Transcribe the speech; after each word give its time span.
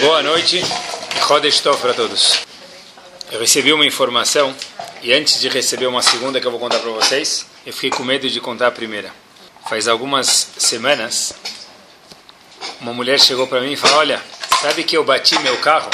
Boa 0.00 0.22
noite 0.24 0.58
e 0.58 1.62
Tov 1.62 1.80
para 1.80 1.94
todos. 1.94 2.40
Eu 3.30 3.38
recebi 3.38 3.72
uma 3.72 3.86
informação 3.86 4.52
e 5.00 5.12
antes 5.12 5.40
de 5.40 5.48
receber 5.48 5.86
uma 5.86 6.02
segunda 6.02 6.40
que 6.40 6.46
eu 6.46 6.50
vou 6.50 6.58
contar 6.58 6.80
para 6.80 6.90
vocês, 6.90 7.46
eu 7.64 7.72
fiquei 7.72 7.90
com 7.90 8.02
medo 8.02 8.28
de 8.28 8.40
contar 8.40 8.66
a 8.66 8.70
primeira. 8.72 9.12
Faz 9.68 9.86
algumas 9.86 10.48
semanas, 10.58 11.32
uma 12.80 12.92
mulher 12.92 13.20
chegou 13.20 13.46
para 13.46 13.60
mim 13.60 13.72
e 13.72 13.76
falou: 13.76 13.98
Olha, 13.98 14.20
sabe 14.60 14.82
que 14.82 14.96
eu 14.96 15.04
bati 15.04 15.38
meu 15.38 15.56
carro? 15.58 15.90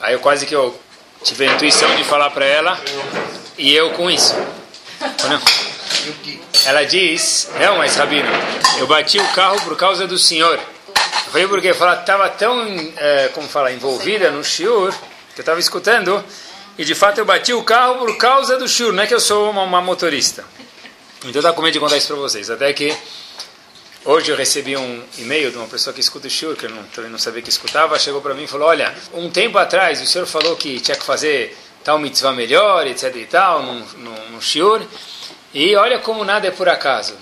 Aí 0.00 0.12
eu 0.12 0.20
quase 0.20 0.46
que 0.46 0.54
eu 0.54 0.78
tive 1.24 1.48
a 1.48 1.52
intuição 1.52 1.96
de 1.96 2.04
falar 2.04 2.30
para 2.30 2.44
ela 2.44 2.80
e 3.58 3.74
eu 3.74 3.90
com 3.90 4.08
isso. 4.08 4.34
Não. 5.28 5.40
Ela 6.64 6.84
diz: 6.84 7.50
Não, 7.58 7.78
mas 7.78 7.96
Rabino, 7.96 8.28
eu 8.78 8.86
bati 8.86 9.18
o 9.18 9.28
carro 9.32 9.60
por 9.62 9.76
causa 9.76 10.06
do 10.06 10.16
senhor. 10.16 10.60
Eu 11.34 11.48
falei 11.48 11.48
porque 11.48 11.66
ela 11.66 11.94
estava 11.98 12.28
tão, 12.28 12.64
é, 12.96 13.28
como 13.34 13.48
fala, 13.48 13.72
envolvida 13.72 14.30
no 14.30 14.44
shiur, 14.44 14.92
que 15.34 15.40
eu 15.40 15.42
estava 15.42 15.58
escutando, 15.58 16.24
e 16.78 16.84
de 16.84 16.94
fato 16.94 17.18
eu 17.18 17.24
bati 17.24 17.52
o 17.52 17.64
carro 17.64 17.96
por 17.96 18.16
causa 18.16 18.56
do 18.56 18.68
shiur, 18.68 18.92
não 18.92 19.02
é 19.02 19.06
que 19.08 19.14
eu 19.14 19.18
sou 19.18 19.50
uma, 19.50 19.64
uma 19.64 19.80
motorista. 19.80 20.44
Então 21.18 21.32
eu 21.32 21.40
estava 21.40 21.52
com 21.52 21.60
medo 21.60 21.72
de 21.72 21.80
contar 21.80 21.96
isso 21.96 22.06
para 22.06 22.16
vocês, 22.16 22.50
até 22.50 22.72
que 22.72 22.96
hoje 24.04 24.30
eu 24.30 24.36
recebi 24.36 24.76
um 24.76 25.02
e-mail 25.18 25.50
de 25.50 25.56
uma 25.56 25.66
pessoa 25.66 25.92
que 25.92 25.98
escuta 25.98 26.28
o 26.28 26.30
shiur, 26.30 26.54
que 26.54 26.66
eu 26.66 26.70
não, 26.70 26.84
também 26.84 27.10
não 27.10 27.18
sabia 27.18 27.42
que 27.42 27.50
escutava, 27.50 27.98
chegou 27.98 28.20
para 28.20 28.32
mim 28.32 28.44
e 28.44 28.46
falou, 28.46 28.68
olha, 28.68 28.94
um 29.12 29.28
tempo 29.28 29.58
atrás 29.58 30.00
o 30.00 30.06
senhor 30.06 30.28
falou 30.28 30.54
que 30.54 30.78
tinha 30.78 30.96
que 30.96 31.04
fazer 31.04 31.58
tal 31.82 31.98
mitzvah 31.98 32.32
melhor, 32.32 32.86
etc 32.86 33.12
e 33.16 33.26
tal, 33.26 33.60
no, 33.60 33.74
no, 33.80 34.30
no 34.30 34.40
shiur, 34.40 34.86
e 35.52 35.74
olha 35.74 35.98
como 35.98 36.24
nada 36.24 36.46
é 36.46 36.52
por 36.52 36.68
acaso. 36.68 37.16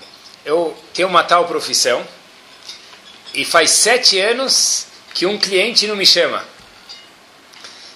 Eu 0.45 0.77
tenho 0.93 1.07
uma 1.07 1.23
tal 1.23 1.45
profissão, 1.45 2.05
e 3.33 3.43
faz 3.43 3.71
sete 3.71 4.19
anos 4.19 4.87
que 5.13 5.25
um 5.25 5.37
cliente 5.37 5.87
não 5.87 5.95
me 5.95 6.05
chama. 6.05 6.43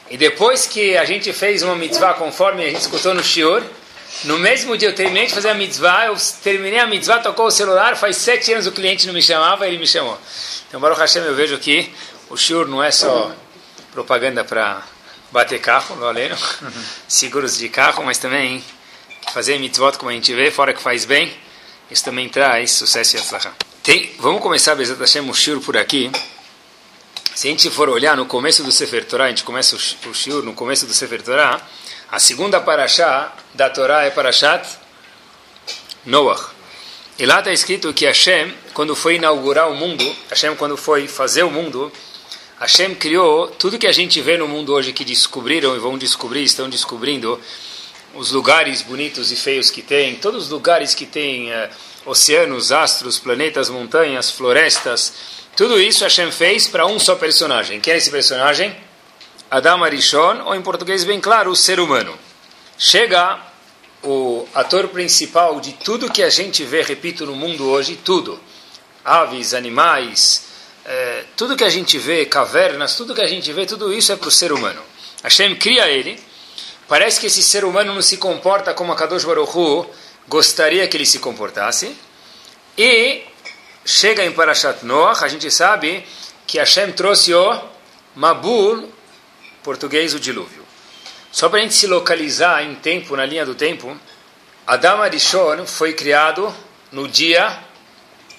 E 0.10 0.18
depois 0.18 0.66
que 0.66 0.96
a 0.98 1.04
gente 1.04 1.34
fez 1.34 1.64
uma 1.64 1.76
mitzvah 1.76 2.14
conforme 2.14 2.64
a 2.64 2.70
gente 2.70 2.80
escutou 2.80 3.14
no 3.14 3.24
shiur, 3.24 3.62
no 4.24 4.40
mesmo 4.40 4.78
dia 4.78 4.90
eu 4.90 4.96
terminei 4.96 5.28
de 5.28 5.34
fazer 5.34 5.50
a 5.50 5.54
mitzvah, 5.54 6.06
eu 6.06 6.16
terminei 6.42 6.80
a 6.80 6.88
mitzvah, 6.88 7.20
tocou 7.20 7.48
o 7.48 7.52
celular, 7.52 7.98
faz 7.98 8.18
sete 8.18 8.54
anos 8.54 8.66
o 8.66 8.72
cliente 8.72 9.06
não 9.06 9.14
me 9.14 9.22
chamava, 9.22 9.68
ele 9.68 9.78
me 9.78 9.86
chamou. 9.86 10.18
Então, 10.68 10.80
Baruch 10.80 11.00
Hashem, 11.00 11.24
eu 11.24 11.36
vejo 11.36 11.58
que 11.60 11.92
o 12.30 12.38
shiur 12.38 12.68
não 12.68 12.82
é 12.82 12.90
só 12.90 13.32
propaganda 13.92 14.44
para 14.44 14.82
bater 15.32 15.60
carro, 15.60 15.96
valendo, 15.96 16.38
seguros 17.08 17.58
de 17.58 17.68
carro, 17.68 18.04
mas 18.04 18.18
também 18.18 18.64
fazer 19.34 19.60
mitzvot 19.60 19.98
como 19.98 20.10
a 20.10 20.14
gente 20.14 20.34
vê, 20.34 20.50
fora 20.52 20.74
que 20.74 20.82
faz 20.82 21.04
bem, 21.04 21.32
isso 21.92 22.04
também 22.04 22.30
traz 22.30 22.72
sucesso 22.72 23.18
e 23.18 23.20
atzlachah. 23.20 23.67
Tem, 23.88 24.12
vamos 24.20 24.42
começar 24.42 24.76
Bezat 24.76 25.00
Hashem 25.00 25.30
o 25.30 25.34
Shur 25.34 25.62
por 25.62 25.78
aqui. 25.78 26.12
Se 27.34 27.48
a 27.48 27.52
gente 27.52 27.70
for 27.70 27.88
olhar 27.88 28.18
no 28.18 28.26
começo 28.26 28.62
do 28.62 28.70
Sefer 28.70 29.06
Torah, 29.06 29.24
a 29.24 29.30
gente 29.30 29.46
começa 29.46 29.78
o 29.78 30.14
Shur 30.14 30.44
no 30.44 30.52
começo 30.54 30.86
do 30.86 30.94
Sefer 30.94 31.22
Torah, 31.22 31.66
a 32.12 32.20
segunda 32.20 32.60
paraxá 32.60 33.34
da 33.54 33.70
Torá 33.70 34.04
é 34.04 34.10
Parashat 34.10 34.68
Noach. 36.06 36.48
E 37.18 37.26
lá 37.26 37.40
está 37.40 37.54
escrito 37.54 37.94
que 37.94 38.06
Hashem, 38.06 38.54
quando 38.74 38.94
foi 38.94 39.16
inaugurar 39.16 39.72
o 39.72 39.76
mundo, 39.78 40.04
Hashem 40.30 40.54
quando 40.58 40.76
foi 40.76 41.08
fazer 41.08 41.44
o 41.44 41.50
mundo, 41.50 41.90
Hashem 42.60 42.94
criou 42.94 43.48
tudo 43.48 43.80
que 43.80 43.88
a 43.88 43.94
gente 43.94 44.20
vê 44.20 44.38
no 44.38 44.50
mundo 44.50 44.74
hoje 44.74 44.92
que 44.92 45.06
descobriram 45.06 45.78
e 45.78 45.80
vão 45.80 45.98
descobrir, 45.98 46.44
estão 46.44 46.70
descobrindo, 46.70 47.40
os 48.14 48.34
lugares 48.34 48.82
bonitos 48.82 49.32
e 49.32 49.38
feios 49.38 49.72
que 49.72 49.82
tem, 49.82 50.16
todos 50.16 50.44
os 50.44 50.50
lugares 50.50 50.94
que 50.94 51.06
tem... 51.06 51.54
Uh, 51.54 51.87
oceanos, 52.08 52.72
astros, 52.72 53.20
planetas, 53.20 53.70
montanhas, 53.70 54.32
florestas, 54.32 55.14
tudo 55.56 55.80
isso 55.80 56.04
Hashem 56.04 56.32
fez 56.32 56.68
para 56.68 56.86
um 56.86 57.00
só 57.00 57.16
personagem. 57.16 57.82
Quem 57.82 57.94
é 57.94 57.98
esse 57.98 58.10
personagem? 58.10 58.76
Adam 59.52 59.84
Arishon, 59.84 60.44
ou 60.46 60.56
em 60.56 60.62
português 60.62 61.04
bem 61.04 61.20
claro, 61.20 61.52
o 61.52 61.56
ser 61.56 61.80
humano. 61.80 62.18
Chega 62.78 63.40
o 64.04 64.48
ator 64.54 64.88
principal 64.90 65.60
de 65.60 65.74
tudo 65.74 66.12
que 66.12 66.24
a 66.24 66.30
gente 66.30 66.64
vê, 66.64 66.82
repito, 66.82 67.26
no 67.26 67.36
mundo 67.36 67.68
hoje, 67.68 67.96
tudo. 67.96 68.40
Aves, 69.04 69.54
animais, 69.54 70.46
é, 70.86 71.24
tudo 71.36 71.58
que 71.58 71.64
a 71.64 71.70
gente 71.70 71.98
vê, 71.98 72.26
cavernas, 72.26 72.96
tudo 72.96 73.16
que 73.16 73.22
a 73.22 73.28
gente 73.28 73.52
vê, 73.52 73.66
tudo 73.66 73.92
isso 73.92 74.12
é 74.12 74.16
para 74.16 74.28
o 74.28 74.32
ser 74.32 74.52
humano. 74.52 74.82
Hashem 75.24 75.56
cria 75.56 75.90
ele. 75.90 76.20
Parece 76.88 77.20
que 77.20 77.28
esse 77.28 77.44
ser 77.44 77.66
humano 77.66 77.94
não 77.94 78.02
se 78.02 78.18
comporta 78.18 78.74
como 78.74 78.94
a 78.94 78.96
Kadosh 78.96 79.26
Baruch 79.26 79.58
Hu 79.58 79.86
gostaria 80.28 80.88
que 80.88 80.98
ele 80.98 81.06
se 81.06 81.20
comportasse. 81.20 81.96
E 82.78 83.24
chega 83.86 84.26
em 84.26 84.32
Parashat 84.32 84.84
Noach, 84.86 85.24
a 85.24 85.28
gente 85.28 85.50
sabe 85.50 86.06
que 86.46 86.60
Hashem 86.60 86.92
trouxe 86.92 87.34
o 87.34 87.60
Mabul, 88.16 88.92
português 89.64 90.14
o 90.14 90.20
dilúvio. 90.20 90.68
Só 91.32 91.50
para 91.50 91.60
a 91.60 91.62
gente 91.62 91.76
se 91.76 91.88
localizar 91.88 92.64
em 92.64 92.76
tempo, 92.76 93.16
na 93.16 93.26
linha 93.26 93.46
do 93.46 93.56
tempo, 93.56 93.98
Adam 94.66 95.02
Arishon 95.02 95.66
foi 95.66 95.94
criado 95.94 96.54
no 96.92 97.08
dia, 97.08 97.58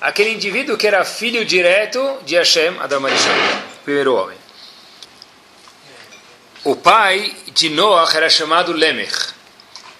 aquele 0.00 0.32
indivíduo 0.32 0.78
que 0.78 0.86
era 0.86 1.04
filho 1.04 1.44
direto 1.44 2.20
de 2.24 2.36
Hashem, 2.36 2.78
Adam 2.80 3.04
Arishon, 3.04 3.36
primeiro 3.84 4.14
homem. 4.14 4.38
O 6.64 6.74
pai 6.74 7.36
de 7.52 7.68
Noah 7.68 8.16
era 8.16 8.30
chamado 8.30 8.72
Lemech. 8.72 9.34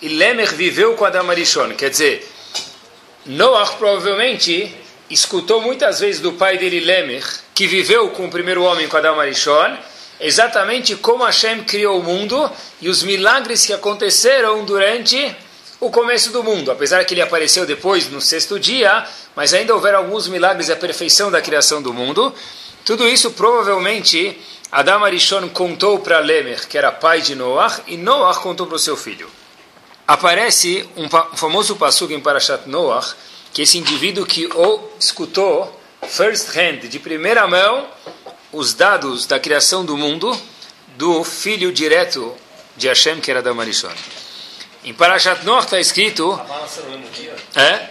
E 0.01 0.09
Lemech 0.09 0.55
viveu 0.55 0.95
com 0.95 1.05
Adam 1.05 1.31
Arishon. 1.31 1.75
Quer 1.75 1.91
dizer, 1.91 2.27
Noah 3.27 3.73
provavelmente 3.73 4.86
escutou 5.11 5.61
muitas 5.61 6.01
vezes 6.01 6.21
do 6.21 6.33
pai 6.33 6.59
dele, 6.59 6.81
Lemech, 6.81 7.27
que 7.55 7.67
viveu 7.67 8.11
com 8.11 8.27
o 8.27 8.31
primeiro 8.31 8.63
homem, 8.63 8.89
com 8.89 8.97
Adam 8.97 9.21
Arishon, 9.21 9.77
exatamente 10.21 10.97
como 10.97 11.25
Hashem 11.25 11.65
criou 11.65 12.01
o 12.01 12.03
mundo 12.03 12.51
e 12.81 12.89
os 12.89 13.03
milagres 13.03 13.65
que 13.65 13.73
aconteceram 13.73 14.65
durante 14.65 15.35
o 15.81 15.91
começo 15.91 16.31
do 16.31 16.43
mundo. 16.43 16.71
Apesar 16.71 17.05
que 17.05 17.15
ele 17.15 17.23
apareceu 17.23 17.67
depois, 17.67 18.11
no 18.11 18.21
sexto 18.21 18.59
dia, 18.59 19.07
mas 19.35 19.53
ainda 19.53 19.75
houveram 19.75 19.99
alguns 19.99 20.27
milagres 20.29 20.69
e 20.69 20.73
a 20.73 20.77
perfeição 20.77 21.31
da 21.31 21.43
criação 21.43 21.83
do 21.83 21.93
mundo. 21.93 22.35
Tudo 22.85 23.07
isso 23.07 23.33
provavelmente 23.33 24.41
Adam 24.71 25.05
Arishon 25.05 25.49
contou 25.51 25.99
para 26.01 26.19
Lemech, 26.19 26.67
que 26.67 26.77
era 26.77 26.91
pai 26.91 27.21
de 27.21 27.35
Noah, 27.35 27.81
e 27.87 27.97
Noah 27.97 28.39
contou 28.41 28.67
para 28.67 28.77
o 28.77 28.79
seu 28.79 28.97
filho. 28.97 29.31
Aparece 30.07 30.89
um, 30.97 31.09
famoso 31.37 31.77
passugo 31.77 32.13
em 32.13 32.21
Parashat 32.21 32.69
Noah, 32.69 33.05
que 33.57 33.63
esse 33.63 33.79
indivíduo 33.79 34.27
que 34.27 34.47
ou 34.53 34.95
escutou 35.01 35.81
first 36.07 36.55
hand, 36.55 36.91
de 36.91 36.99
primeira 36.99 37.47
mão, 37.47 37.89
os 38.53 38.75
dados 38.75 39.25
da 39.25 39.41
criação 39.41 39.83
do 39.83 39.97
mundo 39.97 40.39
do 40.99 41.25
filho 41.25 41.73
direto 41.73 42.37
de 42.77 42.87
Hashem, 42.87 43.19
que 43.19 43.31
era 43.31 43.41
da 43.41 43.55
Marishon. 43.55 43.89
Em 44.85 44.93
Parashat 44.93 45.43
Noach 45.47 45.65
está 45.65 45.81
escrito... 45.81 46.39
É? 47.55 47.89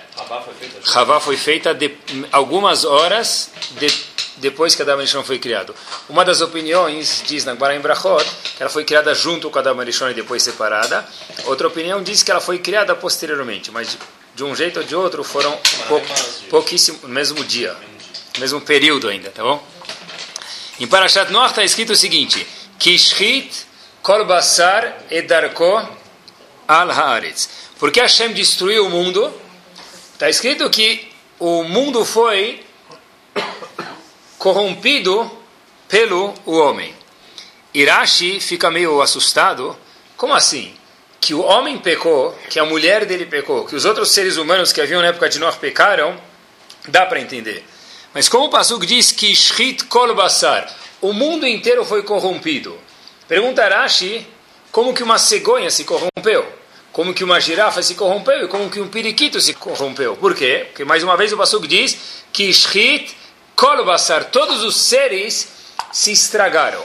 Havá 0.94 1.20
foi 1.20 1.36
feita 1.36 1.74
de, 1.74 1.98
algumas 2.32 2.86
horas 2.86 3.50
de, 3.72 3.88
depois 4.38 4.76
que 4.76 4.84
Adam 4.84 5.00
Arishon 5.00 5.24
foi 5.24 5.40
criado. 5.40 5.74
Uma 6.08 6.24
das 6.24 6.42
opiniões 6.42 7.24
diz 7.26 7.44
na 7.44 7.56
Gemara 7.56 7.76
em 7.76 7.80
Brachot 7.80 8.24
que 8.56 8.62
ela 8.62 8.70
foi 8.70 8.86
criada 8.86 9.16
junto 9.16 9.50
com 9.50 9.58
Adam 9.58 9.80
Arishon 9.80 10.12
e 10.12 10.14
depois 10.14 10.44
separada. 10.44 11.04
Outra 11.46 11.68
opinião 11.68 12.04
diz 12.04 12.22
que 12.22 12.30
ela 12.30 12.40
foi 12.40 12.60
criada 12.60 12.96
posteriormente, 12.96 13.72
mas 13.72 13.98
de 14.36 14.44
um 14.44 14.56
jeito 14.56 14.80
ou 14.80 14.86
de 14.86 14.96
outro, 14.96 15.24
foram 15.24 15.58
pou, 15.88 16.02
pouquíssimo, 16.50 17.00
no 17.04 17.10
mesmo 17.10 17.44
dia, 17.46 17.76
mesmo 18.38 18.60
período 18.60 19.08
ainda, 19.08 19.32
tá 19.32 19.42
bom? 19.42 19.66
Em 20.80 20.86
Parashat 20.86 21.32
Noach 21.32 21.52
está 21.52 21.64
escrito 21.64 21.94
o 21.94 21.96
seguinte: 21.96 22.46
Kishrit 22.78 23.66
kol 24.02 24.26
basar 24.26 25.06
edarko 25.10 25.88
al 26.68 26.92
haaretz. 26.92 27.50
Porque 27.80 28.02
Hashem 28.02 28.34
destruiu 28.34 28.86
o 28.86 28.90
mundo, 28.90 29.34
está 30.14 30.30
escrito 30.30 30.70
que 30.70 31.12
o 31.40 31.64
mundo 31.64 32.04
foi 32.04 32.64
corrompido 34.38 35.32
pelo 35.88 36.34
o 36.46 36.58
homem. 36.58 36.94
Irashi 37.74 38.40
fica 38.40 38.70
meio 38.70 39.02
assustado. 39.02 39.78
Como 40.16 40.34
assim? 40.34 40.74
Que 41.26 41.34
o 41.34 41.42
homem 41.42 41.80
pecou, 41.80 42.38
que 42.52 42.60
a 42.60 42.66
mulher 42.66 43.04
dele 43.04 43.26
pecou, 43.26 43.66
que 43.66 43.76
os 43.76 43.84
outros 43.84 44.12
seres 44.12 44.38
humanos 44.38 44.72
que 44.72 44.80
haviam 44.80 45.02
na 45.02 45.08
época 45.08 45.28
de 45.28 45.40
Noah 45.40 45.58
pecaram, 45.58 46.16
dá 46.88 47.04
para 47.04 47.20
entender. 47.20 47.66
Mas 48.14 48.30
como 48.30 48.46
o 48.46 48.50
Pasuk 48.52 48.86
diz 48.86 49.12
que 49.12 49.36
Shrit 49.36 49.86
Kol 49.86 50.14
Basar, 50.14 50.72
o 51.02 51.12
mundo 51.12 51.48
inteiro 51.48 51.84
foi 51.84 52.04
corrompido. 52.04 52.78
Pergunta 53.28 53.68
Rashi, 53.68 54.24
como 54.72 54.94
que 54.94 55.02
uma 55.02 55.18
cegonha 55.18 55.72
se 55.72 55.84
corrompeu? 55.84 56.46
como 56.94 57.14
que 57.14 57.26
uma 57.26 57.42
girafa 57.42 57.84
se 57.84 57.94
corrompeu 57.96 58.46
e 58.46 58.48
como 58.48 58.70
que 58.70 58.80
um 58.80 58.88
periquito 58.88 59.42
se 59.42 59.54
corrompeu. 59.54 60.16
Por 60.16 60.34
quê? 60.34 60.68
Porque 60.68 60.86
mais 60.86 61.04
uma 61.04 61.18
vez 61.18 61.34
o 61.34 61.38
Pasuk 61.38 61.68
diz 61.68 61.98
que 62.32 62.54
Shrit 62.54 63.14
Kolbasar, 63.54 64.26
todos 64.32 64.64
os 64.64 64.78
seres 64.78 65.50
se 65.92 66.14
estragaram. 66.14 66.82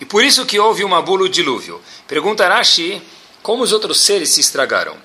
E 0.00 0.04
por 0.04 0.22
isso 0.22 0.46
que 0.46 0.60
houve 0.60 0.84
uma 0.84 1.02
bula 1.02 1.28
dilúvio. 1.28 1.82
Pergunta 2.06 2.46
Rashi, 2.46 3.02
como 3.44 3.62
os 3.62 3.72
outros 3.74 4.00
seres 4.00 4.30
se 4.30 4.40
estragaram? 4.40 4.96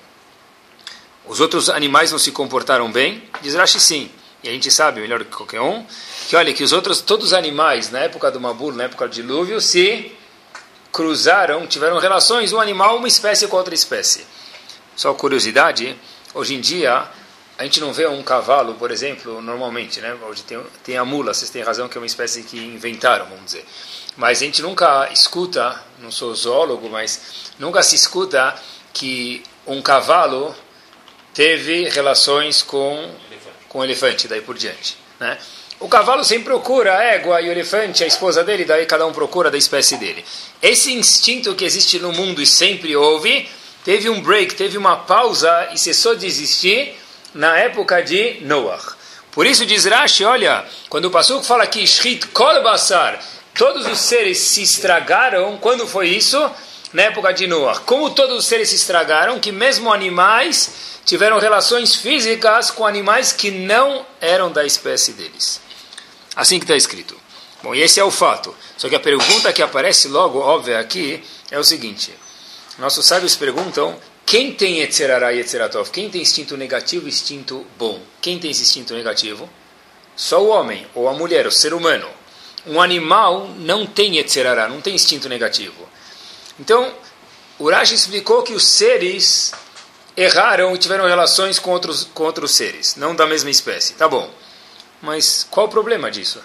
Os 1.26 1.40
outros 1.40 1.68
animais 1.68 2.10
não 2.10 2.18
se 2.18 2.32
comportaram 2.32 2.90
bem? 2.90 3.22
Diz 3.42 3.54
Rashi 3.54 3.78
sim. 3.78 4.10
E 4.42 4.48
a 4.48 4.50
gente 4.50 4.70
sabe, 4.70 5.02
melhor 5.02 5.22
que 5.22 5.30
qualquer 5.30 5.60
um, 5.60 5.84
que 6.26 6.34
olha, 6.34 6.54
que 6.54 6.64
os 6.64 6.72
outros, 6.72 7.02
todos 7.02 7.26
os 7.26 7.32
animais, 7.34 7.90
na 7.90 7.98
época 7.98 8.30
do 8.30 8.40
Mabul, 8.40 8.72
na 8.72 8.84
época 8.84 9.06
do 9.06 9.12
dilúvio, 9.12 9.60
se 9.60 10.10
cruzaram, 10.90 11.66
tiveram 11.66 11.98
relações, 11.98 12.50
um 12.50 12.58
animal, 12.58 12.96
uma 12.96 13.08
espécie 13.08 13.46
com 13.46 13.58
outra 13.58 13.74
espécie. 13.74 14.26
Só 14.96 15.12
curiosidade, 15.12 15.94
hoje 16.32 16.54
em 16.54 16.62
dia, 16.62 17.06
a 17.58 17.64
gente 17.64 17.78
não 17.78 17.92
vê 17.92 18.06
um 18.06 18.22
cavalo, 18.22 18.72
por 18.76 18.90
exemplo, 18.90 19.42
normalmente, 19.42 20.00
né? 20.00 20.16
Hoje 20.26 20.42
tem, 20.44 20.58
tem 20.82 20.96
a 20.96 21.04
mula, 21.04 21.34
vocês 21.34 21.50
têm 21.50 21.60
razão 21.60 21.90
que 21.90 21.98
é 21.98 22.00
uma 22.00 22.06
espécie 22.06 22.42
que 22.42 22.56
inventaram, 22.56 23.26
vamos 23.26 23.44
dizer. 23.44 23.66
Mas 24.16 24.42
a 24.42 24.44
gente 24.44 24.62
nunca 24.62 25.08
escuta, 25.12 25.80
não 25.98 26.10
sou 26.10 26.34
zoólogo, 26.34 26.88
mas 26.88 27.52
nunca 27.58 27.82
se 27.82 27.94
escuta 27.94 28.54
que 28.92 29.42
um 29.66 29.80
cavalo 29.80 30.54
teve 31.32 31.88
relações 31.88 32.62
com 32.62 33.08
com 33.70 33.78
o 33.78 33.84
elefante, 33.84 34.28
daí 34.28 34.42
por 34.42 34.58
diante. 34.58 34.98
Né? 35.18 35.38
O 35.78 35.88
cavalo 35.88 36.22
sempre 36.24 36.44
procura 36.44 36.98
a 36.98 37.02
égua 37.04 37.40
e 37.40 37.48
o 37.48 37.52
elefante, 37.52 38.04
a 38.04 38.06
esposa 38.06 38.44
dele, 38.44 38.64
daí 38.64 38.84
cada 38.84 39.06
um 39.06 39.12
procura 39.12 39.50
da 39.50 39.56
espécie 39.56 39.96
dele. 39.96 40.22
Esse 40.60 40.92
instinto 40.92 41.54
que 41.54 41.64
existe 41.64 41.98
no 41.98 42.12
mundo 42.12 42.42
e 42.42 42.46
sempre 42.46 42.94
houve, 42.94 43.48
teve 43.84 44.10
um 44.10 44.20
break, 44.20 44.56
teve 44.56 44.76
uma 44.76 44.96
pausa 44.96 45.70
e 45.72 45.78
cessou 45.78 46.16
de 46.16 46.26
existir 46.26 46.94
na 47.32 47.56
época 47.56 48.02
de 48.02 48.40
Noah. 48.42 48.82
Por 49.30 49.46
isso 49.46 49.64
diz 49.64 49.84
Rashi, 49.84 50.24
olha, 50.24 50.64
quando 50.88 51.04
o 51.04 51.10
Passuco 51.10 51.44
fala 51.44 51.64
que 51.66 51.86
Shrit 51.86 52.26
Kol 52.28 52.62
Basar, 52.62 53.22
todos 53.54 53.86
os 53.86 53.98
seres 53.98 54.38
se 54.38 54.62
estragaram, 54.62 55.56
quando 55.58 55.86
foi 55.86 56.08
isso? 56.08 56.38
Na 56.92 57.02
época 57.02 57.32
de 57.32 57.46
Noah. 57.46 57.80
Como 57.80 58.10
todos 58.10 58.38
os 58.38 58.46
seres 58.46 58.70
se 58.70 58.76
estragaram, 58.76 59.38
que 59.38 59.52
mesmo 59.52 59.92
animais 59.92 61.00
tiveram 61.04 61.38
relações 61.38 61.94
físicas 61.94 62.70
com 62.70 62.86
animais 62.86 63.32
que 63.32 63.50
não 63.50 64.04
eram 64.20 64.50
da 64.50 64.64
espécie 64.64 65.12
deles. 65.12 65.60
Assim 66.34 66.58
que 66.58 66.64
está 66.64 66.76
escrito. 66.76 67.16
Bom, 67.62 67.74
e 67.74 67.82
esse 67.82 68.00
é 68.00 68.04
o 68.04 68.10
fato. 68.10 68.54
Só 68.76 68.88
que 68.88 68.94
a 68.94 69.00
pergunta 69.00 69.52
que 69.52 69.62
aparece 69.62 70.08
logo, 70.08 70.38
óbvia 70.38 70.78
aqui, 70.78 71.22
é 71.50 71.58
o 71.58 71.64
seguinte. 71.64 72.12
Nossos 72.78 73.04
sábios 73.04 73.36
perguntam, 73.36 73.98
quem 74.24 74.52
tem 74.52 74.80
Etzerará 74.80 75.32
e 75.32 75.40
Etzeratov? 75.40 75.90
Quem 75.90 76.08
tem 76.08 76.22
instinto 76.22 76.56
negativo 76.56 77.06
e 77.06 77.08
instinto 77.08 77.66
bom? 77.76 78.00
Quem 78.20 78.38
tem 78.38 78.50
esse 78.50 78.62
instinto 78.62 78.94
negativo? 78.94 79.50
Só 80.16 80.42
o 80.42 80.48
homem, 80.48 80.86
ou 80.94 81.08
a 81.08 81.12
mulher, 81.12 81.46
o 81.46 81.52
ser 81.52 81.74
humano. 81.74 82.08
Um 82.66 82.80
animal 82.80 83.48
não 83.58 83.86
tem 83.86 84.18
Etzerará, 84.18 84.68
não 84.68 84.80
tem 84.80 84.94
instinto 84.94 85.28
negativo. 85.28 85.88
Então, 86.58 86.92
Urash 87.58 87.92
explicou 87.92 88.42
que 88.42 88.52
os 88.52 88.64
seres 88.64 89.52
erraram 90.16 90.74
e 90.74 90.78
tiveram 90.78 91.06
relações 91.06 91.58
com 91.58 91.70
outros, 91.70 92.04
com 92.12 92.24
outros 92.24 92.50
seres, 92.52 92.96
não 92.96 93.14
da 93.14 93.26
mesma 93.26 93.50
espécie. 93.50 93.94
Tá 93.94 94.08
bom. 94.08 94.30
Mas 95.00 95.46
qual 95.50 95.66
o 95.66 95.70
problema 95.70 96.10
disso? 96.10 96.42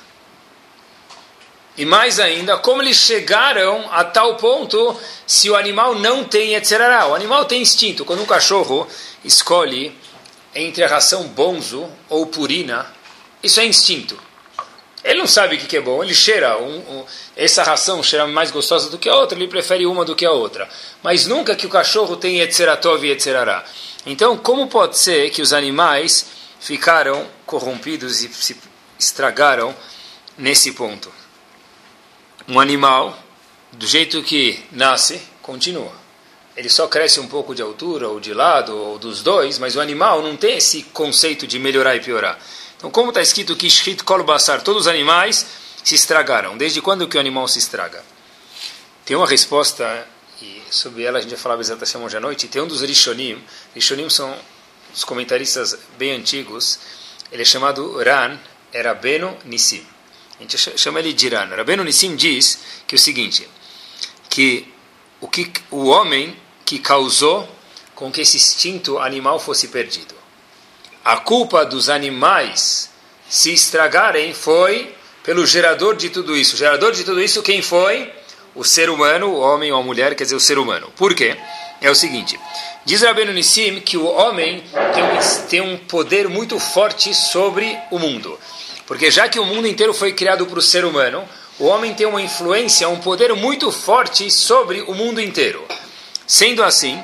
E 1.77 1.85
mais 1.85 2.21
ainda, 2.21 2.57
como 2.57 2.81
eles 2.81 2.95
chegaram 2.95 3.85
a 3.91 4.03
tal 4.05 4.37
ponto 4.37 4.97
se 5.27 5.49
o 5.49 5.55
animal 5.55 5.95
não 5.95 6.23
tem 6.23 6.55
etc. 6.55 6.79
O 7.09 7.13
animal 7.13 7.43
tem 7.45 7.61
instinto. 7.61 8.05
Quando 8.05 8.21
um 8.21 8.25
cachorro 8.25 8.87
escolhe 9.25 9.93
entre 10.53 10.85
a 10.85 10.87
ração 10.87 11.27
bonzo 11.27 11.89
ou 12.07 12.27
purina, 12.27 12.89
isso 13.43 13.59
é 13.59 13.65
instinto. 13.65 14.17
Ele 15.05 15.19
não 15.19 15.27
sabe 15.27 15.55
o 15.55 15.59
que 15.59 15.77
é 15.77 15.81
bom, 15.81 16.03
ele 16.03 16.15
cheira. 16.15 16.57
Um, 16.57 16.77
um, 16.77 17.05
essa 17.37 17.61
ração 17.61 18.01
cheira 18.01 18.25
mais 18.25 18.49
gostosa 18.49 18.89
do 18.89 18.97
que 18.97 19.07
a 19.07 19.15
outra, 19.15 19.37
ele 19.37 19.47
prefere 19.47 19.85
uma 19.85 20.03
do 20.03 20.15
que 20.15 20.25
a 20.25 20.31
outra. 20.31 20.67
Mas 21.03 21.27
nunca 21.27 21.55
que 21.55 21.67
o 21.67 21.69
cachorro 21.69 22.17
tem 22.17 22.39
etzeratov 22.39 23.05
e 23.05 23.11
etzerará. 23.11 23.63
Então, 24.03 24.35
como 24.35 24.67
pode 24.67 24.97
ser 24.97 25.29
que 25.29 25.43
os 25.43 25.53
animais 25.53 26.25
ficaram 26.59 27.27
corrompidos 27.45 28.23
e 28.23 28.33
se 28.33 28.57
estragaram 28.97 29.75
nesse 30.35 30.71
ponto? 30.71 31.13
Um 32.47 32.59
animal, 32.59 33.15
do 33.73 33.85
jeito 33.85 34.23
que 34.23 34.59
nasce, 34.71 35.21
continua. 35.43 35.93
Ele 36.57 36.69
só 36.69 36.87
cresce 36.87 37.19
um 37.19 37.27
pouco 37.27 37.53
de 37.53 37.61
altura, 37.61 38.07
ou 38.07 38.19
de 38.19 38.33
lado, 38.33 38.75
ou 38.75 38.97
dos 38.97 39.21
dois, 39.21 39.59
mas 39.59 39.75
o 39.75 39.81
animal 39.81 40.23
não 40.23 40.35
tem 40.35 40.57
esse 40.57 40.81
conceito 40.81 41.45
de 41.45 41.59
melhorar 41.59 41.95
e 41.95 41.99
piorar. 41.99 42.39
Então, 42.77 42.91
como 42.91 43.09
está 43.09 43.21
escrito 43.21 43.55
que 43.55 43.69
Shrit 43.69 44.03
Kol 44.03 44.25
todos 44.63 44.81
os 44.81 44.87
animais 44.87 45.45
se 45.83 45.93
estragaram. 45.93 46.57
Desde 46.57 46.81
quando 46.81 47.07
que 47.07 47.15
o 47.15 47.19
animal 47.19 47.47
se 47.47 47.59
estraga? 47.59 48.03
Tem 49.05 49.15
uma 49.15 49.27
resposta, 49.27 50.07
e 50.41 50.61
sobre 50.71 51.03
ela 51.03 51.19
a 51.19 51.21
gente 51.21 51.29
vai 51.29 51.39
falar 51.39 51.59
exatamente 51.59 51.97
hoje 51.97 52.17
à 52.17 52.19
noite. 52.19 52.47
Tem 52.47 52.59
um 52.59 52.67
dos 52.67 52.81
Rishonim. 52.81 53.41
Rishonim 53.75 54.09
são 54.09 54.35
os 54.93 55.03
comentaristas 55.03 55.77
bem 55.97 56.13
antigos. 56.13 56.79
Ele 57.31 57.43
é 57.43 57.45
chamado 57.45 57.97
Ran, 57.97 58.37
era 58.73 58.95
Beno 58.95 59.37
Nissim. 59.45 59.85
A 60.39 60.41
gente 60.41 60.57
chama 60.57 60.99
ele 60.99 61.13
de 61.13 61.29
Ran. 61.29 61.55
Rabeno 61.55 61.83
Nissim 61.83 62.15
diz 62.15 62.59
que 62.87 62.95
é 62.95 62.97
o 62.97 62.99
seguinte, 62.99 63.47
que 64.27 64.67
o, 65.21 65.27
que 65.27 65.51
o 65.69 65.85
homem 65.85 66.35
que 66.65 66.79
causou 66.79 67.47
com 67.93 68.11
que 68.11 68.21
esse 68.21 68.37
instinto 68.37 68.97
animal 68.97 69.39
fosse 69.39 69.67
perdido 69.67 70.24
a 71.05 71.17
culpa 71.17 71.63
dos 71.63 71.87
animais 71.87 72.89
se 73.29 73.53
estragarem 73.53 74.33
foi 74.33 74.95
pelo 75.23 75.45
gerador 75.45 75.95
de 75.95 76.09
tudo 76.09 76.35
isso. 76.35 76.55
O 76.55 76.57
gerador 76.57 76.91
de 76.91 77.03
tudo 77.03 77.21
isso, 77.21 77.43
quem 77.43 77.61
foi? 77.61 78.11
O 78.55 78.63
ser 78.63 78.89
humano, 78.89 79.27
o 79.27 79.39
homem 79.39 79.71
ou 79.71 79.79
a 79.79 79.83
mulher, 79.83 80.15
quer 80.15 80.23
dizer, 80.23 80.35
o 80.35 80.39
ser 80.39 80.57
humano. 80.57 80.91
Por 80.95 81.13
quê? 81.13 81.37
É 81.79 81.91
o 81.91 81.95
seguinte: 81.95 82.39
diz 82.83 83.03
Rabbeinu 83.03 83.33
Nissim 83.33 83.81
que 83.81 83.97
o 83.97 84.05
homem 84.05 84.63
tem 84.95 85.03
um, 85.03 85.47
tem 85.47 85.61
um 85.61 85.77
poder 85.77 86.27
muito 86.27 86.59
forte 86.59 87.13
sobre 87.13 87.77
o 87.91 87.99
mundo. 87.99 88.39
Porque 88.87 89.11
já 89.11 89.29
que 89.29 89.39
o 89.39 89.45
mundo 89.45 89.67
inteiro 89.67 89.93
foi 89.93 90.11
criado 90.11 90.47
para 90.47 90.57
o 90.57 90.61
ser 90.61 90.85
humano, 90.85 91.23
o 91.59 91.65
homem 91.65 91.93
tem 91.93 92.07
uma 92.07 92.21
influência, 92.21 92.89
um 92.89 92.99
poder 92.99 93.31
muito 93.35 93.71
forte 93.71 94.31
sobre 94.31 94.81
o 94.81 94.93
mundo 94.95 95.21
inteiro. 95.21 95.63
Sendo 96.25 96.63
assim, 96.63 96.99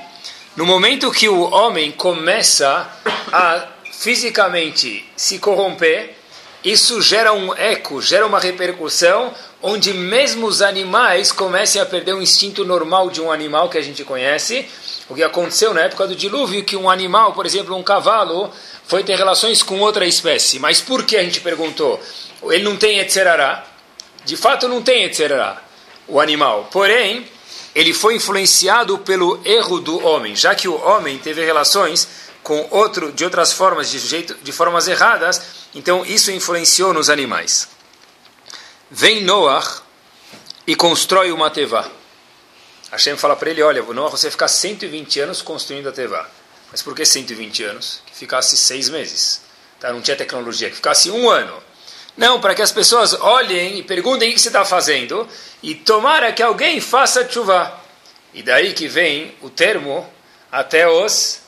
no 0.56 0.66
momento 0.66 1.12
que 1.12 1.30
o 1.30 1.52
homem 1.52 1.92
começa 1.92 2.90
a 3.32 3.68
fisicamente 4.02 5.06
se 5.16 5.38
corromper, 5.38 6.16
isso 6.64 7.00
gera 7.04 7.34
um 7.34 7.54
eco, 7.56 8.02
gera 8.02 8.26
uma 8.26 8.40
repercussão, 8.40 9.32
onde 9.62 9.94
mesmo 9.94 10.48
os 10.48 10.64
animais 10.64 11.32
comecem 11.32 11.80
a 11.80 11.86
perder 11.86 12.16
o 12.16 12.22
instinto 12.22 12.66
normal 12.66 13.12
de 13.12 13.22
um 13.22 13.32
animal 13.32 13.70
que 13.70 13.78
a 13.78 13.82
gente 13.82 14.04
conhece. 14.04 14.68
O 15.08 15.14
que 15.14 15.22
aconteceu 15.22 15.72
na 15.72 15.82
época 15.82 16.08
do 16.08 16.16
dilúvio, 16.16 16.64
que 16.64 16.76
um 16.76 16.90
animal, 16.90 17.34
por 17.34 17.46
exemplo, 17.46 17.76
um 17.76 17.84
cavalo, 17.84 18.52
foi 18.88 19.04
ter 19.04 19.16
relações 19.16 19.62
com 19.62 19.80
outra 19.80 20.08
espécie. 20.08 20.58
Mas 20.58 20.82
por 20.82 21.06
que 21.06 21.16
a 21.16 21.24
gente 21.24 21.40
perguntou? 21.40 22.02
Ele 22.50 22.64
não 22.64 22.78
tem 22.78 22.98
etzerará? 22.98 23.64
De 24.26 24.36
fato, 24.36 24.68
não 24.68 24.82
tem 24.82 25.04
etzerará, 25.04 25.62
o 26.08 26.20
animal. 26.20 26.68
Porém, 26.72 27.28
ele 27.76 27.94
foi 27.94 28.16
influenciado 28.16 28.98
pelo 28.98 29.40
erro 29.46 29.80
do 29.80 30.04
homem, 30.04 30.36
já 30.36 30.56
que 30.56 30.68
o 30.68 30.76
homem 30.84 31.20
teve 31.20 31.46
relações 31.46 32.31
com 32.44 32.68
outro 32.72 33.12
de 33.12 33.24
outras 33.24 33.54
formas, 33.54 33.90
de 33.90 34.00
jeito, 34.00 34.36
de 34.36 34.52
formas 34.52 34.88
erradas, 34.88 35.42
então 35.74 36.06
isso 36.06 36.32
influenciou 36.32 36.94
nos 36.94 37.10
animais. 37.10 37.68
Vem 38.90 39.24
Noah 39.24 39.82
e 40.66 40.76
constrói 40.76 41.32
uma 41.32 41.50
tevá. 41.50 41.90
Hashem 42.92 43.16
fala 43.16 43.36
para 43.36 43.50
ele, 43.50 43.62
olha, 43.64 43.82
Noah, 43.82 44.10
você 44.10 44.30
ficar 44.30 44.48
120 44.48 45.20
anos 45.22 45.42
construindo 45.42 45.88
a 45.88 45.92
tevá. 45.92 46.28
Mas 46.72 46.82
por 46.82 46.96
que 46.96 47.06
120 47.06 47.64
anos? 47.64 48.02
Que 48.06 48.16
ficasse 48.16 48.58
seis 48.58 48.90
meses. 48.90 49.42
Tá? 49.80 49.92
Não 49.92 50.02
tinha 50.02 50.16
tecnologia, 50.16 50.70
que 50.70 50.76
ficasse 50.76 51.12
um 51.12 51.30
ano. 51.30 51.62
Não, 52.18 52.40
para 52.42 52.54
que 52.54 52.62
as 52.62 52.72
pessoas 52.72 53.14
olhem 53.14 53.80
e 53.80 53.84
perguntem 53.84 54.30
o 54.30 54.34
que 54.34 54.40
você 54.40 54.50
está 54.50 54.66
fazendo 54.66 55.28
e 55.64 55.76
tomara 55.76 56.32
que 56.32 56.44
alguém 56.44 56.80
faça 56.82 57.28
chuva. 57.30 57.80
E 58.34 58.44
daí 58.44 58.74
que 58.74 58.88
vem 58.88 59.36
o 59.42 59.50
termo 59.50 60.12
até 60.52 60.88
os 60.88 61.41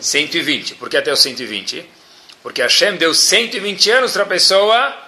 120. 0.00 0.74
Por 0.76 0.88
que 0.88 0.96
até 0.96 1.12
os 1.12 1.20
120? 1.20 1.88
Porque 2.42 2.62
Hashem 2.62 2.96
deu 2.96 3.12
120 3.12 3.90
anos 3.90 4.12
para 4.12 4.22
a 4.22 4.26
pessoa 4.26 5.06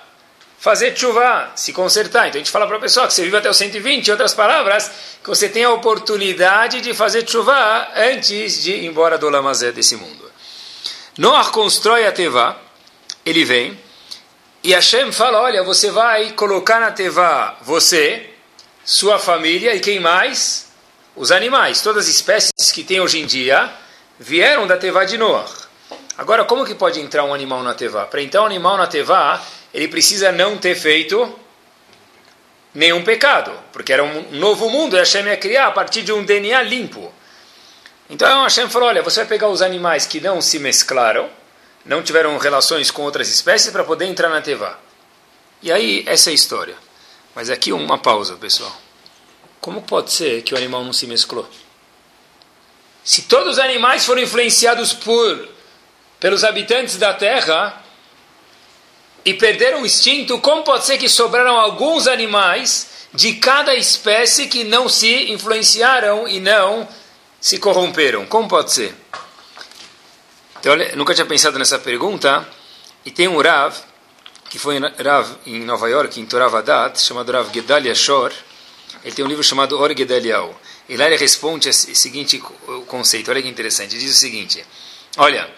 fazer 0.58 0.96
chuva, 0.96 1.52
se 1.54 1.72
consertar. 1.72 2.28
Então 2.28 2.40
a 2.40 2.44
gente 2.44 2.50
fala 2.50 2.66
para 2.66 2.76
a 2.76 2.80
pessoa 2.80 3.06
que 3.06 3.14
você 3.14 3.22
vive 3.22 3.36
até 3.36 3.48
os 3.48 3.56
120, 3.56 4.08
em 4.08 4.10
outras 4.10 4.34
palavras, 4.34 4.90
que 5.22 5.28
você 5.28 5.48
tem 5.48 5.64
a 5.64 5.70
oportunidade 5.70 6.80
de 6.80 6.92
fazer 6.92 7.28
chuva 7.28 7.88
antes 7.94 8.62
de 8.62 8.72
ir 8.72 8.84
embora 8.84 9.16
do 9.16 9.28
Lamazé 9.28 9.70
desse 9.70 9.96
mundo. 9.96 10.30
Noah 11.16 11.50
constrói 11.50 12.06
a 12.06 12.12
Teva, 12.12 12.56
ele 13.24 13.44
vem, 13.44 13.78
e 14.62 14.72
Hashem 14.72 15.12
fala, 15.12 15.40
olha, 15.40 15.62
você 15.62 15.90
vai 15.90 16.32
colocar 16.32 16.80
na 16.80 16.90
Teva 16.90 17.56
você, 17.62 18.30
sua 18.84 19.18
família 19.18 19.74
e 19.74 19.80
quem 19.80 20.00
mais? 20.00 20.72
Os 21.14 21.30
animais, 21.30 21.82
todas 21.82 22.04
as 22.04 22.14
espécies 22.14 22.72
que 22.72 22.82
tem 22.82 23.00
hoje 23.00 23.20
em 23.20 23.26
dia 23.26 23.72
vieram 24.18 24.66
da 24.66 24.76
Tevá 24.76 25.04
de 25.04 25.16
Noah. 25.16 25.48
Agora, 26.16 26.44
como 26.44 26.64
que 26.64 26.74
pode 26.74 27.00
entrar 27.00 27.24
um 27.24 27.32
animal 27.32 27.62
na 27.62 27.74
Tevá? 27.74 28.04
Para 28.04 28.20
entrar 28.20 28.42
um 28.42 28.46
animal 28.46 28.76
na 28.76 28.86
Tevá, 28.86 29.40
ele 29.72 29.88
precisa 29.88 30.32
não 30.32 30.58
ter 30.58 30.74
feito 30.74 31.38
nenhum 32.74 33.04
pecado, 33.04 33.52
porque 33.72 33.92
era 33.92 34.02
um 34.02 34.32
novo 34.32 34.68
mundo 34.68 34.96
e 34.96 34.98
Hashem 34.98 35.24
ia 35.26 35.36
criar 35.36 35.68
a 35.68 35.72
partir 35.72 36.02
de 36.02 36.12
um 36.12 36.24
DNA 36.24 36.62
limpo. 36.62 37.12
Então 38.10 38.42
Hashem 38.42 38.68
falou, 38.68 38.88
olha, 38.88 39.02
você 39.02 39.20
vai 39.20 39.28
pegar 39.28 39.48
os 39.48 39.62
animais 39.62 40.06
que 40.06 40.20
não 40.20 40.40
se 40.40 40.58
mesclaram, 40.58 41.28
não 41.84 42.02
tiveram 42.02 42.36
relações 42.38 42.90
com 42.90 43.02
outras 43.02 43.28
espécies 43.28 43.70
para 43.70 43.84
poder 43.84 44.06
entrar 44.06 44.28
na 44.28 44.40
Tevá. 44.40 44.78
E 45.62 45.72
aí, 45.72 46.04
essa 46.06 46.30
é 46.30 46.32
a 46.32 46.34
história. 46.34 46.74
Mas 47.34 47.50
aqui 47.50 47.72
uma 47.72 47.98
pausa, 47.98 48.36
pessoal. 48.36 48.74
Como 49.60 49.82
pode 49.82 50.12
ser 50.12 50.42
que 50.42 50.54
o 50.54 50.56
animal 50.56 50.84
não 50.84 50.92
se 50.92 51.06
mesclou? 51.06 51.48
Se 53.08 53.22
todos 53.22 53.54
os 53.54 53.58
animais 53.58 54.04
foram 54.04 54.20
influenciados 54.20 54.92
por 54.92 55.48
pelos 56.20 56.44
habitantes 56.44 56.98
da 56.98 57.14
Terra 57.14 57.82
e 59.24 59.32
perderam 59.32 59.80
o 59.80 59.86
instinto, 59.86 60.38
como 60.40 60.62
pode 60.62 60.84
ser 60.84 60.98
que 60.98 61.08
sobraram 61.08 61.58
alguns 61.58 62.06
animais 62.06 63.08
de 63.14 63.36
cada 63.36 63.74
espécie 63.74 64.46
que 64.46 64.62
não 64.62 64.90
se 64.90 65.32
influenciaram 65.32 66.28
e 66.28 66.38
não 66.38 66.86
se 67.40 67.56
corromperam? 67.58 68.26
Como 68.26 68.46
pode 68.46 68.74
ser? 68.74 68.94
Então, 70.60 70.72
olha, 70.72 70.94
nunca 70.94 71.14
tinha 71.14 71.24
pensado 71.24 71.58
nessa 71.58 71.78
pergunta. 71.78 72.46
E 73.06 73.10
tem 73.10 73.26
um 73.26 73.40
Rav, 73.40 73.74
que 74.50 74.58
foi 74.58 74.78
Rav 74.78 75.30
em 75.46 75.64
Nova 75.64 75.88
York, 75.88 76.20
em 76.20 76.26
Toravadat, 76.26 77.00
chamado 77.00 77.32
Rav 77.32 77.50
Gedalia 77.54 77.94
Shor. 77.94 78.34
Ele 79.02 79.14
tem 79.14 79.24
um 79.24 79.28
livro 79.28 79.42
chamado 79.42 79.80
Or 79.80 79.96
Gedalial. 79.96 80.54
Lá 80.96 81.06
ele 81.06 81.16
responde 81.16 81.68
o 81.68 81.72
seguinte 81.72 82.42
conceito. 82.86 83.30
Olha 83.30 83.42
que 83.42 83.48
interessante. 83.48 83.98
Diz 83.98 84.10
o 84.10 84.18
seguinte: 84.18 84.64
Olha, 85.16 85.48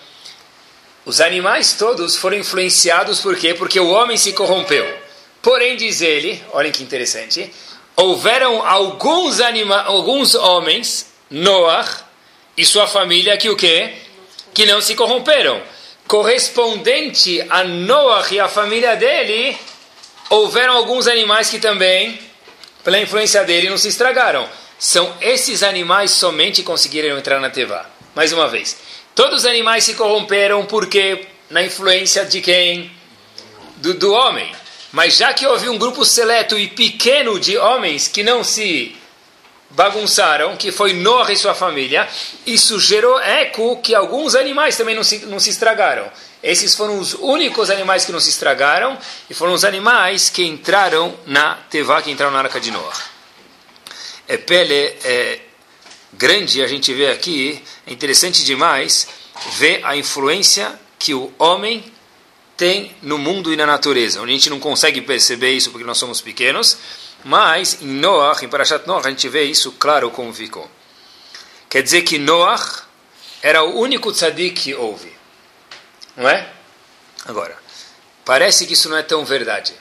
os 1.05 1.21
animais 1.21 1.75
todos 1.75 2.17
foram 2.17 2.37
influenciados 2.37 3.21
por 3.21 3.37
quê? 3.37 3.55
Porque 3.55 3.81
o 3.81 3.91
homem 3.91 4.17
se 4.17 4.33
corrompeu. 4.33 4.87
Porém, 5.43 5.77
diz 5.77 6.03
ele, 6.03 6.43
olhem 6.53 6.71
que 6.71 6.83
interessante, 6.83 7.51
houveram 7.97 8.67
alguns, 8.67 9.41
anima 9.41 9.81
alguns 9.83 10.35
homens, 10.35 11.13
Noah 11.31 11.89
e 12.57 12.65
sua 12.65 12.87
família, 12.87 13.39
que 13.39 13.49
o 13.49 13.57
quê? 13.57 13.95
Que 14.53 14.67
não 14.67 14.83
se 14.83 14.95
corromperam. 14.95 15.63
Correspondente 16.07 17.45
a 17.49 17.65
Noah 17.65 18.27
e 18.31 18.39
a 18.39 18.49
família 18.49 18.97
dele, 18.97 19.57
houveram 20.29 20.75
alguns 20.75 21.07
animais 21.07 21.49
que 21.49 21.59
também, 21.59 22.21
pela 22.85 23.01
influência 23.01 23.43
dele, 23.45 23.71
não 23.71 23.79
se 23.79 23.89
estragaram. 23.89 24.47
São 24.81 25.15
esses 25.21 25.63
animais 25.63 26.11
somente 26.11 26.63
conseguiram 26.63 27.19
entrar 27.19 27.39
na 27.39 27.51
Tevá. 27.51 27.85
Mais 28.15 28.33
uma 28.33 28.49
vez. 28.49 28.79
Todos 29.15 29.41
os 29.41 29.47
animais 29.47 29.85
se 29.85 29.93
corromperam 29.93 30.65
porque 30.65 31.27
na 31.51 31.63
influência 31.63 32.25
de 32.25 32.41
quem? 32.41 32.91
Do, 33.77 33.93
do 33.93 34.11
homem. 34.11 34.51
Mas 34.91 35.19
já 35.19 35.35
que 35.35 35.47
houve 35.47 35.69
um 35.69 35.77
grupo 35.77 36.03
seleto 36.03 36.59
e 36.59 36.67
pequeno 36.67 37.39
de 37.39 37.59
homens 37.59 38.09
que 38.09 38.23
não 38.23 38.43
se 38.43 38.97
bagunçaram, 39.69 40.57
que 40.57 40.73
foi 40.73 40.95
Noah 40.95 41.31
e 41.31 41.37
sua 41.37 41.55
família, 41.55 42.09
isso 42.47 42.81
gerou 42.81 43.21
eco 43.21 43.77
que 43.83 43.95
alguns 43.95 44.35
animais 44.35 44.79
também 44.79 44.97
não 44.97 45.05
se, 45.05 45.19
não 45.27 45.39
se 45.39 45.51
estragaram. 45.51 46.11
Esses 46.43 46.75
foram 46.75 46.99
os 46.99 47.13
únicos 47.13 47.69
animais 47.69 48.07
que 48.07 48.13
não 48.13 48.19
se 48.19 48.31
estragaram 48.31 48.99
e 49.29 49.35
foram 49.35 49.53
os 49.53 49.63
animais 49.63 50.31
que 50.31 50.43
entraram 50.43 51.15
na 51.27 51.57
Tevá, 51.69 52.01
que 52.01 52.11
entraram 52.11 52.33
na 52.33 52.39
Arca 52.39 52.59
de 52.59 52.71
Noah. 52.71 53.10
É 54.31 54.37
pele, 54.37 54.73
é, 54.75 55.41
grande 56.13 56.63
a 56.63 56.67
gente 56.69 56.95
vê 56.95 57.11
aqui, 57.11 57.61
é 57.85 57.93
interessante 57.93 58.45
demais 58.45 59.09
ver 59.59 59.85
a 59.85 59.97
influência 59.97 60.79
que 60.97 61.13
o 61.13 61.33
homem 61.37 61.85
tem 62.57 62.95
no 63.03 63.19
mundo 63.19 63.53
e 63.53 63.57
na 63.57 63.67
natureza. 63.67 64.23
A 64.23 64.27
gente 64.29 64.49
não 64.49 64.61
consegue 64.61 65.01
perceber 65.01 65.51
isso 65.51 65.73
porque 65.73 65.85
nós 65.85 65.99
somos 65.99 66.21
pequenos, 66.21 66.79
mas 67.25 67.83
em 67.83 67.89
Noah, 67.89 68.39
em 68.45 68.49
Parashat 68.49 68.87
Noah, 68.87 69.05
a 69.05 69.11
gente 69.11 69.29
vê 69.29 69.43
isso 69.43 69.73
claro 69.73 70.13
como 70.13 70.33
ficou. 70.33 70.71
Quer 71.69 71.83
dizer 71.83 72.03
que 72.03 72.17
Noah 72.17 72.85
era 73.43 73.65
o 73.65 73.81
único 73.81 74.13
tzadik 74.13 74.61
que 74.63 74.75
houve. 74.77 75.13
Não 76.17 76.29
é? 76.29 76.49
Agora, 77.25 77.59
parece 78.25 78.65
que 78.65 78.75
isso 78.75 78.89
não 78.89 78.97
é 78.97 79.03
tão 79.03 79.25
verdade. 79.25 79.75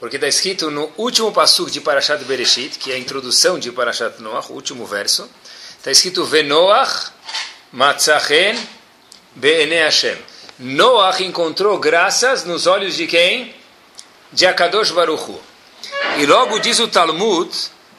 Porque 0.00 0.16
está 0.16 0.28
escrito 0.28 0.70
no 0.70 0.92
último 0.96 1.32
passo 1.32 1.68
de 1.70 1.80
Parashat 1.80 2.22
Bereshit, 2.24 2.78
que 2.78 2.92
é 2.92 2.94
a 2.94 2.98
introdução 2.98 3.58
de 3.58 3.72
Parashat 3.72 4.20
Noah, 4.20 4.46
o 4.48 4.52
último 4.52 4.86
verso, 4.86 5.28
Está 5.78 5.92
escrito 5.92 6.24
Venoach 6.24 7.12
Matzachen 7.72 8.58
Be'ene 9.36 9.76
Hashem. 9.76 10.16
Noach 10.58 11.22
encontrou 11.22 11.78
graças 11.78 12.44
nos 12.44 12.66
olhos 12.66 12.96
de 12.96 13.06
quem? 13.06 13.54
De 14.32 14.44
Akadosh 14.44 14.90
Baruchu. 14.90 15.40
E 16.18 16.26
logo 16.26 16.58
diz 16.58 16.80
o 16.80 16.88
Talmud, 16.88 17.48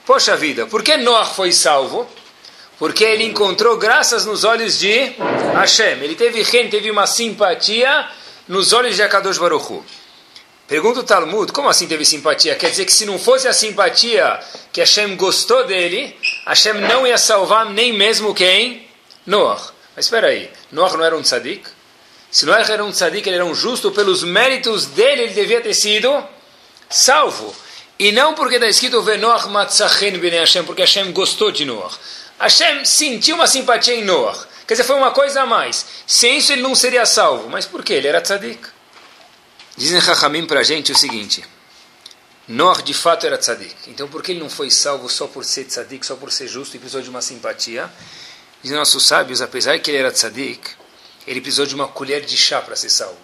poxa 0.05 0.35
vida, 0.35 0.67
por 0.67 0.83
que 0.83 0.97
Noach 0.97 1.33
foi 1.33 1.53
salvo? 1.53 2.05
Porque 2.77 3.05
ele 3.05 3.23
encontrou 3.23 3.77
graças 3.77 4.25
nos 4.25 4.43
olhos 4.43 4.77
de 4.77 5.15
Hashem. 5.55 6.03
Ele 6.03 6.15
teve 6.15 6.43
teve 6.43 6.91
uma 6.91 7.07
simpatia 7.07 8.09
nos 8.47 8.73
olhos 8.73 8.97
de 8.97 9.03
Akadosh 9.03 9.37
Baruchu. 9.37 9.83
Pergunta 10.69 10.99
o 10.99 11.03
Talmud, 11.03 11.51
como 11.51 11.67
assim 11.67 11.87
teve 11.87 12.05
simpatia? 12.05 12.53
Quer 12.53 12.69
dizer 12.69 12.85
que 12.85 12.93
se 12.93 13.03
não 13.03 13.17
fosse 13.17 13.47
a 13.47 13.53
simpatia 13.53 14.39
que 14.71 14.79
Hashem 14.79 15.15
gostou 15.15 15.65
dele, 15.65 16.15
Hashem 16.45 16.75
não 16.75 17.07
ia 17.07 17.17
salvar 17.17 17.65
nem 17.65 17.91
mesmo 17.91 18.35
quem? 18.35 18.87
Noah. 19.25 19.59
Mas 19.95 20.05
espera 20.05 20.27
aí, 20.27 20.47
Noah 20.71 20.95
não 20.95 21.03
era 21.03 21.17
um 21.17 21.23
tzadik? 21.23 21.67
Se 22.29 22.45
Noah 22.45 22.71
era 22.71 22.85
um 22.85 22.91
tzadik, 22.91 23.27
ele 23.27 23.37
era 23.37 23.45
um 23.45 23.55
justo, 23.55 23.89
pelos 23.89 24.21
méritos 24.23 24.85
dele 24.85 25.23
ele 25.23 25.33
devia 25.33 25.59
ter 25.59 25.73
sido 25.73 26.23
salvo. 26.87 27.51
E 27.97 28.11
não 28.11 28.35
porque 28.35 28.55
está 28.55 28.67
escrito 28.67 29.01
Venoach 29.01 29.47
Matzachen 29.47 30.19
Bnei 30.19 30.39
Hashem, 30.39 30.63
porque 30.65 30.83
Hashem 30.83 31.11
gostou 31.11 31.49
de 31.49 31.65
Noah. 31.65 31.91
Hashem 32.39 32.85
sentiu 32.85 33.37
uma 33.37 33.47
simpatia 33.47 33.95
em 33.95 34.03
Noah. 34.03 34.37
Quer 34.67 34.75
dizer, 34.75 34.83
foi 34.83 34.97
uma 34.97 35.09
coisa 35.09 35.41
a 35.41 35.45
mais. 35.47 35.83
Sem 36.05 36.37
isso 36.37 36.53
ele 36.53 36.61
não 36.61 36.75
seria 36.75 37.07
salvo. 37.07 37.49
Mas 37.49 37.65
por 37.65 37.83
quê? 37.83 37.93
Ele 37.95 38.07
era 38.07 38.21
tzadik. 38.21 38.77
Dizem 39.79 39.97
Rahamim 39.99 40.45
para 40.45 40.59
a 40.59 40.63
gente 40.63 40.91
o 40.91 40.97
seguinte: 40.97 41.41
Noah 42.45 42.81
de 42.81 42.93
fato 42.93 43.25
era 43.25 43.37
tzadik. 43.37 43.73
Então 43.87 44.09
por 44.09 44.21
que 44.21 44.33
ele 44.33 44.41
não 44.41 44.49
foi 44.49 44.69
salvo 44.69 45.07
só 45.07 45.25
por 45.25 45.45
ser 45.45 45.63
tzadik, 45.63 46.05
só 46.05 46.17
por 46.17 46.33
ser 46.33 46.49
justo 46.49 46.75
e 46.75 46.79
precisou 46.79 47.01
de 47.01 47.09
uma 47.09 47.21
simpatia? 47.21 47.89
Dizem 48.61 48.77
nossos 48.77 49.07
sábios, 49.07 49.41
apesar 49.41 49.79
que 49.79 49.89
ele 49.89 49.99
era 49.99 50.11
tzadik, 50.11 50.71
ele 51.25 51.39
precisou 51.39 51.65
de 51.65 51.73
uma 51.73 51.87
colher 51.87 52.25
de 52.25 52.35
chá 52.35 52.61
para 52.61 52.75
ser 52.75 52.89
salvo. 52.89 53.17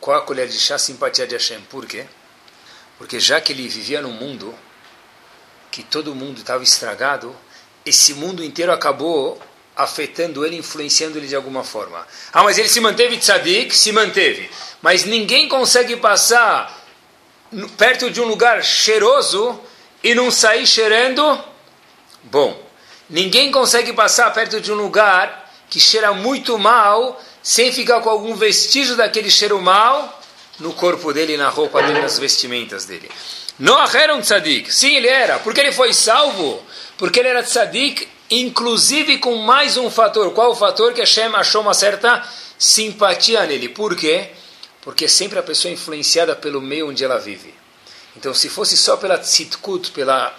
Qual 0.00 0.16
a 0.16 0.22
colher 0.22 0.48
de 0.48 0.58
chá? 0.58 0.78
Simpatia 0.78 1.26
de 1.26 1.34
Hashem. 1.34 1.60
Por 1.68 1.84
quê? 1.84 2.06
Porque 2.96 3.20
já 3.20 3.38
que 3.38 3.52
ele 3.52 3.68
vivia 3.68 4.00
num 4.00 4.12
mundo 4.12 4.54
que 5.70 5.82
todo 5.82 6.14
mundo 6.14 6.40
estava 6.40 6.64
estragado, 6.64 7.36
esse 7.84 8.14
mundo 8.14 8.42
inteiro 8.42 8.72
acabou 8.72 9.38
afetando 9.82 10.44
ele, 10.44 10.56
influenciando 10.56 11.18
ele 11.18 11.26
de 11.26 11.36
alguma 11.36 11.64
forma. 11.64 12.06
Ah, 12.32 12.42
mas 12.42 12.58
ele 12.58 12.68
se 12.68 12.80
manteve 12.80 13.16
tzadik? 13.16 13.76
Se 13.76 13.92
manteve. 13.92 14.50
Mas 14.82 15.04
ninguém 15.04 15.48
consegue 15.48 15.96
passar 15.96 16.78
perto 17.76 18.10
de 18.10 18.20
um 18.20 18.24
lugar 18.24 18.62
cheiroso 18.62 19.60
e 20.02 20.14
não 20.14 20.30
sair 20.30 20.66
cheirando 20.66 21.44
bom. 22.24 22.60
Ninguém 23.08 23.50
consegue 23.50 23.92
passar 23.92 24.32
perto 24.32 24.60
de 24.60 24.72
um 24.72 24.76
lugar 24.76 25.50
que 25.68 25.80
cheira 25.80 26.12
muito 26.12 26.58
mal 26.58 27.20
sem 27.42 27.72
ficar 27.72 28.00
com 28.00 28.08
algum 28.08 28.34
vestígio 28.34 28.96
daquele 28.96 29.30
cheiro 29.30 29.60
mal 29.60 30.20
no 30.58 30.72
corpo 30.74 31.12
dele, 31.12 31.36
na 31.36 31.48
roupa 31.48 31.82
dele, 31.82 32.00
nas 32.00 32.18
vestimentas 32.18 32.84
dele. 32.84 33.10
Noah 33.58 33.90
era 33.94 34.14
um 34.14 34.20
tzadik. 34.20 34.72
Sim, 34.72 34.96
ele 34.96 35.08
era. 35.08 35.38
Porque 35.38 35.60
ele 35.60 35.72
foi 35.72 35.92
salvo? 35.92 36.62
Porque 36.96 37.20
ele 37.20 37.28
era 37.28 37.42
tzadik 37.42 38.08
inclusive 38.30 39.18
com 39.18 39.36
mais 39.36 39.76
um 39.76 39.90
fator. 39.90 40.32
Qual 40.32 40.52
o 40.52 40.54
fator 40.54 40.94
que 40.94 41.00
Hashem 41.00 41.34
achou 41.34 41.62
uma 41.62 41.74
certa 41.74 42.26
simpatia 42.58 43.44
nele? 43.46 43.68
Por 43.68 43.96
quê? 43.96 44.30
Porque 44.82 45.08
sempre 45.08 45.38
a 45.38 45.42
pessoa 45.42 45.70
é 45.70 45.74
influenciada 45.74 46.36
pelo 46.36 46.60
meio 46.60 46.88
onde 46.88 47.04
ela 47.04 47.18
vive. 47.18 47.52
Então, 48.16 48.32
se 48.32 48.48
fosse 48.48 48.76
só 48.76 48.96
pela 48.96 49.18
tzitkut, 49.18 49.90
pela, 49.90 50.34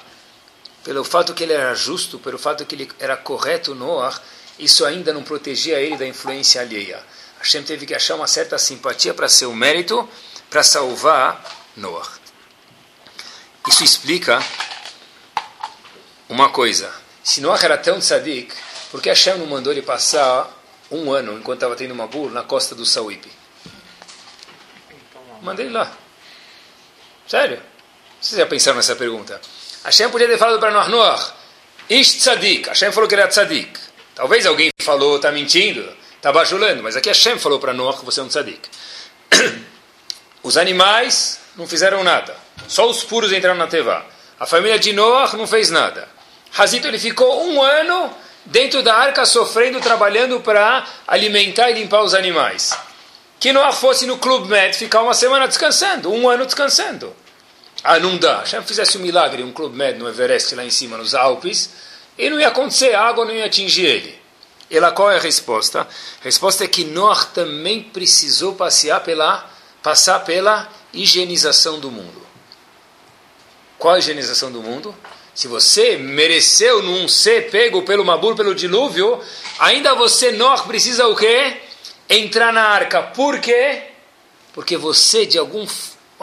pelo 0.84 1.04
fato 1.04 1.34
que 1.34 1.44
ele 1.44 1.54
era 1.54 1.74
justo, 1.76 2.18
pelo 2.20 2.38
fato 2.38 2.66
que 2.66 2.76
ele 2.76 2.90
era 3.00 3.18
correto, 3.18 3.76
Noah, 3.76 4.20
isso 4.58 4.86
ainda 4.86 5.14
não 5.14 5.24
protegia 5.24 5.80
ele 5.80 5.98
da 5.98 6.08
influência 6.08 6.62
alheia. 6.62 7.04
Hashem 7.40 7.64
teve 7.64 7.86
que 7.86 7.96
achar 7.96 8.16
uma 8.16 8.28
certa 8.28 8.58
simpatia 8.58 9.14
para 9.14 9.28
seu 9.28 9.54
mérito, 9.54 10.08
para 10.50 10.64
salvar 10.64 11.44
Noah. 11.76 12.10
Isso 13.68 13.84
explica 13.84 14.44
uma 16.28 16.50
coisa. 16.50 17.01
Se 17.24 17.42
Noah 17.42 17.64
era 17.64 17.78
tão 17.78 18.00
tzadik, 18.00 18.54
por 18.90 19.02
que 19.02 19.10
Hashem 19.10 19.38
não 19.38 19.46
mandou 19.46 19.72
ele 19.72 19.82
passar 19.82 20.52
um 20.90 21.12
ano, 21.12 21.38
enquanto 21.38 21.58
estava 21.58 21.76
tendo 21.76 21.94
uma 21.94 22.08
burra, 22.08 22.32
na 22.32 22.44
costa 22.44 22.76
do 22.76 22.86
Sauípe? 22.86 23.32
Mandei 25.42 25.66
ele 25.66 25.74
lá. 25.74 25.92
Sério? 27.28 27.62
Vocês 28.20 28.40
já 28.40 28.46
pensaram 28.46 28.78
nessa 28.78 28.96
pergunta? 28.96 29.40
Hashem 29.84 30.10
podia 30.10 30.28
ter 30.28 30.38
falado 30.38 30.60
para 30.60 30.72
Noah, 30.72 30.90
Noah, 30.90 31.34
Ish 31.90 32.20
tzadik. 32.20 32.70
Hashem 32.70 32.92
falou 32.92 33.10
que 33.10 33.16
era 33.16 33.28
tzadik. 33.28 33.80
Talvez 34.16 34.46
alguém 34.46 34.70
falou, 34.82 35.16
está 35.16 35.32
mentindo, 35.32 35.88
está 36.16 36.32
bajulando, 36.32 36.84
mas 36.84 36.96
aqui 36.96 37.10
Hashem 37.10 37.40
falou 37.40 37.60
para 37.60 37.74
Noah 37.74 37.98
que 37.98 38.06
você 38.06 38.20
é 38.20 38.24
um 38.24 38.28
tzadik. 38.28 38.70
Os 40.44 40.58
animais 40.58 41.40
não 41.56 41.68
fizeram 41.68 42.04
nada. 42.04 42.36
Só 42.68 42.90
os 42.90 43.04
puros 43.04 43.32
entraram 43.32 43.58
na 43.58 43.68
Tevá. 43.68 44.06
A 44.40 44.46
família 44.46 44.80
de 44.80 44.94
Noah 44.94 45.36
não 45.36 45.46
fez 45.46 45.70
nada. 45.70 46.08
Hazito 46.58 46.88
ele 46.88 47.00
ficou 47.00 47.46
um 47.46 47.62
ano 47.62 48.14
dentro 48.46 48.84
da 48.84 48.96
arca 48.96 49.26
sofrendo, 49.26 49.80
trabalhando 49.80 50.40
para 50.42 50.86
alimentar 51.08 51.70
e 51.72 51.76
limpar 51.76 52.04
os 52.04 52.14
animais. 52.14 52.78
Que 53.40 53.54
Noah 53.54 53.72
fosse 53.72 54.06
no 54.06 54.18
Clube 54.18 54.50
Med 54.50 54.76
ficar 54.76 55.02
uma 55.02 55.14
semana 55.14 55.48
descansando, 55.48 56.12
um 56.12 56.30
ano 56.30 56.46
descansando. 56.46 57.16
Ah, 57.84 58.00
não 58.00 58.18
dá. 58.18 58.46
Se 58.46 58.62
fizesse 58.62 58.98
um 58.98 59.02
milagre, 59.02 59.42
um 59.42 59.52
Clube 59.52 59.76
Med 59.76 59.98
no 59.98 60.08
Everest, 60.08 60.54
lá 60.54 60.64
em 60.64 60.70
cima, 60.70 60.98
nos 60.98 61.16
Alpes, 61.16 61.70
e 62.18 62.30
não 62.30 62.40
ia 62.40 62.50
acontecer, 62.50 62.94
a 62.94 63.02
água 63.02 63.26
não 63.26 63.34
ia 63.34 63.46
atingir 63.46 63.86
ele. 63.86 64.22
E 64.70 64.80
lá 64.80 64.92
qual 64.92 65.12
é 65.12 65.18
a 65.18 65.20
resposta? 65.20 65.82
A 65.82 66.24
resposta 66.24 66.64
é 66.64 66.68
que 66.68 66.86
Noah 66.86 67.26
também 67.26 67.82
precisou 67.82 68.54
passear 68.54 69.02
pela, 69.02 69.50
passar 69.82 70.20
pela 70.20 70.70
higienização 70.94 71.80
do 71.80 71.90
mundo. 71.90 72.22
Qual 73.78 73.96
a 73.96 74.00
higienização 74.00 74.52
do 74.52 74.62
mundo? 74.62 74.96
Se 75.34 75.48
você 75.48 75.98
mereceu 75.98 76.84
não 76.84 77.08
ser 77.08 77.50
pego 77.50 77.84
pelo 77.84 78.04
Mabur, 78.04 78.36
pelo 78.36 78.54
dilúvio, 78.54 79.20
ainda 79.60 79.96
você, 79.96 80.32
Noah, 80.32 80.64
precisa 80.64 81.08
o 81.08 81.16
quê? 81.16 81.58
Entrar 82.10 82.52
na 82.52 82.64
arca. 82.64 83.02
Por 83.02 83.40
quê? 83.40 83.84
Porque 84.54 84.76
você, 84.76 85.26
de 85.26 85.38
alguma 85.38 85.68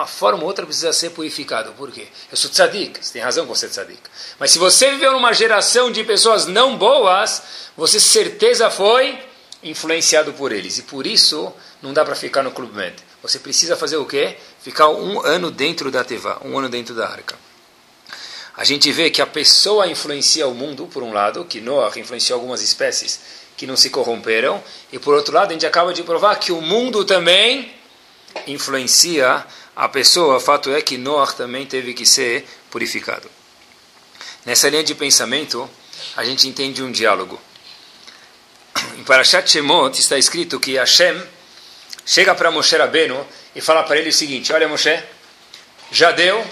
forma 0.06 0.42
ou 0.42 0.46
outra, 0.46 0.66
precisa 0.66 0.92
ser 0.92 1.10
purificado. 1.10 1.72
Por 1.72 1.90
quê? 1.90 2.08
Eu 2.30 2.36
sou 2.36 2.50
tzadik. 2.50 2.98
Você 3.02 3.14
tem 3.14 3.22
razão 3.22 3.46
que 3.46 3.48
você 3.48 3.66
é 3.66 3.68
tzadik. 3.70 4.02
Mas 4.38 4.50
se 4.50 4.58
você 4.58 4.90
viveu 4.90 5.12
numa 5.12 5.32
geração 5.32 5.90
de 5.90 6.04
pessoas 6.04 6.46
não 6.46 6.76
boas, 6.76 7.42
você 7.76 7.98
certeza 7.98 8.68
foi 8.68 9.18
influenciado 9.62 10.34
por 10.34 10.52
eles. 10.52 10.78
E 10.78 10.82
por 10.82 11.06
isso, 11.06 11.52
não 11.82 11.94
dá 11.94 12.04
para 12.04 12.14
ficar 12.14 12.42
no 12.42 12.50
Clube 12.50 12.76
Med. 12.76 12.94
Você 13.22 13.38
precisa 13.38 13.74
fazer 13.74 13.96
o 13.96 14.04
quê? 14.04 14.36
Ficar 14.62 14.88
um 14.90 15.20
ano 15.24 15.50
dentro 15.50 15.90
da 15.90 16.04
Teva, 16.04 16.38
um 16.44 16.58
ano 16.58 16.68
dentro 16.68 16.94
da 16.94 17.08
arca. 17.08 17.47
A 18.58 18.64
gente 18.64 18.90
vê 18.90 19.08
que 19.08 19.22
a 19.22 19.26
pessoa 19.26 19.86
influencia 19.86 20.44
o 20.48 20.52
mundo, 20.52 20.84
por 20.86 21.04
um 21.04 21.12
lado, 21.12 21.44
que 21.44 21.60
Noah 21.60 21.96
influenciou 21.96 22.40
algumas 22.40 22.60
espécies 22.60 23.20
que 23.56 23.68
não 23.68 23.76
se 23.76 23.88
corromperam, 23.88 24.60
e 24.92 24.98
por 24.98 25.14
outro 25.14 25.32
lado, 25.32 25.50
a 25.50 25.52
gente 25.52 25.64
acaba 25.64 25.94
de 25.94 26.02
provar 26.02 26.34
que 26.40 26.50
o 26.50 26.60
mundo 26.60 27.04
também 27.04 27.72
influencia 28.48 29.46
a 29.76 29.88
pessoa. 29.88 30.38
O 30.38 30.40
fato 30.40 30.72
é 30.72 30.82
que 30.82 30.98
Noah 30.98 31.32
também 31.34 31.66
teve 31.66 31.94
que 31.94 32.04
ser 32.04 32.48
purificado. 32.68 33.30
Nessa 34.44 34.68
linha 34.68 34.82
de 34.82 34.94
pensamento, 34.96 35.70
a 36.16 36.24
gente 36.24 36.48
entende 36.48 36.82
um 36.82 36.90
diálogo. 36.90 37.40
Em 38.98 39.04
Parashat 39.04 39.48
Shemot 39.48 40.00
está 40.00 40.18
escrito 40.18 40.58
que 40.58 40.74
Hashem 40.74 41.22
chega 42.04 42.34
para 42.34 42.50
Moshe 42.50 42.76
Rabbeinu 42.76 43.24
e 43.54 43.60
fala 43.60 43.84
para 43.84 44.00
ele 44.00 44.08
o 44.08 44.12
seguinte: 44.12 44.52
Olha, 44.52 44.66
Moshe, 44.66 45.00
já 45.92 46.10
deu, 46.10 46.44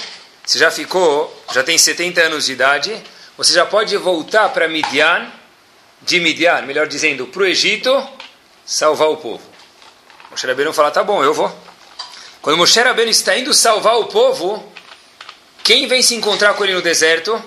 você 0.46 0.60
já 0.60 0.70
ficou, 0.70 1.42
já 1.52 1.64
tem 1.64 1.76
70 1.76 2.20
anos 2.20 2.46
de 2.46 2.52
idade, 2.52 3.02
você 3.36 3.52
já 3.52 3.66
pode 3.66 3.96
voltar 3.96 4.48
para 4.50 4.68
Midian, 4.68 5.28
de 6.02 6.20
Midian, 6.20 6.62
melhor 6.62 6.86
dizendo, 6.86 7.26
para 7.26 7.42
o 7.42 7.46
Egito, 7.46 7.90
salvar 8.64 9.08
o 9.08 9.16
povo. 9.16 9.42
Moshe 10.30 10.46
Rabbeinu 10.46 10.72
fala: 10.72 10.92
Tá 10.92 11.02
bom, 11.02 11.24
eu 11.24 11.34
vou. 11.34 11.52
Quando 12.40 12.58
Moshe 12.58 12.80
Rabbeinu 12.80 13.10
está 13.10 13.36
indo 13.36 13.52
salvar 13.52 13.98
o 13.98 14.06
povo, 14.06 14.72
quem 15.64 15.88
vem 15.88 16.00
se 16.00 16.14
encontrar 16.14 16.54
com 16.54 16.62
ele 16.62 16.74
no 16.74 16.82
deserto? 16.82 17.42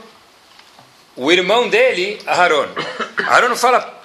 O 1.15 1.31
irmão 1.31 1.69
dele, 1.69 2.21
Aharon. 2.25 2.67
Aharon 3.29 3.55
fala: 3.55 4.03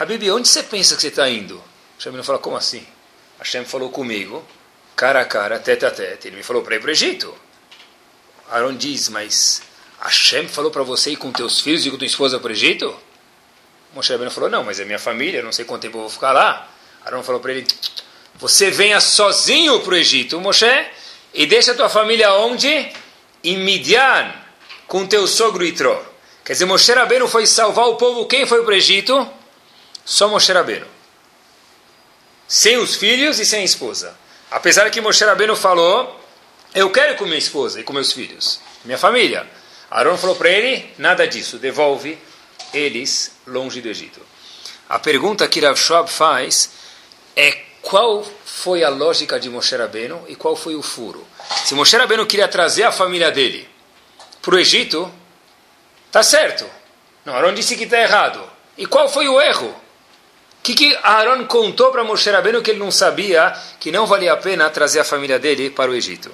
Habib, 0.00 0.28
onde 0.30 0.48
você 0.48 0.64
pensa 0.64 0.96
que 0.96 1.02
você 1.02 1.08
está 1.08 1.28
indo? 1.30 1.54
Moshe 1.94 2.06
Rabbeinu 2.06 2.24
fala: 2.24 2.40
Como 2.40 2.56
assim? 2.56 2.84
Hashem 3.38 3.64
falou 3.64 3.90
comigo, 3.90 4.44
cara 4.96 5.20
a 5.20 5.24
cara, 5.24 5.60
tete 5.60 5.86
a 5.86 5.92
tete. 5.92 6.26
Ele 6.26 6.38
me 6.38 6.42
falou 6.42 6.62
para 6.62 6.74
ir 6.74 6.80
para 6.80 6.88
o 6.88 6.92
Egito. 6.92 7.41
Aaron 8.50 8.74
diz, 8.74 9.08
mas 9.08 9.62
Hashem 10.00 10.48
falou 10.48 10.70
para 10.70 10.82
você 10.82 11.10
ir 11.12 11.16
com 11.16 11.32
teus 11.32 11.60
filhos 11.60 11.84
e 11.86 11.90
com 11.90 11.96
tua 11.96 12.06
esposa 12.06 12.38
para 12.38 12.48
o 12.48 12.52
Egito? 12.52 12.94
Moshe 13.94 14.12
Rabbeinu 14.12 14.30
falou, 14.30 14.50
não, 14.50 14.64
mas 14.64 14.80
é 14.80 14.84
minha 14.84 14.98
família, 14.98 15.42
não 15.42 15.52
sei 15.52 15.64
quanto 15.64 15.82
tempo 15.82 15.98
eu 15.98 16.02
vou 16.02 16.10
ficar 16.10 16.32
lá. 16.32 16.68
Aaron 17.04 17.22
falou 17.22 17.40
para 17.40 17.52
ele, 17.52 17.66
você 18.36 18.70
venha 18.70 19.00
sozinho 19.00 19.80
para 19.80 19.94
o 19.94 19.96
Egito, 19.96 20.40
Moshe, 20.40 20.86
e 21.34 21.46
deixa 21.46 21.74
tua 21.74 21.88
família 21.88 22.32
onde? 22.34 22.90
Em 23.44 23.56
Midian, 23.58 24.32
com 24.86 25.06
teu 25.06 25.26
sogro 25.26 25.64
Itró. 25.64 26.02
Quer 26.44 26.54
dizer, 26.54 26.64
Moshe 26.64 26.92
Rabbeinu 26.92 27.28
foi 27.28 27.46
salvar 27.46 27.86
o 27.86 27.96
povo, 27.96 28.26
quem 28.26 28.46
foi 28.46 28.62
para 28.62 28.72
o 28.72 28.76
Egito? 28.76 29.28
Só 30.04 30.28
Moshe 30.28 30.52
Rabbeinu 30.52 30.86
sem 32.52 32.76
os 32.76 32.96
filhos 32.96 33.40
e 33.40 33.46
sem 33.46 33.62
a 33.62 33.64
esposa. 33.64 34.14
Apesar 34.50 34.90
que 34.90 35.00
Moshe 35.00 35.24
Rabbeinu 35.24 35.56
falou, 35.56 36.21
eu 36.74 36.90
quero 36.90 37.12
ir 37.12 37.16
com 37.16 37.24
minha 37.24 37.38
esposa 37.38 37.80
e 37.80 37.84
com 37.84 37.92
meus 37.92 38.12
filhos, 38.12 38.60
minha 38.84 38.98
família. 38.98 39.46
Aaron 39.90 40.16
falou 40.16 40.36
para 40.36 40.48
ele, 40.48 40.90
nada 40.96 41.26
disso, 41.28 41.58
devolve 41.58 42.18
eles 42.72 43.32
longe 43.46 43.80
do 43.80 43.88
Egito. 43.88 44.20
A 44.88 44.98
pergunta 44.98 45.46
que 45.46 45.60
Rav 45.60 45.78
Schwab 45.78 46.10
faz 46.10 46.70
é 47.36 47.52
qual 47.82 48.24
foi 48.44 48.82
a 48.84 48.88
lógica 48.88 49.38
de 49.38 49.50
Moshe 49.50 49.76
Rabbeinu 49.76 50.24
e 50.28 50.36
qual 50.36 50.56
foi 50.56 50.74
o 50.74 50.82
furo. 50.82 51.26
Se 51.64 51.74
Moshe 51.74 51.96
Rabbeinu 51.96 52.26
queria 52.26 52.48
trazer 52.48 52.84
a 52.84 52.92
família 52.92 53.30
dele 53.30 53.68
para 54.40 54.54
o 54.54 54.58
Egito, 54.58 55.12
tá 56.10 56.22
certo. 56.22 56.64
Não, 57.24 57.34
Aaron 57.34 57.52
disse 57.52 57.76
que 57.76 57.84
está 57.84 58.00
errado. 58.00 58.42
E 58.78 58.86
qual 58.86 59.08
foi 59.08 59.28
o 59.28 59.40
erro? 59.40 59.68
O 59.68 60.62
que, 60.62 60.74
que 60.74 60.98
Aaron 61.02 61.44
contou 61.46 61.90
para 61.90 62.04
Moshe 62.04 62.30
Rabbeinu 62.30 62.62
que 62.62 62.70
ele 62.70 62.78
não 62.78 62.90
sabia 62.90 63.52
que 63.78 63.92
não 63.92 64.06
valia 64.06 64.32
a 64.32 64.36
pena 64.36 64.70
trazer 64.70 65.00
a 65.00 65.04
família 65.04 65.38
dele 65.38 65.68
para 65.68 65.90
o 65.90 65.94
Egito? 65.94 66.30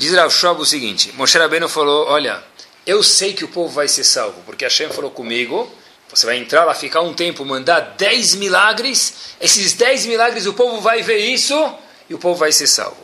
Diz 0.00 0.14
Rav 0.14 0.32
o 0.58 0.64
seguinte, 0.64 1.12
Moshe 1.12 1.36
Rabbeinu 1.36 1.68
falou, 1.68 2.06
olha, 2.06 2.42
eu 2.86 3.02
sei 3.02 3.34
que 3.34 3.44
o 3.44 3.48
povo 3.48 3.68
vai 3.68 3.86
ser 3.86 4.02
salvo, 4.02 4.40
porque 4.46 4.64
Hashem 4.64 4.88
falou 4.88 5.10
comigo, 5.10 5.70
você 6.08 6.24
vai 6.24 6.38
entrar 6.38 6.64
lá, 6.64 6.72
ficar 6.72 7.02
um 7.02 7.12
tempo, 7.12 7.44
mandar 7.44 7.80
10 7.98 8.36
milagres, 8.36 9.34
esses 9.38 9.74
10 9.74 10.06
milagres 10.06 10.46
o 10.46 10.54
povo 10.54 10.80
vai 10.80 11.02
ver 11.02 11.18
isso 11.18 11.54
e 12.08 12.14
o 12.14 12.18
povo 12.18 12.36
vai 12.36 12.50
ser 12.50 12.66
salvo. 12.66 12.96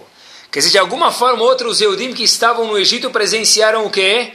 Quer 0.50 0.60
dizer, 0.60 0.70
de 0.70 0.78
alguma 0.78 1.12
forma 1.12 1.42
ou 1.42 1.48
outra, 1.50 1.68
os 1.68 1.82
Eudim 1.82 2.14
que 2.14 2.22
estavam 2.22 2.66
no 2.66 2.78
Egito 2.78 3.10
presenciaram 3.10 3.84
o 3.84 3.90
quê? 3.90 4.32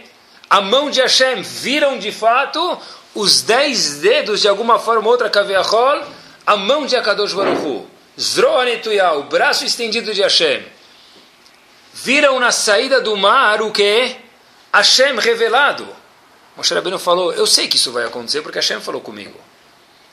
A 0.47 0.61
mão 0.61 0.91
de 0.91 1.01
Hashem, 1.01 1.41
viram 1.41 1.97
de 1.97 2.11
fato 2.11 2.77
os 3.15 3.41
dez 3.41 3.95
dedos, 3.95 4.39
de 4.39 4.47
alguma 4.47 4.77
forma 4.77 5.05
ou 5.05 5.11
outra, 5.11 5.31
Kaviachol, 5.31 6.03
a 6.45 6.55
mão 6.55 6.85
de 6.85 6.95
Akadosh 6.95 7.33
Baruch 7.33 7.59
Hu, 7.59 7.87
Zroanetuyah, 8.19 9.13
o 9.13 9.23
braço 9.23 9.65
estendido 9.65 10.13
de 10.13 10.21
Hashem, 10.21 10.63
viram 11.93 12.39
na 12.39 12.51
saída 12.51 13.01
do 13.01 13.15
mar 13.17 13.61
o 13.61 13.71
que? 13.71 14.15
Hashem 14.73 15.17
revelado. 15.19 15.87
Moshe 16.55 16.73
Rabbeinu 16.73 16.99
falou, 16.99 17.33
eu 17.33 17.47
sei 17.47 17.67
que 17.67 17.75
isso 17.75 17.91
vai 17.91 18.05
acontecer 18.05 18.41
porque 18.41 18.57
Hashem 18.57 18.81
falou 18.81 19.01
comigo. 19.01 19.39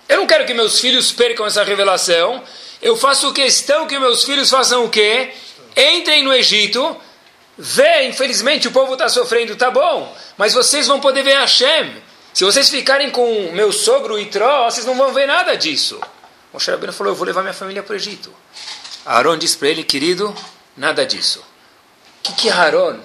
Eu 0.08 0.18
não 0.18 0.26
quero 0.26 0.46
que 0.46 0.54
meus 0.54 0.80
filhos 0.80 1.12
percam 1.12 1.46
essa 1.46 1.62
revelação. 1.62 2.42
Eu 2.80 2.96
faço 2.96 3.32
questão 3.32 3.86
que 3.86 3.98
meus 3.98 4.24
filhos 4.24 4.48
façam 4.48 4.84
o 4.84 4.88
quê? 4.88 5.32
Entrem 5.76 6.24
no 6.24 6.32
Egito, 6.32 6.96
vê, 7.56 8.06
infelizmente 8.08 8.66
o 8.68 8.72
povo 8.72 8.94
está 8.94 9.08
sofrendo, 9.08 9.54
tá 9.54 9.70
bom, 9.70 10.16
mas 10.36 10.54
vocês 10.54 10.86
vão 10.86 10.98
poder 10.98 11.22
ver 11.22 11.38
Hashem. 11.38 12.02
Se 12.32 12.44
vocês 12.44 12.68
ficarem 12.70 13.10
com 13.10 13.52
meu 13.52 13.70
sogro 13.72 14.18
Itró, 14.18 14.70
vocês 14.70 14.86
não 14.86 14.96
vão 14.96 15.12
ver 15.12 15.26
nada 15.26 15.56
disso. 15.56 16.00
Moshe 16.52 16.70
Rabbeinu 16.70 16.92
falou, 16.92 17.12
eu 17.12 17.16
vou 17.16 17.26
levar 17.26 17.42
minha 17.42 17.52
família 17.52 17.82
para 17.82 17.92
o 17.92 17.96
Egito. 17.96 18.32
Aaron 19.04 19.36
disse 19.36 19.56
para 19.56 19.68
ele, 19.68 19.84
querido, 19.84 20.34
nada 20.76 21.04
disso. 21.04 21.44
O 22.18 22.22
que, 22.22 22.32
que 22.34 22.50
Aaron 22.50 23.00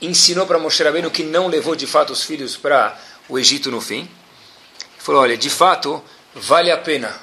ensinou 0.00 0.46
para 0.46 0.58
Moshe 0.58 0.82
Rabbeinu 0.82 1.10
que 1.10 1.22
não 1.22 1.48
levou 1.48 1.74
de 1.74 1.86
fato 1.86 2.12
os 2.12 2.22
filhos 2.22 2.56
para 2.56 2.98
o 3.28 3.38
Egito 3.38 3.70
no 3.70 3.80
fim? 3.80 4.00
Ele 4.00 4.08
falou, 4.98 5.22
olha, 5.22 5.36
de 5.36 5.50
fato, 5.50 6.02
vale 6.34 6.70
a 6.70 6.78
pena 6.78 7.14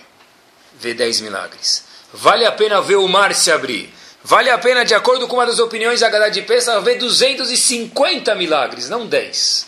ver 0.80 0.94
dez 0.94 1.22
milagres. 1.22 1.86
Vale 2.14 2.46
a 2.46 2.52
pena 2.52 2.82
ver 2.82 2.96
o 2.96 3.08
mar 3.08 3.34
se 3.34 3.52
abrir. 3.52 3.94
Vale 4.24 4.50
a 4.50 4.58
pena, 4.58 4.84
de 4.84 4.94
acordo 4.94 5.28
com 5.28 5.36
uma 5.36 5.46
das 5.46 5.60
opiniões 5.60 6.00
da 6.00 6.10
Gadá 6.10 6.30
de 6.30 6.42
Pesach, 6.42 6.84
ver 6.84 6.98
250 6.98 8.34
milagres, 8.36 8.90
não 8.90 9.06
10. 9.06 9.68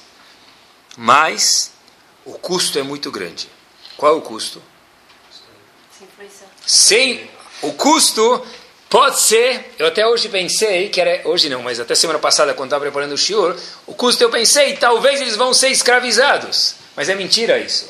Mas 0.98 1.72
o 2.26 2.34
custo 2.34 2.80
é 2.80 2.84
muito 2.84 3.12
grande. 3.12 3.48
Qual 3.96 4.14
é 4.14 4.18
o 4.18 4.22
custo? 4.22 4.62
Sem 6.66 7.30
o 7.62 7.72
custo 7.74 8.46
pode 8.90 9.20
ser, 9.20 9.74
eu 9.78 9.88
até 9.88 10.06
hoje 10.06 10.30
pensei 10.30 10.90
que 10.90 11.00
era 11.00 11.28
hoje 11.28 11.50
não, 11.50 11.62
mas 11.62 11.80
até 11.80 11.96
semana 11.96 12.20
passada 12.20 12.54
quando 12.54 12.70
estava 12.70 12.84
preparando 12.84 13.14
o 13.14 13.18
shiur, 13.18 13.56
o 13.86 13.94
custo 13.94 14.24
eu 14.24 14.30
pensei, 14.30 14.76
talvez 14.78 15.22
eles 15.22 15.36
vão 15.36 15.54
ser 15.54 15.70
escravizados. 15.70 16.76
Mas 16.96 17.10
é 17.10 17.16
mentira 17.16 17.60
isso. 17.60 17.90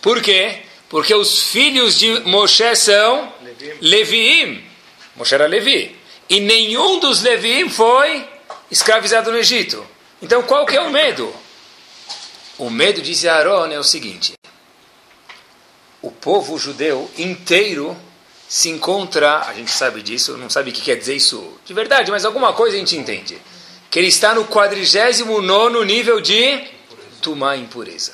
Por 0.00 0.20
quê? 0.20 0.62
Porque 0.88 1.14
os 1.14 1.44
filhos 1.44 1.98
de 1.98 2.20
Moshe 2.20 2.74
são 2.76 3.32
Leviim. 3.80 4.64
Moshe 5.16 5.34
era 5.34 5.46
Levi. 5.46 5.96
E 6.28 6.40
nenhum 6.40 6.98
dos 6.98 7.22
Leviim 7.22 7.68
foi 7.68 8.28
escravizado 8.70 9.30
no 9.30 9.38
Egito. 9.38 9.86
Então 10.20 10.42
qual 10.42 10.66
que 10.66 10.76
é 10.76 10.80
o 10.80 10.90
medo? 10.90 11.32
O 12.58 12.70
medo, 12.70 13.00
disse 13.00 13.28
Aaron, 13.28 13.66
é 13.66 13.78
o 13.78 13.84
seguinte: 13.84 14.34
o 16.00 16.10
povo 16.10 16.58
judeu 16.58 17.10
inteiro 17.16 17.96
se 18.52 18.68
encontra, 18.68 19.38
a 19.48 19.54
gente 19.54 19.70
sabe 19.70 20.02
disso, 20.02 20.36
não 20.36 20.50
sabe 20.50 20.68
o 20.68 20.72
que 20.74 20.82
quer 20.82 20.96
dizer 20.96 21.16
isso 21.16 21.58
de 21.64 21.72
verdade, 21.72 22.10
mas 22.10 22.22
alguma 22.22 22.52
coisa 22.52 22.76
a 22.76 22.78
gente 22.78 22.94
entende. 22.94 23.40
Que 23.90 23.98
ele 23.98 24.08
está 24.08 24.34
no 24.34 24.44
49 24.44 25.86
nível 25.86 26.20
de 26.20 26.62
tomar 27.22 27.56
impureza. 27.56 28.12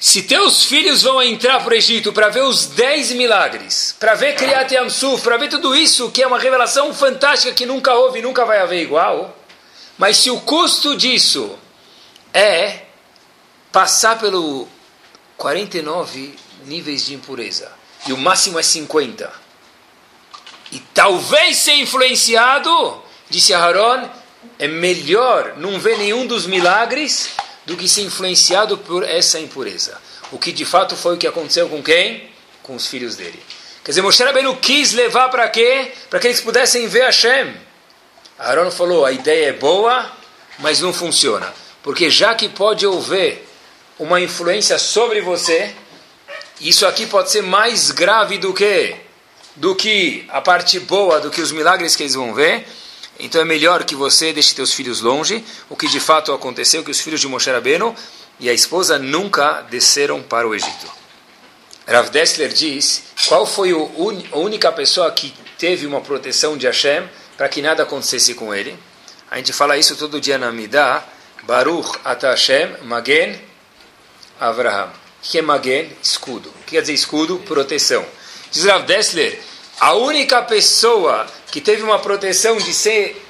Se 0.00 0.22
teus 0.22 0.64
filhos 0.64 1.02
vão 1.02 1.22
entrar 1.22 1.62
para 1.62 1.74
o 1.74 1.76
Egito 1.76 2.10
para 2.10 2.30
ver 2.30 2.40
os 2.40 2.68
10 2.68 3.12
milagres, 3.12 3.94
para 4.00 4.14
ver 4.14 4.34
Kriyat 4.34 4.72
Yamsuf, 4.72 5.22
para 5.22 5.36
ver 5.36 5.50
tudo 5.50 5.76
isso, 5.76 6.10
que 6.10 6.22
é 6.22 6.26
uma 6.26 6.38
revelação 6.38 6.94
fantástica 6.94 7.52
que 7.52 7.66
nunca 7.66 7.92
houve 7.92 8.20
e 8.20 8.22
nunca 8.22 8.46
vai 8.46 8.60
haver 8.60 8.80
igual, 8.80 9.38
mas 9.98 10.16
se 10.16 10.30
o 10.30 10.40
custo 10.40 10.96
disso 10.96 11.54
é 12.32 12.84
passar 13.70 14.18
pelo 14.18 14.66
49 15.36 16.47
níveis 16.68 17.06
de 17.06 17.14
impureza 17.14 17.72
e 18.06 18.12
o 18.12 18.16
máximo 18.16 18.58
é 18.58 18.62
50, 18.62 19.32
e 20.70 20.78
talvez 20.94 21.56
ser 21.56 21.74
influenciado, 21.74 23.02
disse 23.28 23.54
Aaron, 23.54 24.08
é 24.58 24.68
melhor 24.68 25.54
não 25.56 25.80
ver 25.80 25.98
nenhum 25.98 26.26
dos 26.26 26.46
milagres 26.46 27.30
do 27.64 27.76
que 27.76 27.88
ser 27.88 28.02
influenciado 28.02 28.78
por 28.78 29.02
essa 29.02 29.40
impureza. 29.40 30.00
O 30.30 30.38
que 30.38 30.52
de 30.52 30.64
fato 30.64 30.94
foi 30.94 31.14
o 31.14 31.18
que 31.18 31.26
aconteceu 31.26 31.68
com 31.68 31.82
quem? 31.82 32.30
Com 32.62 32.76
os 32.76 32.86
filhos 32.86 33.16
dele. 33.16 33.42
Quer 33.82 33.92
dizer, 33.92 34.02
Moshe 34.02 34.22
Rabbeinu 34.22 34.56
quis 34.56 34.92
levar 34.92 35.30
para 35.30 35.48
quê? 35.48 35.92
Para 36.10 36.20
que 36.20 36.26
eles 36.26 36.40
pudessem 36.40 36.86
ver 36.86 37.04
Hashem. 37.04 37.54
Aaron 38.38 38.70
falou, 38.70 39.04
a 39.04 39.12
ideia 39.12 39.48
é 39.48 39.52
boa, 39.52 40.10
mas 40.58 40.80
não 40.80 40.92
funciona. 40.92 41.52
Porque 41.82 42.10
já 42.10 42.34
que 42.34 42.48
pode 42.48 42.84
haver 42.86 43.48
uma 43.98 44.20
influência 44.20 44.78
sobre 44.78 45.22
você, 45.22 45.74
isso 46.60 46.86
aqui 46.86 47.06
pode 47.06 47.30
ser 47.30 47.42
mais 47.42 47.90
grave 47.90 48.38
do 48.38 48.52
que 48.52 48.96
do 49.54 49.74
que 49.74 50.24
a 50.28 50.40
parte 50.40 50.78
boa, 50.78 51.20
do 51.20 51.30
que 51.30 51.40
os 51.40 51.50
milagres 51.50 51.96
que 51.96 52.04
eles 52.04 52.14
vão 52.14 52.32
ver. 52.32 52.66
Então 53.18 53.40
é 53.40 53.44
melhor 53.44 53.82
que 53.82 53.96
você 53.96 54.32
deixe 54.32 54.54
teus 54.54 54.72
filhos 54.72 55.00
longe, 55.00 55.44
o 55.68 55.76
que 55.76 55.88
de 55.88 55.98
fato 55.98 56.32
aconteceu, 56.32 56.84
que 56.84 56.90
os 56.90 57.00
filhos 57.00 57.20
de 57.20 57.26
Moshe 57.26 57.50
Rabbeinu 57.50 57.94
e 58.38 58.48
a 58.48 58.52
esposa 58.52 58.98
nunca 58.98 59.62
desceram 59.62 60.22
para 60.22 60.46
o 60.46 60.54
Egito. 60.54 60.86
Rav 61.86 62.10
Dessler 62.10 62.52
diz, 62.52 63.02
qual 63.26 63.46
foi 63.46 63.72
un, 63.72 64.22
a 64.30 64.38
única 64.38 64.70
pessoa 64.70 65.10
que 65.10 65.34
teve 65.58 65.86
uma 65.86 66.00
proteção 66.00 66.56
de 66.56 66.66
Hashem 66.66 67.08
para 67.36 67.48
que 67.48 67.60
nada 67.60 67.82
acontecesse 67.82 68.34
com 68.34 68.54
ele? 68.54 68.78
A 69.30 69.38
gente 69.38 69.52
fala 69.52 69.76
isso 69.76 69.96
todo 69.96 70.20
dia 70.20 70.38
na 70.38 70.52
Midah, 70.52 71.04
Baruch 71.42 71.98
Ata 72.04 72.30
Hashem 72.30 72.76
Magen 72.84 73.40
Avraham. 74.38 75.07
Que 75.22 75.42
Magen? 75.42 75.90
Escudo. 76.02 76.48
O 76.48 76.64
que 76.64 76.72
quer 76.72 76.80
dizer 76.80 76.94
escudo? 76.94 77.38
Proteção. 77.40 78.04
Diz 78.50 78.64
Rav 78.64 78.84
Dessler, 78.86 79.40
a 79.80 79.94
única 79.94 80.42
pessoa 80.42 81.26
que 81.50 81.60
teve 81.60 81.82
uma 81.82 81.98
proteção 81.98 82.56
de 82.56 82.72
ser, 82.72 83.24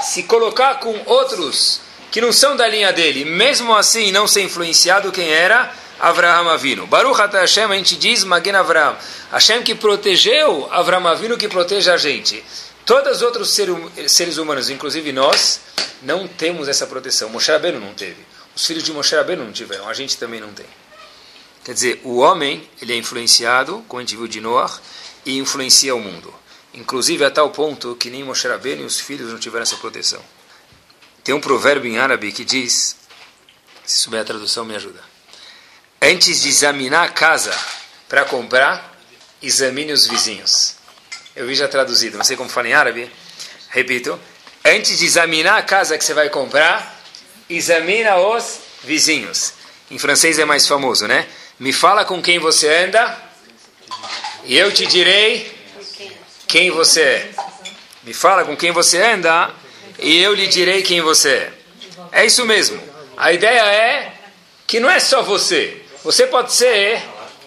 se 0.00 0.22
colocar 0.24 0.76
com 0.76 0.98
outros 1.06 1.80
que 2.10 2.20
não 2.20 2.32
são 2.32 2.56
da 2.56 2.66
linha 2.66 2.92
dele, 2.92 3.24
mesmo 3.24 3.74
assim 3.74 4.10
não 4.10 4.26
ser 4.26 4.42
influenciado, 4.42 5.12
quem 5.12 5.28
era? 5.28 5.72
Avraham 5.98 6.48
Avinu. 6.48 6.86
Baruch 6.86 7.20
Ata 7.20 7.40
Hashem, 7.40 7.64
a 7.64 7.74
gente 7.74 7.96
diz 7.96 8.24
Magen 8.24 8.54
Avraham. 8.54 8.96
Hashem 9.32 9.62
que 9.62 9.74
protegeu 9.74 10.68
Avraham 10.70 11.06
Avinu, 11.06 11.36
que 11.36 11.48
protege 11.48 11.90
a 11.90 11.96
gente. 11.96 12.42
Todos 12.84 13.16
os 13.16 13.22
outros 13.22 13.50
seres 14.06 14.38
humanos, 14.38 14.70
inclusive 14.70 15.12
nós, 15.12 15.60
não 16.02 16.28
temos 16.28 16.68
essa 16.68 16.86
proteção. 16.86 17.28
Moshe 17.28 17.50
Rabbeinu 17.50 17.80
não 17.80 17.92
teve. 17.94 18.24
Os 18.54 18.64
filhos 18.64 18.84
de 18.84 18.92
Moshe 18.92 19.14
Rabbeinu 19.14 19.44
não 19.44 19.52
tiveram. 19.52 19.88
A 19.88 19.94
gente 19.94 20.16
também 20.16 20.40
não 20.40 20.52
tem. 20.52 20.66
Quer 21.66 21.74
dizer, 21.74 22.00
o 22.04 22.18
homem 22.18 22.70
ele 22.80 22.92
é 22.92 22.96
influenciado, 22.96 23.84
como 23.88 23.98
a 23.98 24.04
gente 24.04 24.14
viu 24.14 24.28
de 24.28 24.40
Noah, 24.40 24.72
e 25.24 25.36
influencia 25.36 25.96
o 25.96 26.00
mundo. 26.00 26.32
Inclusive 26.72 27.24
a 27.24 27.30
tal 27.30 27.50
ponto 27.50 27.96
que 27.96 28.08
nem 28.08 28.22
Moshe 28.22 28.46
Rabbeinu 28.46 28.82
e 28.82 28.84
os 28.84 29.00
filhos 29.00 29.32
não 29.32 29.38
tiveram 29.40 29.64
essa 29.64 29.74
proteção. 29.74 30.22
Tem 31.24 31.34
um 31.34 31.40
provérbio 31.40 31.90
em 31.90 31.98
árabe 31.98 32.30
que 32.30 32.44
diz, 32.44 32.94
se 33.84 33.96
souber 33.96 34.20
a 34.20 34.24
tradução 34.24 34.64
me 34.64 34.76
ajuda. 34.76 35.02
Antes 36.00 36.40
de 36.40 36.50
examinar 36.50 37.02
a 37.02 37.08
casa 37.08 37.52
para 38.08 38.24
comprar, 38.24 38.96
examine 39.42 39.92
os 39.92 40.06
vizinhos. 40.06 40.76
Eu 41.34 41.48
vi 41.48 41.56
já 41.56 41.66
traduzido, 41.66 42.16
não 42.16 42.24
sei 42.24 42.36
como 42.36 42.48
fala 42.48 42.68
em 42.68 42.74
árabe. 42.74 43.10
Repito. 43.70 44.16
Antes 44.64 45.00
de 45.00 45.04
examinar 45.04 45.58
a 45.58 45.62
casa 45.62 45.98
que 45.98 46.04
você 46.04 46.14
vai 46.14 46.30
comprar, 46.30 46.96
examina 47.50 48.18
os 48.18 48.60
vizinhos. 48.84 49.52
Em 49.90 49.98
francês 49.98 50.38
é 50.38 50.44
mais 50.44 50.64
famoso, 50.64 51.08
né? 51.08 51.28
Me 51.58 51.72
fala 51.72 52.04
com 52.04 52.20
quem 52.20 52.38
você 52.38 52.68
anda 52.84 53.16
e 54.44 54.58
eu 54.58 54.70
te 54.70 54.84
direi 54.84 55.50
quem 56.46 56.70
você 56.70 57.00
é. 57.00 57.30
Me 58.02 58.12
fala 58.12 58.44
com 58.44 58.54
quem 58.54 58.72
você 58.72 59.00
anda 59.00 59.50
e 59.98 60.22
eu 60.22 60.34
lhe 60.34 60.48
direi 60.48 60.82
quem 60.82 61.00
você 61.00 61.30
é. 61.30 61.52
É 62.12 62.26
isso 62.26 62.44
mesmo. 62.44 62.78
A 63.16 63.32
ideia 63.32 63.64
é 63.64 64.12
que 64.66 64.78
não 64.78 64.90
é 64.90 65.00
só 65.00 65.22
você. 65.22 65.82
Você 66.04 66.26
pode 66.26 66.52
ser 66.52 67.02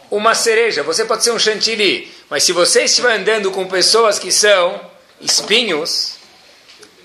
uma 0.10 0.34
cereja, 0.34 0.82
você 0.82 1.06
pode 1.06 1.24
ser 1.24 1.30
um 1.30 1.38
chantilly, 1.38 2.12
mas 2.32 2.44
se 2.44 2.52
você 2.52 2.86
estiver 2.86 3.14
andando 3.14 3.52
com 3.52 3.68
pessoas 3.68 4.18
que 4.18 4.32
são 4.32 4.90
espinhos, 5.22 6.16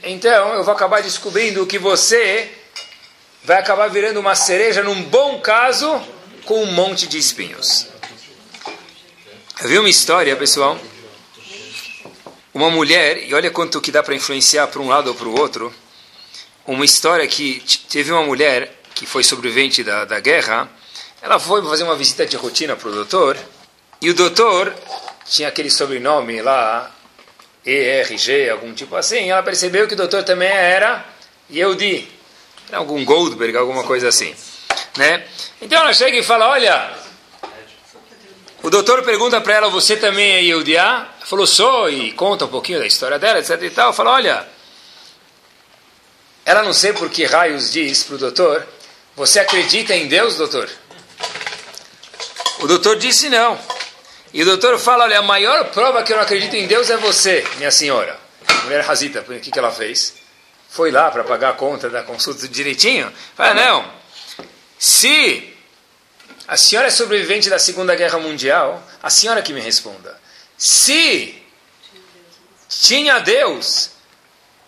então 0.03 0.55
eu 0.55 0.65
vou 0.65 0.73
acabar 0.73 1.03
descobrindo 1.03 1.67
que 1.67 1.79
você 1.79 2.51
vai 3.45 3.59
acabar 3.59 3.89
virando 3.89 4.19
uma 4.19 4.35
cereja, 4.35 4.83
num 4.83 5.03
bom 5.03 5.39
caso, 5.41 6.03
com 6.45 6.63
um 6.63 6.73
monte 6.73 7.07
de 7.07 7.19
espinhos. 7.19 7.87
Eu 9.63 9.69
vi 9.69 9.79
uma 9.79 9.89
história, 9.89 10.37
pessoal. 10.37 10.79
Uma 12.53 12.71
mulher, 12.71 13.29
e 13.29 13.35
olha 13.35 13.51
quanto 13.51 13.81
que 13.81 13.91
dá 13.91 14.03
para 14.03 14.15
influenciar 14.15 14.69
para 14.69 14.81
um 14.81 14.89
lado 14.89 15.09
ou 15.09 15.15
para 15.15 15.29
o 15.29 15.39
outro. 15.39 15.75
Uma 16.67 16.85
história 16.85 17.27
que 17.27 17.63
teve 17.89 18.13
uma 18.13 18.23
mulher 18.23 18.81
que 18.95 19.07
foi 19.07 19.25
sobrevivente 19.25 19.83
da, 19.83 20.05
da 20.05 20.21
guerra. 20.21 20.71
Ela 21.21 21.39
foi 21.39 21.63
fazer 21.63 21.85
uma 21.85 21.97
visita 21.97 22.27
de 22.27 22.37
rotina 22.37 22.77
para 22.77 22.89
o 22.89 22.93
doutor. 22.93 23.37
E 24.01 24.11
o 24.11 24.15
doutor 24.15 24.75
tinha 25.27 25.49
aquele 25.49 25.71
sobrenome 25.71 26.43
lá, 26.43 26.95
ERG, 27.65 28.51
algum 28.51 28.73
tipo 28.75 28.95
assim. 28.95 29.31
ela 29.31 29.43
percebeu 29.43 29.89
que 29.89 29.95
o 29.95 29.97
doutor 29.97 30.23
também 30.23 30.49
era 30.49 31.05
Yehudi. 31.51 32.09
Era 32.69 32.79
algum 32.79 33.05
Goldberg, 33.05 33.57
alguma 33.57 33.85
coisa 33.85 34.09
assim. 34.09 34.35
Né? 34.97 35.25
Então 35.61 35.81
ela 35.81 35.93
chega 35.93 36.17
e 36.17 36.23
fala: 36.23 36.49
Olha, 36.49 36.91
o 38.65 38.71
doutor 38.71 39.03
pergunta 39.03 39.43
para 39.43 39.53
ela, 39.53 39.69
você 39.69 39.95
também 39.95 40.33
é 40.33 40.41
Yehudiá? 40.41 41.07
Falou, 41.27 41.47
sou, 41.47 41.91
e 41.91 42.13
conta 42.13 42.47
um 42.47 42.49
pouquinho 42.49 42.79
da 42.79 42.87
história 42.87 43.19
dela, 43.19 43.39
etc 43.39 43.61
e 43.63 43.69
tal. 43.69 43.93
Fala, 43.93 44.13
olha, 44.13 44.49
ela 46.47 46.63
não 46.63 46.73
sei 46.73 46.95
por 46.95 47.11
que 47.11 47.27
raios 47.27 47.71
diz 47.71 48.05
para 48.05 48.15
o 48.15 48.19
doutor, 48.19 48.67
você 49.15 49.39
acredita 49.39 49.95
em 49.95 50.09
Deus, 50.09 50.37
doutor? 50.37 50.71
O 52.61 52.67
doutor 52.67 52.97
disse 52.97 53.29
não. 53.29 53.59
E 54.33 54.41
o 54.41 54.47
doutor 54.47 54.79
fala, 54.79 55.05
olha, 55.05 55.19
a 55.19 55.23
maior 55.23 55.67
prova 55.67 56.03
que 56.03 56.15
eu 56.15 56.17
não 56.17 56.25
acredito 56.25 56.57
em 56.57 56.67
Deus 56.67 56.89
é 56.89 56.97
você, 56.97 57.47
minha 57.59 57.71
senhora. 57.71 58.19
A 58.49 58.55
mulher 58.63 58.83
Razita, 58.83 59.21
o 59.21 59.41
que, 59.41 59.51
que 59.51 59.59
ela 59.59 59.71
fez? 59.71 60.15
Foi 60.71 60.91
lá 60.91 61.11
para 61.11 61.23
pagar 61.23 61.51
a 61.51 61.53
conta 61.53 61.91
da 61.91 62.03
consulta 62.03 62.49
direitinho? 62.49 63.13
Fala, 63.37 63.53
não. 63.53 64.04
Se 64.85 65.51
a 66.47 66.59
senhora 66.59 66.89
é 66.89 66.91
sobrevivente 66.91 67.49
da 67.49 67.59
Segunda 67.59 67.95
Guerra 67.95 68.19
Mundial? 68.19 68.87
A 69.03 69.09
senhora 69.09 69.41
que 69.41 69.51
me 69.51 69.61
responda. 69.61 70.21
Se 70.59 71.43
tinha 72.69 73.19
Deus, 73.21 73.93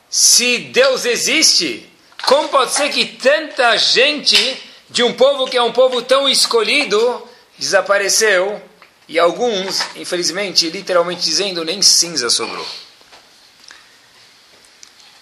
se 0.09 0.57
Deus 0.57 1.05
existe, 1.05 1.93
como 2.25 2.49
pode 2.49 2.73
ser 2.73 2.89
que 2.89 3.05
tanta 3.05 3.77
gente 3.77 4.59
de 4.89 5.03
um 5.03 5.13
povo 5.13 5.47
que 5.47 5.59
é 5.59 5.63
um 5.63 5.73
povo 5.73 6.01
tão 6.01 6.27
escolhido 6.27 7.29
desapareceu 7.59 8.63
e 9.07 9.19
alguns, 9.19 9.83
infelizmente, 9.97 10.71
literalmente 10.71 11.21
dizendo, 11.21 11.63
nem 11.63 11.83
cinza 11.83 12.31
sobrou? 12.31 12.67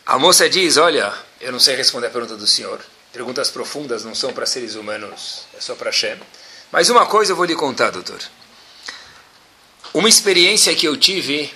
A 0.07 0.21
moça 0.21 0.49
diz: 0.49 0.77
Olha, 0.77 1.13
eu 1.41 1.51
não 1.51 1.59
sei 1.59 1.75
responder 1.75 2.07
a 2.07 2.11
pergunta 2.11 2.37
do 2.37 2.47
senhor. 2.47 2.94
Perguntas 3.15 3.49
profundas 3.49 4.05
não 4.05 4.13
são 4.13 4.33
para 4.33 4.45
seres 4.45 4.75
humanos, 4.75 5.47
é 5.57 5.61
só 5.61 5.77
para 5.77 5.93
Shem. 5.93 6.19
Mas 6.73 6.91
uma 6.91 7.07
coisa 7.07 7.31
eu 7.31 7.37
vou 7.37 7.45
lhe 7.45 7.55
contar, 7.55 7.91
doutor. 7.91 8.19
Uma 9.95 10.09
experiência 10.09 10.75
que 10.75 10.89
eu 10.89 10.97
tive 10.97 11.55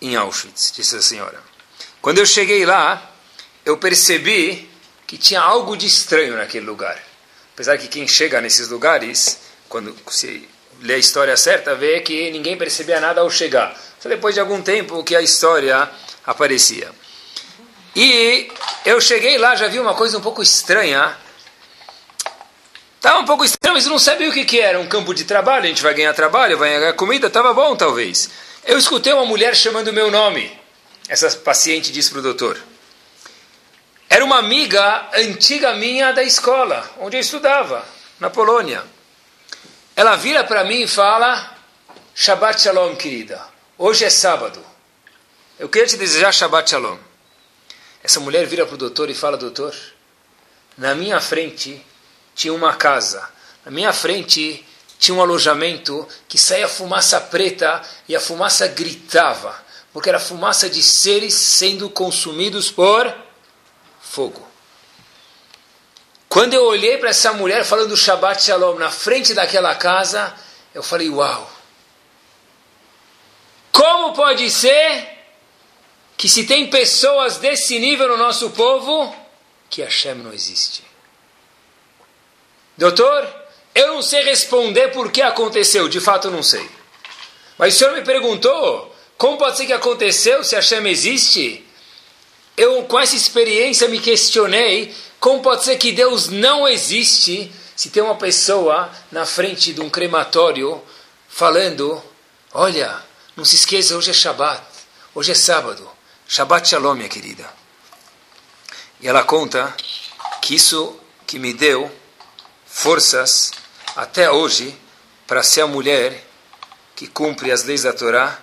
em 0.00 0.16
Auschwitz, 0.16 0.72
disse 0.74 0.96
a 0.96 1.02
senhora. 1.02 1.42
Quando 2.00 2.16
eu 2.16 2.24
cheguei 2.24 2.64
lá, 2.64 3.12
eu 3.66 3.76
percebi 3.76 4.66
que 5.06 5.18
tinha 5.18 5.42
algo 5.42 5.76
de 5.76 5.86
estranho 5.86 6.38
naquele 6.38 6.64
lugar. 6.64 6.98
Apesar 7.52 7.76
que 7.76 7.86
quem 7.86 8.08
chega 8.08 8.40
nesses 8.40 8.70
lugares, 8.70 9.40
quando 9.68 9.94
se 10.10 10.48
lê 10.80 10.94
a 10.94 10.98
história 10.98 11.36
certa, 11.36 11.74
vê 11.74 12.00
que 12.00 12.30
ninguém 12.30 12.56
percebia 12.56 12.98
nada 12.98 13.20
ao 13.20 13.30
chegar. 13.30 13.78
Só 14.00 14.08
depois 14.08 14.34
de 14.34 14.40
algum 14.40 14.62
tempo 14.62 15.04
que 15.04 15.14
a 15.14 15.20
história 15.20 15.90
aparecia. 16.24 16.90
E 18.00 18.48
eu 18.84 19.00
cheguei 19.00 19.36
lá, 19.38 19.56
já 19.56 19.66
vi 19.66 19.80
uma 19.80 19.92
coisa 19.92 20.16
um 20.16 20.20
pouco 20.20 20.40
estranha. 20.40 21.18
Estava 22.94 23.18
um 23.18 23.24
pouco 23.24 23.44
estranho, 23.44 23.74
mas 23.74 23.86
eu 23.86 23.90
não 23.90 23.98
sabia 23.98 24.28
o 24.28 24.32
que, 24.32 24.44
que 24.44 24.60
era. 24.60 24.78
Um 24.78 24.86
campo 24.86 25.12
de 25.12 25.24
trabalho, 25.24 25.64
a 25.64 25.66
gente 25.66 25.82
vai 25.82 25.92
ganhar 25.94 26.14
trabalho, 26.14 26.56
vai 26.56 26.78
ganhar 26.78 26.92
comida, 26.92 27.26
estava 27.26 27.52
bom 27.52 27.74
talvez. 27.74 28.30
Eu 28.64 28.78
escutei 28.78 29.12
uma 29.12 29.24
mulher 29.26 29.56
chamando 29.56 29.92
meu 29.92 30.12
nome. 30.12 30.56
Essa 31.08 31.28
paciente 31.38 31.90
disse 31.90 32.10
para 32.10 32.20
o 32.20 32.22
doutor. 32.22 32.56
Era 34.08 34.24
uma 34.24 34.38
amiga 34.38 35.08
antiga 35.14 35.72
minha 35.72 36.12
da 36.12 36.22
escola, 36.22 36.88
onde 37.00 37.16
eu 37.16 37.20
estudava, 37.20 37.84
na 38.20 38.30
Polônia. 38.30 38.84
Ela 39.96 40.14
vira 40.14 40.44
para 40.44 40.62
mim 40.62 40.82
e 40.82 40.86
fala: 40.86 41.52
Shabbat 42.14 42.62
Shalom, 42.62 42.94
querida. 42.94 43.44
Hoje 43.76 44.04
é 44.04 44.10
sábado. 44.10 44.64
Eu 45.58 45.68
queria 45.68 45.88
te 45.88 45.96
desejar 45.96 46.32
Shabbat 46.32 46.70
Shalom. 46.70 47.07
Essa 48.02 48.20
mulher 48.20 48.46
vira 48.46 48.64
para 48.64 48.74
o 48.74 48.78
doutor 48.78 49.10
e 49.10 49.14
fala: 49.14 49.36
Doutor, 49.36 49.74
na 50.76 50.94
minha 50.94 51.20
frente 51.20 51.84
tinha 52.34 52.54
uma 52.54 52.74
casa. 52.74 53.28
Na 53.64 53.70
minha 53.70 53.92
frente 53.92 54.64
tinha 54.98 55.16
um 55.16 55.20
alojamento 55.20 56.06
que 56.28 56.38
saía 56.38 56.68
fumaça 56.68 57.20
preta 57.20 57.82
e 58.08 58.14
a 58.14 58.20
fumaça 58.20 58.66
gritava, 58.68 59.54
porque 59.92 60.08
era 60.08 60.20
fumaça 60.20 60.70
de 60.70 60.82
seres 60.82 61.34
sendo 61.34 61.90
consumidos 61.90 62.70
por 62.70 63.12
fogo. 64.00 64.46
Quando 66.28 66.54
eu 66.54 66.64
olhei 66.64 66.98
para 66.98 67.10
essa 67.10 67.32
mulher 67.32 67.64
falando 67.64 67.96
Shabbat 67.96 68.42
Shalom 68.42 68.78
na 68.78 68.90
frente 68.90 69.34
daquela 69.34 69.74
casa, 69.74 70.34
eu 70.74 70.82
falei: 70.82 71.10
Uau! 71.10 71.50
Como 73.72 74.12
pode 74.12 74.50
ser 74.50 75.17
que 76.18 76.28
se 76.28 76.44
tem 76.44 76.66
pessoas 76.66 77.36
desse 77.36 77.78
nível 77.78 78.08
no 78.08 78.16
nosso 78.16 78.50
povo, 78.50 79.14
que 79.70 79.82
Hashem 79.82 80.16
não 80.16 80.32
existe? 80.32 80.82
Doutor, 82.76 83.24
eu 83.72 83.94
não 83.94 84.02
sei 84.02 84.24
responder 84.24 84.88
por 84.88 85.12
que 85.12 85.22
aconteceu, 85.22 85.88
de 85.88 86.00
fato 86.00 86.28
não 86.28 86.42
sei. 86.42 86.68
Mas 87.56 87.76
o 87.76 87.78
senhor 87.78 87.94
me 87.94 88.02
perguntou, 88.02 88.92
como 89.16 89.38
pode 89.38 89.58
ser 89.58 89.66
que 89.66 89.72
aconteceu 89.72 90.42
se 90.42 90.56
Hashem 90.56 90.84
existe? 90.88 91.64
Eu, 92.56 92.82
com 92.82 92.98
essa 92.98 93.14
experiência, 93.14 93.86
me 93.86 94.00
questionei 94.00 94.92
como 95.20 95.40
pode 95.40 95.64
ser 95.64 95.76
que 95.76 95.92
Deus 95.92 96.28
não 96.28 96.66
existe 96.66 97.52
se 97.76 97.90
tem 97.90 98.02
uma 98.02 98.16
pessoa 98.16 98.90
na 99.12 99.24
frente 99.24 99.72
de 99.72 99.80
um 99.80 99.88
crematório 99.88 100.82
falando: 101.28 102.02
Olha, 102.52 103.00
não 103.36 103.44
se 103.44 103.54
esqueça, 103.54 103.96
hoje 103.96 104.10
é 104.10 104.14
Shabat, 104.14 104.64
hoje 105.14 105.30
é 105.30 105.34
sábado. 105.36 105.97
Shabbat 106.30 106.68
Shalom, 106.68 106.94
minha 106.94 107.08
querida. 107.08 107.48
E 109.00 109.08
ela 109.08 109.24
conta 109.24 109.74
que 110.42 110.54
isso 110.54 110.94
que 111.26 111.38
me 111.38 111.54
deu 111.54 111.90
forças 112.66 113.50
até 113.96 114.30
hoje 114.30 114.78
para 115.26 115.42
ser 115.42 115.62
a 115.62 115.66
mulher 115.66 116.22
que 116.94 117.06
cumpre 117.06 117.50
as 117.50 117.64
leis 117.64 117.84
da 117.84 117.94
Torá 117.94 118.38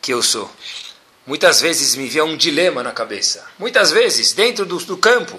que 0.00 0.12
eu 0.12 0.22
sou. 0.22 0.48
Muitas 1.26 1.60
vezes 1.60 1.96
me 1.96 2.06
via 2.08 2.24
um 2.24 2.36
dilema 2.36 2.80
na 2.80 2.92
cabeça. 2.92 3.44
Muitas 3.58 3.90
vezes, 3.90 4.32
dentro 4.32 4.64
do, 4.64 4.78
do 4.78 4.96
campo. 4.96 5.36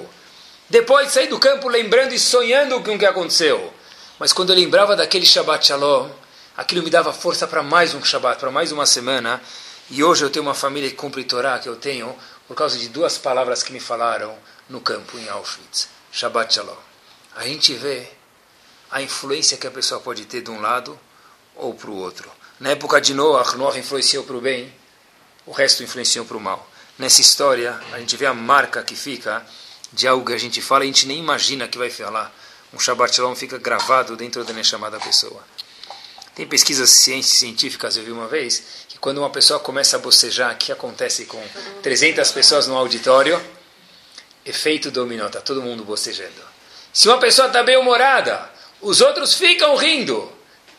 Depois 0.69 1.07
de 1.07 1.13
sair 1.13 1.27
do 1.27 1.39
campo, 1.39 1.69
lembrando 1.69 2.13
e 2.13 2.19
sonhando 2.19 2.83
com 2.83 2.95
o 2.95 2.99
que 2.99 3.05
aconteceu. 3.05 3.73
Mas 4.19 4.33
quando 4.33 4.49
eu 4.49 4.57
lembrava 4.57 4.93
daquele 4.93 5.25
Shabbat 5.25 5.65
Shalom, 5.65 6.09
aquilo 6.57 6.83
me 6.83 6.89
dava 6.89 7.13
força 7.13 7.47
para 7.47 7.63
mais 7.63 7.93
um 7.93 8.03
Shabbat, 8.03 8.41
para 8.41 8.51
mais 8.51 8.73
uma 8.73 8.85
semana. 8.85 9.41
E 9.91 10.03
hoje 10.03 10.23
eu 10.23 10.29
tenho 10.29 10.45
uma 10.45 10.53
família 10.53 10.89
que 10.89 10.95
cumpre 10.95 11.23
Torá, 11.23 11.57
que 11.59 11.67
eu 11.67 11.75
tenho, 11.75 12.15
por 12.47 12.55
causa 12.55 12.77
de 12.77 12.89
duas 12.89 13.17
palavras 13.17 13.63
que 13.63 13.73
me 13.73 13.79
falaram 13.79 14.37
no 14.69 14.81
campo, 14.81 15.17
em 15.17 15.27
Auschwitz. 15.29 15.89
Shabbat 16.11 16.53
Shalom 16.53 16.89
a 17.39 17.47
gente 17.47 17.73
vê 17.73 18.05
a 18.91 19.01
influência 19.01 19.57
que 19.57 19.65
a 19.65 19.71
pessoa 19.71 20.01
pode 20.01 20.25
ter 20.25 20.41
de 20.41 20.51
um 20.51 20.59
lado 20.59 20.99
ou 21.55 21.73
para 21.73 21.89
o 21.89 21.95
outro. 21.95 22.29
Na 22.59 22.71
época 22.71 22.99
de 22.99 23.13
Noah, 23.13 23.55
Noah 23.55 23.79
influenciou 23.79 24.25
para 24.25 24.35
o 24.35 24.41
bem, 24.41 24.73
o 25.45 25.53
resto 25.53 25.81
influenciou 25.81 26.25
para 26.25 26.35
o 26.35 26.39
mal. 26.39 26.69
Nessa 26.97 27.21
história, 27.21 27.79
a 27.93 27.99
gente 27.99 28.17
vê 28.17 28.25
a 28.25 28.33
marca 28.33 28.83
que 28.83 28.93
fica 28.93 29.45
de 29.93 30.05
algo 30.05 30.25
que 30.25 30.33
a 30.33 30.37
gente 30.37 30.61
fala 30.61 30.83
e 30.83 30.89
a 30.89 30.91
gente 30.91 31.07
nem 31.07 31.19
imagina 31.19 31.65
que 31.65 31.77
vai 31.77 31.89
falar. 31.89 32.29
Um 32.73 32.79
Shabbat 32.79 33.15
Shalom 33.15 33.35
fica 33.35 33.57
gravado 33.57 34.17
dentro 34.17 34.43
da 34.43 34.63
chamada 34.63 34.99
pessoa. 34.99 35.41
Tem 36.35 36.45
pesquisas 36.45 36.89
científicas, 36.89 37.95
eu 37.95 38.03
vi 38.03 38.11
uma 38.11 38.27
vez, 38.27 38.85
quando 38.99 39.19
uma 39.19 39.29
pessoa 39.29 39.59
começa 39.59 39.95
a 39.95 39.99
bocejar, 39.99 40.57
que 40.57 40.71
acontece 40.71 41.25
com 41.25 41.41
300 41.81 42.31
pessoas 42.31 42.67
no 42.67 42.77
auditório? 42.77 43.41
Efeito 44.45 44.91
dominó, 44.91 45.27
está 45.27 45.41
todo 45.41 45.61
mundo 45.61 45.83
bocejando. 45.83 46.49
Se 46.91 47.07
uma 47.07 47.17
pessoa 47.17 47.47
está 47.47 47.63
bem-humorada, 47.63 48.49
os 48.81 49.01
outros 49.01 49.35
ficam 49.35 49.75
rindo. 49.75 50.31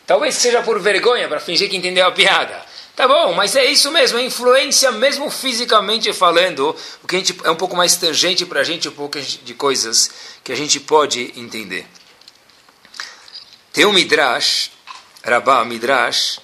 Talvez 0.05 0.35
seja 0.35 0.61
por 0.61 0.79
vergonha, 0.79 1.27
para 1.27 1.39
fingir 1.39 1.69
que 1.69 1.77
entendeu 1.77 2.05
a 2.05 2.11
piada. 2.11 2.65
Tá 2.95 3.07
bom, 3.07 3.33
mas 3.33 3.55
é 3.55 3.65
isso 3.65 3.89
mesmo, 3.89 4.19
é 4.19 4.23
influência 4.23 4.91
mesmo 4.91 5.29
fisicamente 5.31 6.11
falando, 6.11 6.75
o 7.01 7.07
que 7.07 7.15
a 7.15 7.19
gente, 7.19 7.35
é 7.43 7.49
um 7.49 7.55
pouco 7.55 7.75
mais 7.75 7.95
tangente 7.95 8.45
para 8.45 8.59
a 8.59 8.63
gente, 8.63 8.89
um 8.89 8.91
pouco 8.91 9.19
de 9.19 9.53
coisas 9.53 10.11
que 10.43 10.51
a 10.51 10.55
gente 10.55 10.79
pode 10.79 11.33
entender. 11.39 11.87
Tem 13.71 13.85
um 13.85 13.93
Midrash, 13.93 14.71
Rabá 15.23 15.63
Midrash, 15.63 16.39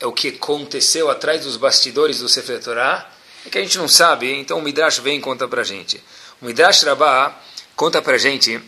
é 0.00 0.06
o 0.06 0.12
que 0.12 0.28
aconteceu 0.28 1.10
atrás 1.10 1.42
dos 1.42 1.56
bastidores 1.56 2.18
do 2.18 2.28
Sefer 2.28 2.60
Torah, 2.62 3.10
é 3.44 3.50
que 3.50 3.58
a 3.58 3.60
gente 3.60 3.78
não 3.78 3.88
sabe, 3.88 4.32
então 4.32 4.58
o 4.58 4.62
Midrash 4.62 4.98
vem 4.98 5.18
e 5.18 5.20
conta 5.20 5.46
para 5.46 5.60
a 5.60 5.64
gente. 5.64 6.02
O 6.40 6.46
Midrash 6.46 6.82
Rabá 6.82 7.38
conta 7.74 8.02
para 8.02 8.14
a 8.14 8.18
gente 8.18 8.60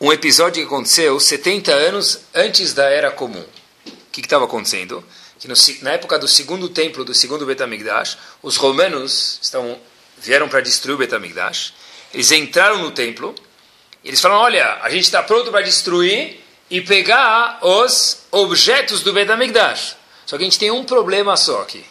um 0.00 0.12
episódio 0.12 0.62
que 0.62 0.66
aconteceu 0.66 1.18
70 1.18 1.72
anos 1.72 2.20
antes 2.34 2.74
da 2.74 2.84
Era 2.84 3.10
Comum. 3.10 3.44
O 3.86 4.10
que 4.12 4.20
estava 4.20 4.44
acontecendo? 4.44 5.04
Que 5.38 5.46
no, 5.46 5.54
na 5.82 5.92
época 5.92 6.18
do 6.18 6.26
segundo 6.26 6.68
templo, 6.68 7.04
do 7.04 7.14
segundo 7.14 7.46
Betamigdash, 7.46 8.18
os 8.42 8.56
romanos 8.56 9.38
estão, 9.42 9.78
vieram 10.18 10.48
para 10.48 10.60
destruir 10.60 10.94
o 10.94 10.98
Betamigdash. 10.98 11.72
Eles 12.12 12.30
entraram 12.32 12.78
no 12.78 12.90
templo 12.90 13.34
eles 14.04 14.20
falaram, 14.20 14.42
olha, 14.42 14.78
a 14.82 14.88
gente 14.88 15.04
está 15.04 15.22
pronto 15.22 15.50
para 15.50 15.60
destruir 15.60 16.40
e 16.70 16.80
pegar 16.80 17.58
os 17.62 18.22
objetos 18.30 19.02
do 19.02 19.12
Betamigdash. 19.12 19.96
Só 20.24 20.36
que 20.36 20.44
a 20.44 20.46
gente 20.46 20.58
tem 20.58 20.70
um 20.70 20.84
problema 20.84 21.36
só 21.36 21.62
aqui. 21.62 21.84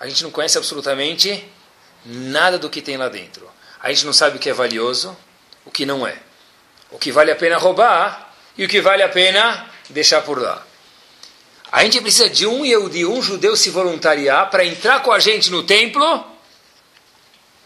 A 0.00 0.08
gente 0.08 0.22
não 0.22 0.30
conhece 0.30 0.58
absolutamente 0.58 1.44
nada 2.04 2.58
do 2.58 2.68
que 2.68 2.82
tem 2.82 2.96
lá 2.96 3.08
dentro. 3.08 3.48
A 3.80 3.92
gente 3.92 4.04
não 4.04 4.12
sabe 4.12 4.36
o 4.36 4.40
que 4.40 4.50
é 4.50 4.52
valioso, 4.52 5.16
o 5.64 5.70
que 5.70 5.86
não 5.86 6.06
é 6.06 6.18
o 6.90 6.98
que 6.98 7.12
vale 7.12 7.30
a 7.30 7.36
pena 7.36 7.58
roubar 7.58 8.34
e 8.56 8.64
o 8.64 8.68
que 8.68 8.80
vale 8.80 9.02
a 9.02 9.08
pena 9.08 9.68
deixar 9.90 10.22
por 10.22 10.40
lá. 10.40 10.64
A 11.70 11.82
gente 11.84 12.00
precisa 12.00 12.30
de 12.30 12.46
um 12.46 12.88
de 12.88 13.04
um 13.04 13.20
judeu 13.20 13.56
se 13.56 13.70
voluntariar 13.70 14.50
para 14.50 14.64
entrar 14.64 15.02
com 15.02 15.12
a 15.12 15.18
gente 15.18 15.50
no 15.50 15.62
templo 15.62 16.24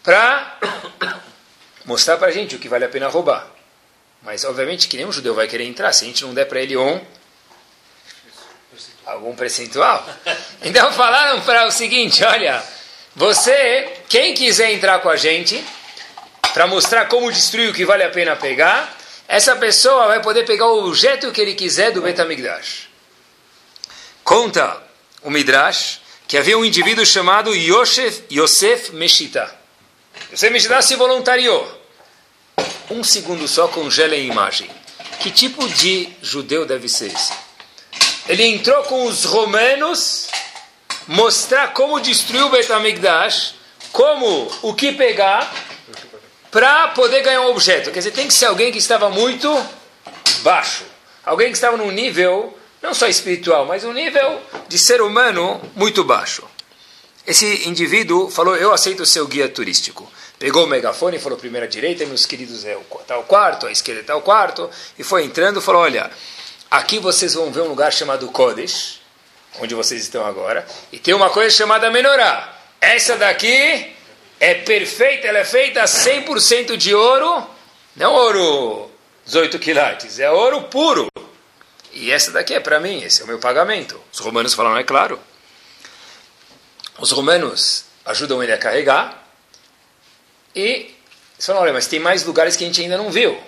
para 0.03 0.59
mostrar 1.85 2.17
para 2.17 2.27
a 2.27 2.31
gente 2.31 2.55
o 2.55 2.59
que 2.59 2.67
vale 2.67 2.85
a 2.85 2.89
pena 2.89 3.07
roubar. 3.07 3.47
Mas, 4.21 4.43
obviamente, 4.43 4.87
que 4.87 4.97
nenhum 4.97 5.11
judeu 5.11 5.33
vai 5.33 5.47
querer 5.47 5.65
entrar 5.65 5.91
se 5.93 6.03
a 6.03 6.07
gente 6.07 6.23
não 6.23 6.33
der 6.33 6.45
para 6.45 6.61
ele 6.61 6.77
um 6.77 7.01
algum 9.05 9.35
percentual. 9.35 10.05
Então 10.63 10.93
falaram 10.93 11.41
para 11.41 11.65
o 11.65 11.71
seguinte, 11.71 12.23
olha, 12.23 12.63
você, 13.15 13.91
quem 14.07 14.35
quiser 14.35 14.71
entrar 14.71 14.99
com 14.99 15.09
a 15.09 15.15
gente, 15.15 15.63
para 16.53 16.67
mostrar 16.67 17.07
como 17.07 17.31
destruir 17.31 17.69
o 17.69 17.73
que 17.73 17.83
vale 17.83 18.03
a 18.03 18.09
pena 18.09 18.35
pegar, 18.35 18.95
essa 19.27 19.55
pessoa 19.55 20.07
vai 20.07 20.21
poder 20.21 20.45
pegar 20.45 20.67
o 20.67 20.87
objeto 20.87 21.31
que 21.31 21.41
ele 21.41 21.55
quiser 21.55 21.91
do 21.91 22.01
Betamigdash. 22.01 22.89
Conta 24.23 24.81
o 25.23 25.31
Midrash 25.31 25.99
que 26.27 26.37
havia 26.37 26.57
um 26.57 26.63
indivíduo 26.63 27.05
chamado 27.05 27.53
Yosef, 27.53 28.23
Yosef 28.31 28.91
Meshita. 28.93 29.53
Yosef 30.31 30.51
Meshita 30.51 30.81
se 30.81 30.95
voluntariou. 30.95 31.80
Um 32.89 33.03
segundo 33.03 33.47
só 33.47 33.67
congela 33.67 34.13
a 34.13 34.17
imagem. 34.17 34.69
Que 35.19 35.31
tipo 35.31 35.67
de 35.69 36.09
judeu 36.21 36.65
deve 36.65 36.89
ser 36.89 37.13
esse? 37.13 37.31
Ele 38.27 38.43
entrou 38.43 38.83
com 38.83 39.05
os 39.05 39.25
romanos 39.25 40.27
mostrar 41.07 41.73
como 41.73 41.99
destruir 41.99 42.43
o 42.43 42.49
Betamigdash, 42.49 43.55
como 43.91 44.49
o 44.61 44.73
que 44.73 44.91
pegar 44.93 45.53
para 46.49 46.89
poder 46.89 47.21
ganhar 47.23 47.41
um 47.41 47.49
objeto. 47.49 47.91
Quer 47.91 47.99
dizer, 47.99 48.11
tem 48.11 48.27
que 48.27 48.33
ser 48.33 48.45
alguém 48.45 48.71
que 48.71 48.77
estava 48.77 49.09
muito 49.09 49.49
baixo. 50.43 50.83
Alguém 51.23 51.47
que 51.47 51.57
estava 51.57 51.77
num 51.77 51.91
nível, 51.91 52.57
não 52.81 52.93
só 52.93 53.07
espiritual, 53.07 53.65
mas 53.65 53.83
um 53.83 53.93
nível 53.93 54.41
de 54.67 54.77
ser 54.77 55.01
humano 55.01 55.61
muito 55.75 56.03
baixo. 56.03 56.43
Esse 57.25 57.67
indivíduo 57.67 58.29
falou: 58.29 58.55
Eu 58.55 58.73
aceito 58.73 59.03
o 59.03 59.05
seu 59.05 59.27
guia 59.27 59.47
turístico. 59.47 60.11
Pegou 60.41 60.63
o 60.63 60.67
megafone 60.67 61.17
e 61.17 61.19
falou: 61.19 61.37
Primeira 61.37 61.67
direita, 61.67 62.03
meus 62.07 62.25
queridos, 62.25 62.65
é 62.65 62.75
o 62.75 62.81
tal 63.05 63.21
quarto, 63.25 63.67
a 63.67 63.71
esquerda 63.71 64.01
é 64.01 64.03
tal 64.03 64.23
quarto. 64.23 64.71
E 64.97 65.03
foi 65.03 65.23
entrando 65.23 65.59
e 65.59 65.61
falou: 65.61 65.83
Olha, 65.83 66.09
aqui 66.71 66.97
vocês 66.97 67.35
vão 67.35 67.51
ver 67.51 67.61
um 67.61 67.67
lugar 67.67 67.93
chamado 67.93 68.27
Kodesh, 68.29 68.99
onde 69.59 69.75
vocês 69.75 70.01
estão 70.01 70.25
agora, 70.25 70.65
e 70.91 70.97
tem 70.97 71.13
uma 71.13 71.29
coisa 71.29 71.55
chamada 71.55 71.91
Menorá. 71.91 72.57
Essa 72.81 73.17
daqui 73.17 73.93
é 74.39 74.55
perfeita, 74.55 75.27
ela 75.27 75.37
é 75.37 75.45
feita 75.45 75.83
100% 75.83 76.75
de 76.75 76.95
ouro, 76.95 77.47
não 77.95 78.11
ouro 78.11 78.89
18 79.25 79.59
quilates, 79.59 80.17
é 80.17 80.31
ouro 80.31 80.63
puro. 80.63 81.07
E 81.93 82.09
essa 82.09 82.31
daqui 82.31 82.55
é 82.55 82.59
para 82.59 82.79
mim, 82.79 83.03
esse 83.03 83.21
é 83.21 83.25
o 83.25 83.27
meu 83.27 83.37
pagamento. 83.37 84.01
Os 84.11 84.17
romanos 84.17 84.55
falaram, 84.55 84.77
é 84.79 84.83
claro. 84.83 85.19
Os 86.97 87.11
romanos 87.11 87.85
ajudam 88.03 88.41
ele 88.41 88.53
a 88.53 88.57
carregar 88.57 89.20
e 90.55 90.61
eles 90.61 91.45
falaram, 91.45 91.63
olha, 91.63 91.73
mas 91.73 91.87
tem 91.87 91.99
mais 91.99 92.23
lugares 92.23 92.55
que 92.55 92.63
a 92.63 92.67
gente 92.67 92.81
ainda 92.81 92.97
não 92.97 93.09
viu. 93.09 93.41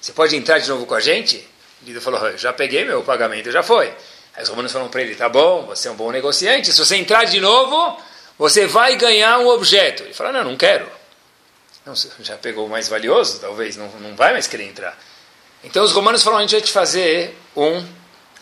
Você 0.00 0.12
pode 0.12 0.36
entrar 0.36 0.58
de 0.58 0.68
novo 0.68 0.86
com 0.86 0.94
a 0.94 1.00
gente? 1.00 1.36
O 1.82 1.86
líder 1.86 2.00
falou, 2.00 2.36
já 2.36 2.52
peguei 2.52 2.84
meu 2.84 3.02
pagamento, 3.02 3.50
já 3.50 3.62
foi. 3.62 3.92
Aí 4.34 4.42
os 4.42 4.48
romanos 4.48 4.70
falaram 4.70 4.90
para 4.90 5.02
ele, 5.02 5.14
tá 5.14 5.28
bom, 5.28 5.66
você 5.66 5.88
é 5.88 5.90
um 5.90 5.96
bom 5.96 6.12
negociante, 6.12 6.72
se 6.72 6.78
você 6.78 6.96
entrar 6.96 7.24
de 7.24 7.40
novo, 7.40 8.00
você 8.38 8.66
vai 8.66 8.96
ganhar 8.96 9.38
um 9.38 9.48
objeto. 9.48 10.04
Ele 10.04 10.14
falou, 10.14 10.32
não, 10.32 10.44
não 10.44 10.56
quero. 10.56 10.88
Não, 11.84 11.94
já 12.20 12.36
pegou 12.36 12.66
o 12.66 12.70
mais 12.70 12.88
valioso, 12.88 13.40
talvez, 13.40 13.76
não, 13.76 13.88
não 14.00 14.14
vai 14.14 14.32
mais 14.32 14.46
querer 14.46 14.64
entrar. 14.64 14.96
Então 15.64 15.82
os 15.82 15.90
romanos 15.90 16.22
falaram, 16.22 16.40
a 16.40 16.42
gente 16.42 16.52
vai 16.52 16.60
te 16.60 16.72
fazer 16.72 17.36
um 17.56 17.84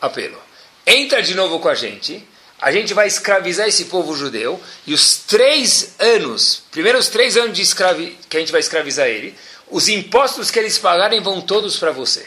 apelo. 0.00 0.38
Entra 0.86 1.22
de 1.22 1.34
novo 1.34 1.58
com 1.60 1.68
a 1.68 1.74
gente, 1.74 2.26
a 2.60 2.72
gente 2.72 2.94
vai 2.94 3.06
escravizar 3.06 3.68
esse 3.68 3.86
povo 3.86 4.16
judeu, 4.16 4.62
e 4.86 4.94
os 4.94 5.16
três 5.16 5.94
anos, 5.98 6.62
primeiros 6.70 7.08
três 7.08 7.36
anos 7.36 7.54
de 7.54 7.62
escravi, 7.62 8.18
que 8.28 8.36
a 8.36 8.40
gente 8.40 8.52
vai 8.52 8.60
escravizar 8.60 9.06
ele, 9.06 9.36
os 9.68 9.88
impostos 9.88 10.50
que 10.50 10.58
eles 10.58 10.78
pagarem 10.78 11.20
vão 11.20 11.40
todos 11.40 11.76
para 11.76 11.90
você. 11.90 12.26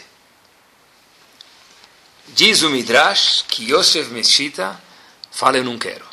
Diz 2.27 2.61
o 2.61 2.69
Midrash 2.69 3.43
que 3.47 3.71
Yosef 3.71 4.11
Meshita 4.11 4.79
fala, 5.31 5.57
eu 5.57 5.63
não 5.63 5.79
quero. 5.79 6.05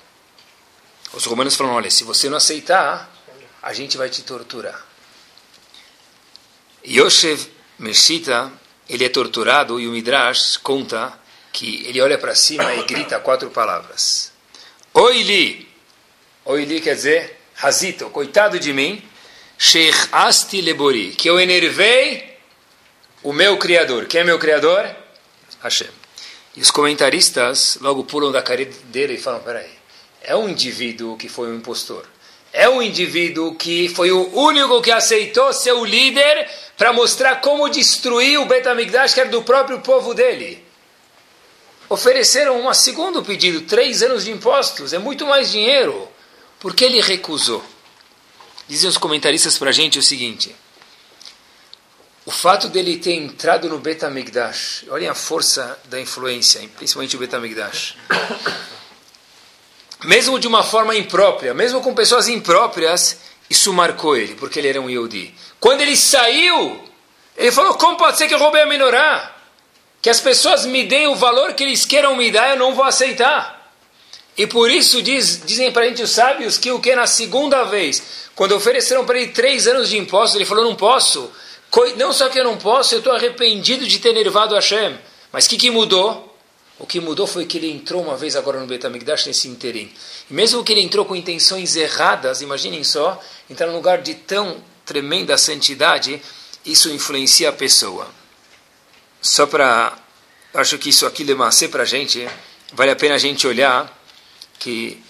Os 1.13 1.25
romanos 1.25 1.55
falam, 1.55 1.75
olha, 1.75 1.91
se 1.91 2.05
você 2.05 2.29
não 2.29 2.39
aceitar, 2.39 3.11
a 3.63 3.73
gente 3.73 3.97
vai 3.97 4.09
te 4.09 4.23
torturar. 4.23 4.85
Yosef 6.87 7.51
Meshita, 7.79 8.51
ele 8.89 9.05
é 9.05 9.09
torturado 9.09 9.79
e 9.79 9.87
o 9.87 9.91
Midrash 9.91 10.57
conta 10.57 11.19
que 11.57 11.87
ele 11.87 12.03
olha 12.03 12.19
para 12.19 12.35
cima 12.35 12.75
e 12.75 12.85
grita 12.85 13.19
quatro 13.19 13.49
palavras. 13.49 14.31
Oili. 14.93 15.67
Oili 16.45 16.83
quer 16.83 16.95
dizer, 16.95 17.41
Hazito, 17.63 18.11
coitado 18.11 18.61
de 18.61 18.75
mim, 18.75 19.03
Sheikh 19.57 20.09
Asti 20.13 20.61
Lebori, 20.61 21.13
que 21.13 21.31
eu 21.31 21.41
enervei 21.41 22.37
o 23.23 23.33
meu 23.33 23.57
Criador. 23.57 24.05
Quem 24.05 24.21
é 24.21 24.25
meu 24.25 24.39
Criador? 24.39 24.87
Hashem. 25.63 25.89
E 26.55 26.61
os 26.61 26.71
comentaristas 26.71 27.79
logo 27.81 28.05
pulam 28.05 28.31
da 28.31 28.43
cadeira 28.43 29.15
e 29.15 29.19
falam, 29.19 29.41
peraí, 29.41 29.71
é 30.23 30.37
um 30.37 30.51
indivíduo 30.51 31.17
que 31.17 31.29
foi 31.29 31.49
um 31.49 31.57
impostor. 31.57 32.05
É 32.53 32.69
um 32.69 32.83
indivíduo 32.83 33.55
que 33.55 33.89
foi 33.89 34.11
o 34.11 34.31
único 34.39 34.83
que 34.83 34.91
aceitou 34.91 35.53
ser 35.55 35.73
o 35.73 35.87
líder 35.87 36.51
para 36.77 36.93
mostrar 36.93 37.41
como 37.41 37.69
destruir 37.71 38.39
o 38.39 38.45
Betamigdash, 38.45 39.15
que 39.15 39.21
era 39.21 39.31
do 39.31 39.43
próprio 39.43 39.81
povo 39.81 40.13
dele. 40.13 40.66
Ofereceram 41.89 42.67
um 42.67 42.75
segundo 42.75 43.23
pedido, 43.23 43.61
três 43.63 44.03
anos 44.03 44.25
de 44.25 44.33
impostos, 44.33 44.93
é 44.93 44.99
muito 44.99 45.27
mais 45.27 45.53
dinheiro. 45.53 46.09
Por 46.59 46.75
que 46.75 46.85
ele 46.85 47.01
recusou? 47.01 47.65
Dizem 48.67 48.91
os 48.91 48.97
comentaristas 48.97 49.57
para 49.57 49.71
a 49.71 49.73
gente 49.73 49.99
o 49.99 50.03
seguinte: 50.03 50.55
o 52.25 52.31
fato 52.33 52.69
dele 52.69 52.97
ter 52.99 53.13
entrado 53.13 53.69
no 53.69 53.79
Betamigdash, 53.79 54.85
olhem 54.89 55.09
a 55.09 55.15
força 55.15 55.79
da 55.85 56.01
influência, 56.01 56.61
principalmente 56.77 57.15
o 57.15 57.21
Betamigdash. 57.21 57.95
Mesmo 60.03 60.39
de 60.41 60.49
uma 60.49 60.65
forma 60.65 60.97
imprópria, 60.97 61.55
mesmo 61.55 61.81
com 61.81 61.95
pessoas 61.95 62.27
impróprias, 62.27 63.19
isso 63.49 63.73
marcou 63.73 64.17
ele, 64.17 64.35
porque 64.35 64.59
ele 64.59 64.69
era 64.69 64.81
um 64.81 64.91
Yehudi. 64.91 65.33
Quando 65.61 65.83
ele 65.83 65.97
saiu, 65.97 66.85
ele 67.37 67.53
falou: 67.53 67.75
Como 67.75 67.97
pode 67.97 68.19
ser 68.19 68.27
que 68.27 68.35
eu 68.35 68.39
roubei 68.39 68.63
a 68.63 68.67
menorá? 68.67 69.36
Que 70.07 70.11
as 70.11 70.21
pessoas 70.21 70.65
me 70.65 70.85
deem 70.85 71.09
o 71.09 71.17
valor 71.17 71.55
que 71.55 71.65
eles 71.65 71.85
queiram 71.85 72.15
me 72.15 72.31
dar, 72.31 72.51
eu 72.51 72.57
não 72.57 72.77
vou 72.77 72.85
aceitar. 72.85 73.75
E 74.39 74.47
por 74.47 74.71
isso 74.71 75.03
diz, 75.03 75.43
dizem 75.45 75.73
para 75.73 75.83
a 75.83 75.89
gente 75.89 76.01
os 76.01 76.13
sábios 76.13 76.57
que 76.57 76.71
o 76.71 76.79
que 76.79 76.95
na 76.95 77.09
segunda 77.09 77.65
vez, 77.65 78.01
quando 78.33 78.55
ofereceram 78.55 79.05
para 79.05 79.19
ele 79.19 79.33
três 79.33 79.67
anos 79.67 79.89
de 79.89 79.99
impostos, 79.99 80.37
ele 80.37 80.45
falou: 80.45 80.65
Não 80.65 80.77
posso. 80.77 81.29
Não 81.97 82.13
só 82.13 82.29
que 82.29 82.39
eu 82.39 82.45
não 82.45 82.57
posso, 82.57 82.95
eu 82.95 82.99
estou 82.99 83.13
arrependido 83.13 83.85
de 83.85 83.99
ter 83.99 84.13
nervado 84.13 84.55
Hashem. 84.55 84.97
Mas 85.33 85.47
o 85.47 85.49
que, 85.49 85.57
que 85.57 85.71
mudou? 85.73 86.39
O 86.79 86.87
que 86.87 87.01
mudou 87.01 87.27
foi 87.27 87.45
que 87.45 87.59
ele 87.59 87.73
entrou 87.73 88.01
uma 88.01 88.17
vez 88.17 88.37
agora 88.37 88.61
no 88.61 88.67
Betamigdash 88.69 89.27
nesse 89.27 89.49
interim. 89.49 89.93
Mesmo 90.31 90.63
que 90.63 90.73
ele 90.73 90.83
entrou 90.83 91.05
com 91.05 91.17
intenções 91.17 91.75
erradas, 91.75 92.43
imaginem 92.43 92.85
só, 92.85 93.21
entrar 93.51 93.67
num 93.67 93.75
lugar 93.75 94.03
de 94.03 94.15
tão 94.15 94.59
tremenda 94.85 95.37
santidade, 95.37 96.23
isso 96.65 96.89
influencia 96.91 97.49
a 97.49 97.53
pessoa. 97.53 98.09
Só 99.27 99.45
para. 99.45 99.99
Acho 100.55 100.79
que 100.79 100.89
isso 100.89 101.05
aqui 101.05 101.25
lemacer 101.25 101.69
para 101.69 101.83
a 101.83 101.87
gente, 101.87 102.27
vale 102.73 102.93
a 102.93 102.97
pena 102.97 103.17
a 103.17 103.19
gente 103.19 103.47
olhar 103.47 103.93
que 104.59 105.03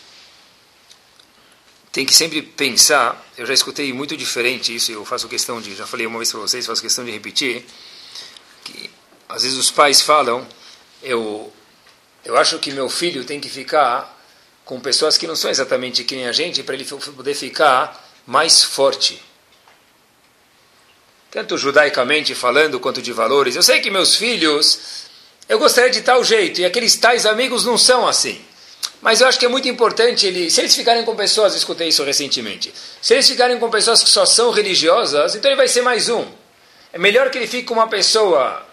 tem 1.92 2.06
que 2.06 2.14
sempre 2.14 2.40
pensar. 2.40 3.22
Eu 3.36 3.44
já 3.44 3.52
escutei 3.52 3.92
muito 3.92 4.16
diferente 4.16 4.74
isso, 4.74 4.90
eu 4.90 5.04
faço 5.04 5.28
questão 5.28 5.60
de. 5.60 5.74
Já 5.76 5.86
falei 5.86 6.06
uma 6.06 6.18
vez 6.18 6.30
para 6.30 6.40
vocês, 6.40 6.64
faço 6.64 6.80
questão 6.80 7.04
de 7.04 7.10
repetir. 7.10 7.64
Que 8.64 8.90
às 9.28 9.42
vezes 9.42 9.58
os 9.58 9.70
pais 9.70 10.00
falam 10.00 10.48
eu, 11.02 11.52
eu 12.24 12.38
acho 12.38 12.58
que 12.58 12.72
meu 12.72 12.88
filho 12.88 13.22
tem 13.22 13.38
que 13.38 13.50
ficar 13.50 14.18
com 14.64 14.80
pessoas 14.80 15.18
que 15.18 15.26
não 15.26 15.36
são 15.36 15.50
exatamente 15.50 16.04
que 16.04 16.16
nem 16.16 16.26
a 16.26 16.32
gente, 16.32 16.62
para 16.62 16.74
ele 16.74 16.84
poder 16.84 17.34
ficar 17.34 18.02
mais 18.26 18.64
forte. 18.64 19.22
Tanto 21.36 21.58
judaicamente 21.58 22.34
falando, 22.34 22.80
quanto 22.80 23.02
de 23.02 23.12
valores. 23.12 23.54
Eu 23.54 23.62
sei 23.62 23.78
que 23.80 23.90
meus 23.90 24.16
filhos, 24.16 25.04
eu 25.46 25.58
gostaria 25.58 25.90
de 25.90 26.00
tal 26.00 26.24
jeito, 26.24 26.62
e 26.62 26.64
aqueles 26.64 26.96
tais 26.96 27.26
amigos 27.26 27.62
não 27.62 27.76
são 27.76 28.08
assim. 28.08 28.40
Mas 29.02 29.20
eu 29.20 29.28
acho 29.28 29.38
que 29.38 29.44
é 29.44 29.48
muito 29.48 29.68
importante, 29.68 30.26
ele, 30.26 30.48
se 30.48 30.62
eles 30.62 30.74
ficarem 30.74 31.04
com 31.04 31.14
pessoas, 31.14 31.54
escutei 31.54 31.88
isso 31.88 32.02
recentemente, 32.02 32.72
se 33.02 33.12
eles 33.12 33.28
ficarem 33.28 33.58
com 33.58 33.68
pessoas 33.68 34.02
que 34.02 34.08
só 34.08 34.24
são 34.24 34.50
religiosas, 34.50 35.34
então 35.34 35.50
ele 35.50 35.58
vai 35.58 35.68
ser 35.68 35.82
mais 35.82 36.08
um. 36.08 36.24
É 36.90 36.98
melhor 36.98 37.28
que 37.28 37.36
ele 37.36 37.46
fique 37.46 37.64
com 37.64 37.74
uma 37.74 37.88
pessoa 37.88 38.66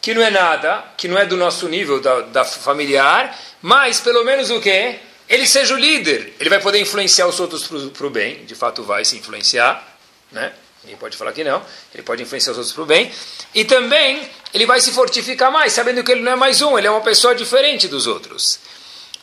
que 0.00 0.14
não 0.14 0.22
é 0.22 0.30
nada, 0.30 0.84
que 0.96 1.08
não 1.08 1.18
é 1.18 1.26
do 1.26 1.36
nosso 1.36 1.66
nível 1.66 2.00
da, 2.00 2.20
da 2.20 2.44
familiar, 2.44 3.36
mas 3.60 3.98
pelo 3.98 4.22
menos 4.22 4.50
o 4.50 4.60
que? 4.60 5.00
Ele 5.28 5.48
seja 5.48 5.74
o 5.74 5.76
líder. 5.76 6.36
Ele 6.38 6.48
vai 6.48 6.60
poder 6.60 6.78
influenciar 6.78 7.26
os 7.26 7.40
outros 7.40 7.66
para 7.66 8.06
o 8.06 8.10
bem, 8.10 8.44
de 8.44 8.54
fato 8.54 8.84
vai 8.84 9.04
se 9.04 9.16
influenciar, 9.16 9.98
né? 10.30 10.52
Ninguém 10.84 10.96
pode 10.96 11.16
falar 11.16 11.32
que 11.32 11.42
não. 11.42 11.62
Ele 11.92 12.02
pode 12.02 12.22
influenciar 12.22 12.52
os 12.52 12.58
outros 12.58 12.74
para 12.74 12.82
o 12.82 12.86
bem. 12.86 13.10
E 13.54 13.64
também 13.64 14.28
ele 14.52 14.66
vai 14.66 14.80
se 14.80 14.92
fortificar 14.92 15.50
mais, 15.50 15.72
sabendo 15.72 16.04
que 16.04 16.12
ele 16.12 16.20
não 16.20 16.32
é 16.32 16.36
mais 16.36 16.60
um, 16.62 16.78
ele 16.78 16.86
é 16.86 16.90
uma 16.90 17.00
pessoa 17.00 17.34
diferente 17.34 17.88
dos 17.88 18.06
outros. 18.06 18.58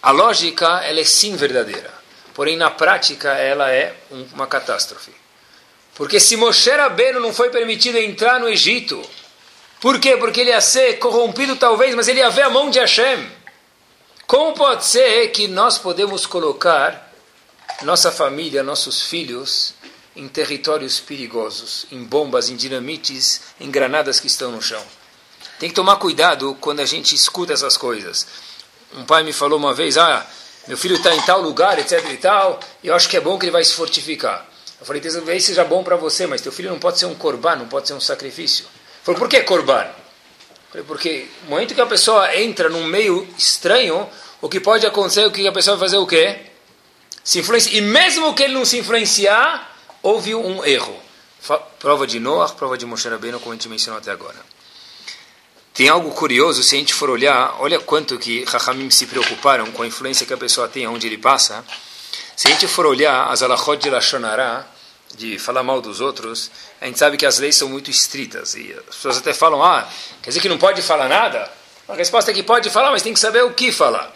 A 0.02 0.12
lógica, 0.12 0.82
ela 0.84 1.00
é 1.00 1.04
sim 1.04 1.36
verdadeira. 1.36 1.93
Porém, 2.34 2.58
na 2.58 2.71
prática, 2.71 3.30
ela 3.34 3.71
é 3.71 3.95
uma 4.34 4.47
catástrofe. 4.47 5.12
Porque 5.95 6.19
se 6.19 6.36
Moshe 6.36 6.71
Rabbeinu 6.71 7.19
não 7.19 7.34
foi 7.34 7.50
permitido 7.50 7.97
entrar 7.97 8.39
no 8.39 8.50
Egito, 8.50 9.02
por 9.80 10.00
quê? 10.00 10.17
Porque 10.17 10.41
ele 10.41 10.50
ia 10.50 10.62
ser 10.62 11.00
corrompido 11.00 11.56
talvez, 11.56 11.93
mas 11.93 12.08
ele 12.08 12.19
ia 12.19 12.30
ver 12.30 12.43
a 12.43 12.50
mão 12.50 12.69
de 12.69 12.80
Hashem. 12.80 13.30
Como 14.26 14.54
pode 14.54 14.86
ser 14.86 15.28
que 15.28 15.47
nós 15.47 15.78
podemos 15.78 16.26
colocar 16.26 17.12
nossa 17.82 18.12
família, 18.12 18.63
nossos 18.63 19.02
filhos, 19.02 19.74
em 20.15 20.28
territórios 20.28 21.00
perigosos, 21.00 21.86
em 21.91 22.04
bombas, 22.04 22.50
em 22.50 22.56
dinamites, 22.56 23.41
em 23.60 23.69
granadas 23.71 24.19
que 24.19 24.28
estão 24.28 24.52
no 24.52 24.62
chão? 24.62 24.82
Tem 25.60 25.69
que 25.69 25.76
tomar 25.76 25.97
cuidado 25.97 26.58
quando 26.60 26.80
a 26.80 26.86
gente 26.86 27.13
escuta 27.13 27.54
essas 27.54 27.78
coisas. 27.78 28.28
Um 28.95 29.06
pai 29.06 29.24
me 29.24 29.32
falou 29.32 29.58
uma 29.58 29.74
vez, 29.74 29.97
ah, 29.97 30.26
meu 30.67 30.78
filho 30.78 30.95
está 30.95 31.13
em 31.15 31.21
tal 31.21 31.42
lugar, 31.42 31.79
etc 31.79 32.04
e 32.12 32.17
tal, 32.17 32.60
e 32.83 32.88
eu 32.88 32.96
acho 32.96 33.08
que 33.08 33.17
é 33.17 33.21
bom 33.21 33.38
que 33.38 33.46
ele 33.46 33.52
vai 33.52 33.63
se 33.63 33.73
fortificar. 33.73 34.46
Eu 34.79 34.85
falei, 34.85 35.02
talvez 35.02 35.44
seja 35.44 35.63
bom 35.63 35.83
para 35.83 35.96
você, 35.96 36.25
mas 36.25 36.42
teu 36.42 36.52
filho 36.52 36.71
não 36.71 36.79
pode 36.79 36.98
ser 36.98 37.06
um 37.06 37.13
corban, 37.13 37.56
não 37.56 37.67
pode 37.67 37.88
ser 37.88 37.94
um 37.94 38.02
sacrifício. 38.02 38.65
Falei, 39.04 39.19
por 39.19 39.29
que 39.29 39.42
corban? 39.44 39.88
Falei, 40.71 40.85
porque 40.88 41.27
no 41.44 41.52
momento 41.52 41.75
que 41.75 41.81
a 41.81 41.85
pessoa 41.85 42.35
entra 42.35 42.69
num 42.69 42.85
meio 42.85 43.27
estranho, 43.38 44.10
o 44.42 44.50
que 44.50 44.60
pode 44.60 44.85
acontecer 44.85 45.25
é 45.25 45.29
que 45.29 45.48
a 45.48 45.52
pessoa 45.52 45.77
vai 45.77 45.88
fazer 45.88 45.98
o 45.98 46.08
quê? 46.08 46.40
Se. 47.23 47.42
E 47.71 47.81
mesmo 47.81 48.33
que 48.33 48.44
ele 48.44 48.54
não 48.54 48.65
se 48.65 48.79
influenciar, 48.79 49.71
houve 50.02 50.35
um 50.35 50.63
erro. 50.65 50.97
Prova 51.79 52.06
de 52.06 52.19
Noah, 52.19 52.54
prova 52.54 52.77
de 52.77 52.85
Moshe 52.85 53.08
Rabbeinu, 53.08 53.39
como 53.39 53.52
a 53.52 53.56
gente 53.56 53.67
mencionou 53.67 53.99
até 53.99 54.12
agora. 54.12 54.37
Tem 55.73 55.89
algo 55.89 56.12
curioso, 56.12 56.62
se 56.63 56.75
a 56.75 56.79
gente 56.79 56.93
for 56.93 57.10
olhar, 57.10 57.56
olha 57.60 57.79
quanto 57.79 58.19
que 58.19 58.43
Rahamim 58.43 58.89
se 58.91 59.08
preocuparam 59.08 59.71
com 59.71 59.83
a 59.83 59.87
influência 59.87 60.25
que 60.25 60.33
a 60.33 60.37
pessoa 60.37 60.67
tem 60.67 60.85
onde 60.85 61.08
ele 61.08 61.17
passa. 61.17 61.63
Se 62.35 62.47
a 62.47 62.52
gente 62.52 62.67
for 62.67 62.85
olhar 62.85 63.29
as 63.29 63.41
alachot 63.41 63.81
de 63.81 63.89
Lashonará, 63.89 64.67
de 65.15 65.39
falar 65.39 65.63
mal 65.63 65.81
dos 65.81 66.02
outros, 66.02 66.52
a 66.79 66.85
gente 66.85 66.99
sabe 66.99 67.17
que 67.17 67.25
as 67.25 67.39
leis 67.39 67.56
são 67.56 67.69
muito 67.69 67.89
estritas. 67.89 68.54
E 68.56 68.73
as 68.87 68.95
pessoas 68.95 69.17
até 69.17 69.33
falam, 69.33 69.63
ah, 69.63 69.87
quer 70.21 70.29
dizer 70.29 70.41
que 70.41 70.49
não 70.49 70.58
pode 70.58 70.81
falar 70.81 71.08
nada? 71.08 71.52
A 71.87 71.95
resposta 71.95 72.31
é 72.31 72.33
que 72.33 72.43
pode 72.43 72.69
falar, 72.69 72.91
mas 72.91 73.02
tem 73.02 73.13
que 73.13 73.19
saber 73.19 73.43
o 73.43 73.54
que 73.54 73.71
falar. 73.71 74.13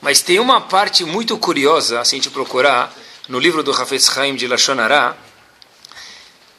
Mas 0.00 0.20
tem 0.20 0.38
uma 0.38 0.60
parte 0.60 1.04
muito 1.04 1.36
curiosa, 1.38 2.04
se 2.04 2.14
a 2.14 2.18
gente 2.18 2.30
procurar, 2.30 2.92
no 3.28 3.38
livro 3.38 3.62
do 3.62 3.72
Hafetz 3.72 4.16
Haim 4.16 4.34
de 4.34 4.46
Lashonará, 4.46 5.16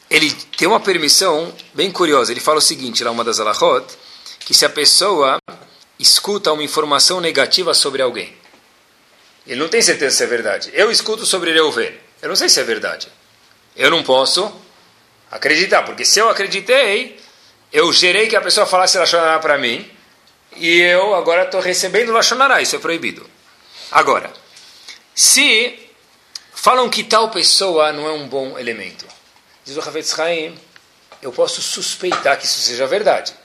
ele 0.09 0.32
tem 0.57 0.68
uma 0.68 0.80
permissão 0.80 1.53
bem 1.74 1.91
curiosa. 1.91 2.32
Ele 2.32 2.39
fala 2.39 2.57
o 2.57 2.61
seguinte, 2.61 3.03
lá 3.03 3.11
uma 3.11 3.24
das 3.24 3.39
alahot, 3.39 3.86
que 4.39 4.53
se 4.53 4.66
a 4.66 4.70
pessoa 4.70 5.38
escuta 5.99 6.51
uma 6.51 6.63
informação 6.63 7.22
negativa 7.22 7.74
sobre 7.74 8.01
alguém, 8.01 8.36
ele 9.45 9.59
não 9.59 9.68
tem 9.68 9.82
certeza 9.82 10.18
se 10.18 10.24
é 10.24 10.28
verdade. 10.28 10.72
Eu 10.74 10.91
escuto 10.91 11.26
sobre 11.26 11.53
Reuven. 11.53 11.93
Eu 12.22 12.30
não 12.30 12.36
sei 12.36 12.49
se 12.49 12.59
é 12.59 12.63
verdade. 12.63 13.07
Eu 13.76 13.91
não 13.91 14.01
posso 14.01 14.51
acreditar, 15.30 15.84
porque 15.84 16.03
se 16.03 16.20
eu 16.20 16.30
acreditei, 16.30 17.20
eu 17.72 17.91
gerei 17.93 18.28
que 18.28 18.36
a 18.36 18.41
pessoa 18.41 18.66
falasse 18.66 18.97
Lashonará 18.97 19.38
para 19.38 19.57
mim, 19.57 19.89
e 20.55 20.80
eu 20.80 21.13
agora 21.13 21.43
estou 21.43 21.61
recebendo 21.61 22.11
Lashonará. 22.11 22.61
Isso 22.61 22.76
é 22.76 22.80
proibido. 22.80 23.30
Agora, 23.91 24.34
se 25.13 25.85
falam 26.66 26.89
que 26.89 27.03
tal 27.03 27.30
pessoa 27.30 27.93
não 27.93 28.07
é 28.07 28.11
um 28.11 28.28
bom 28.28 28.57
elemento, 28.57 29.05
diz 29.63 29.78
o 29.78 29.82
Havetz 29.82 30.18
Haim, 30.18 30.57
eu 31.22 31.32
posso 31.32 31.61
suspeitar 31.61 32.39
que 32.39 32.47
isso 32.47 32.57
seja 32.57 32.88
verdade. 32.88 33.36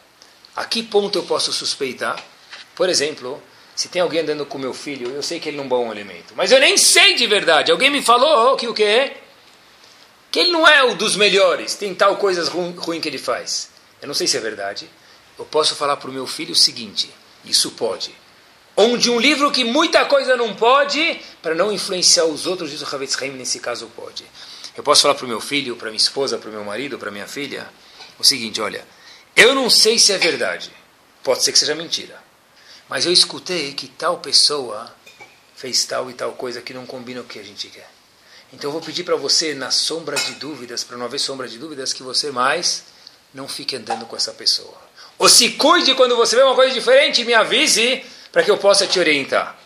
A 0.57 0.65
que 0.65 0.83
ponto 0.83 1.19
eu 1.19 1.25
posso 1.25 1.53
suspeitar? 1.53 2.19
Por 2.75 2.89
exemplo, 2.89 3.43
se 3.77 3.89
tem 3.89 4.01
alguém 4.01 4.21
andando 4.21 4.47
com 4.47 4.57
meu 4.57 4.73
filho, 4.73 5.11
eu 5.11 5.23
sei 5.23 5.39
que 5.39 5.51
ele 5.51 5.59
não 5.59 5.65
é 5.65 5.67
um 5.67 5.69
bom 5.69 5.93
elemento, 5.93 6.33
mas 6.35 6.51
eu 6.51 6.59
nem 6.59 6.79
sei 6.79 7.15
de 7.15 7.27
verdade. 7.27 7.71
Alguém 7.71 7.91
me 7.91 8.01
falou 8.01 8.57
que 8.57 8.67
o 8.67 8.73
quê? 8.73 9.13
Que 10.31 10.39
ele 10.39 10.53
não 10.53 10.67
é 10.67 10.83
o 10.85 10.95
dos 10.95 11.15
melhores, 11.15 11.75
tem 11.75 11.95
tal 11.95 12.17
coisas 12.17 12.49
ruim, 12.49 12.75
ruim 12.75 13.03
que 13.03 13.09
ele 13.11 13.19
faz. 13.19 13.69
Eu 14.01 14.09
não 14.09 14.15
sei 14.15 14.27
se 14.27 14.39
é 14.39 14.41
verdade. 14.41 14.89
Eu 15.39 15.45
posso 15.45 15.75
falar 15.75 15.99
para 15.99 16.09
o 16.09 16.13
meu 16.13 16.27
filho 16.27 16.53
o 16.53 16.57
seguinte: 16.57 17.11
isso 17.45 17.73
pode. 17.73 18.15
Onde 18.77 19.11
um 19.11 19.19
livro 19.19 19.51
que 19.51 19.65
muita 19.65 20.05
coisa 20.05 20.37
não 20.37 20.55
pode, 20.55 21.21
para 21.43 21.55
não 21.55 21.73
influenciar 21.73 22.25
os 22.25 22.47
outros, 22.47 22.71
diz 22.71 22.81
o 22.81 22.95
Havetz 22.95 23.21
Haim, 23.21 23.33
nesse 23.33 23.61
caso 23.61 23.91
pode. 23.95 24.25
Eu 24.77 24.83
posso 24.83 25.03
falar 25.03 25.15
para 25.15 25.27
o 25.27 25.29
meu 25.29 25.41
filho, 25.41 25.77
para 25.77 25.91
minha 25.91 25.97
esposa, 25.97 26.39
para 26.39 26.49
o 26.49 26.53
meu 26.53 26.65
marido, 26.65 26.99
para 26.99 27.11
minha 27.11 27.27
filha, 27.27 27.69
o 28.19 28.25
seguinte: 28.25 28.61
olha, 28.61 28.87
eu 29.37 29.55
não 29.55 29.69
sei 29.69 29.99
se 29.99 30.13
é 30.13 30.19
verdade, 30.19 30.71
pode 31.23 31.43
ser 31.43 31.53
que 31.53 31.59
seja 31.59 31.75
mentira, 31.75 32.23
mas 32.89 33.05
eu 33.05 33.13
escutei 33.13 33.73
que 33.75 33.89
tal 33.89 34.19
pessoa 34.19 34.95
fez 35.57 35.85
tal 35.85 36.11
e 36.11 36.15
tal 36.15 36.33
coisa 36.33 36.63
que 36.63 36.73
não 36.73 36.87
combina 36.87 37.21
o 37.21 37.25
que 37.25 37.39
a 37.39 37.43
gente 37.43 37.69
quer. 37.69 37.89
Então 38.53 38.69
eu 38.69 38.73
vou 38.73 38.81
pedir 38.81 39.05
para 39.05 39.17
você, 39.17 39.55
na 39.55 39.71
sombra 39.71 40.17
de 40.17 40.33
dúvidas, 40.35 40.83
para 40.83 40.97
não 40.97 41.07
haver 41.07 41.21
sombra 41.21 41.47
de 41.47 41.59
dúvidas, 41.59 41.93
que 41.93 42.03
você 42.03 42.31
mais 42.31 42.85
não 43.33 43.47
fique 43.47 43.77
andando 43.77 44.07
com 44.07 44.17
essa 44.17 44.33
pessoa. 44.33 44.77
Ou 45.19 45.29
se 45.29 45.51
cuide 45.51 45.95
quando 45.95 46.17
você 46.17 46.35
vê 46.35 46.43
uma 46.43 46.55
coisa 46.55 46.73
diferente, 46.73 47.25
me 47.25 47.35
avise 47.35 48.03
para 48.33 48.43
que 48.43 48.51
eu 48.51 48.59
possa 48.59 48.87
te 48.87 48.99
orientar. 48.99 49.57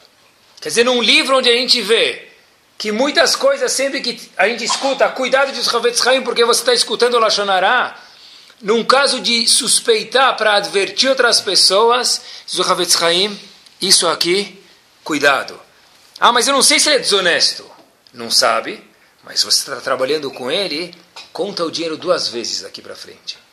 Quer 0.61 0.69
dizer, 0.69 0.85
num 0.85 1.03
livro 1.03 1.39
onde 1.39 1.51
a 1.51 1.53
gente 1.53 1.81
vê 1.83 2.29
que 2.79 2.91
muitas 2.91 3.37
coisas, 3.37 3.71
sempre 3.73 4.01
que 4.01 4.31
a 4.37 4.49
gente 4.49 4.65
escuta, 4.65 5.09
cuidado 5.09 5.53
de 5.53 5.69
Havetz 5.69 6.07
Haim, 6.07 6.23
porque 6.23 6.45
você 6.45 6.61
está 6.61 6.75
escutando 6.75 7.15
o 7.15 7.19
Lashonará, 7.19 7.99
num 8.61 8.85
caso 8.85 9.21
de 9.21 9.47
suspeitar 9.47 10.37
para 10.37 10.55
advertir 10.55 11.09
outras 11.09 11.41
pessoas, 11.41 12.21
diz 12.47 12.59
o 12.59 12.63
Havetz 12.63 13.01
Haim, 13.03 13.39
isso 13.81 14.09
aqui, 14.09 14.59
cuidado. 15.03 15.61
Ah, 16.19 16.33
mas 16.33 16.49
eu 16.49 16.55
não 16.55 16.63
sei 16.63 16.81
se 16.81 16.89
ele 16.89 16.97
é 16.97 17.01
desonesto. 17.01 17.71
Não 18.13 18.31
sabe, 18.31 18.83
mas 19.23 19.43
você 19.43 19.59
está 19.71 19.81
trabalhando 19.81 20.31
com 20.31 20.51
ele, 20.51 20.95
conta 21.33 21.65
o 21.65 21.71
dinheiro 21.71 21.97
duas 21.97 22.29
vezes 22.29 22.63
daqui 22.63 22.81
para 22.81 22.95
frente. 22.95 23.44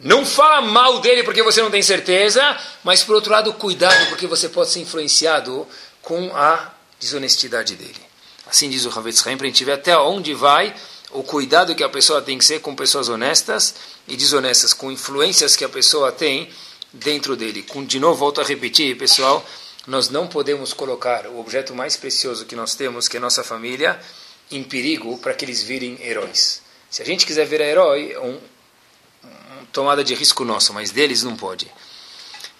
Não 0.00 0.26
fala 0.26 0.60
mal 0.60 1.00
dele 1.00 1.22
porque 1.22 1.42
você 1.42 1.62
não 1.62 1.70
tem 1.70 1.82
certeza, 1.82 2.58
mas 2.82 3.02
por 3.02 3.14
outro 3.14 3.30
lado, 3.30 3.52
cuidado 3.54 4.08
porque 4.08 4.26
você 4.26 4.48
pode 4.48 4.70
ser 4.70 4.80
influenciado 4.80 5.66
com 6.02 6.34
a 6.34 6.72
desonestidade 6.98 7.76
dele. 7.76 8.02
Assim 8.46 8.68
diz 8.68 8.84
o 8.84 8.90
Havetz 8.90 9.26
Haim, 9.26 9.36
para 9.36 9.46
a 9.46 9.50
gente 9.50 9.64
ver 9.64 9.72
até 9.72 9.96
onde 9.96 10.34
vai 10.34 10.74
o 11.10 11.22
cuidado 11.22 11.74
que 11.74 11.84
a 11.84 11.88
pessoa 11.88 12.20
tem 12.20 12.36
que 12.36 12.44
ser 12.44 12.60
com 12.60 12.74
pessoas 12.74 13.08
honestas 13.08 13.74
e 14.06 14.16
desonestas, 14.16 14.72
com 14.72 14.90
influências 14.90 15.54
que 15.54 15.64
a 15.64 15.68
pessoa 15.68 16.10
tem 16.10 16.50
dentro 16.92 17.36
dele. 17.36 17.62
Com, 17.62 17.84
de 17.84 18.00
novo, 18.00 18.16
volto 18.16 18.40
a 18.40 18.44
repetir, 18.44 18.98
pessoal, 18.98 19.44
nós 19.86 20.08
não 20.08 20.26
podemos 20.26 20.72
colocar 20.72 21.26
o 21.26 21.38
objeto 21.38 21.74
mais 21.74 21.96
precioso 21.96 22.44
que 22.46 22.56
nós 22.56 22.74
temos, 22.74 23.06
que 23.06 23.16
é 23.16 23.20
nossa 23.20 23.44
família, 23.44 24.00
em 24.50 24.62
perigo 24.62 25.16
para 25.18 25.34
que 25.34 25.44
eles 25.44 25.62
virem 25.62 25.98
heróis. 26.02 26.62
Se 26.90 27.00
a 27.00 27.04
gente 27.04 27.24
quiser 27.24 27.46
virar 27.46 27.66
herói, 27.66 28.16
um 28.18 28.38
tomada 29.74 30.04
de 30.04 30.14
risco 30.14 30.44
nosso, 30.44 30.72
mas 30.72 30.92
deles 30.92 31.24
não 31.24 31.36
pode. 31.36 31.70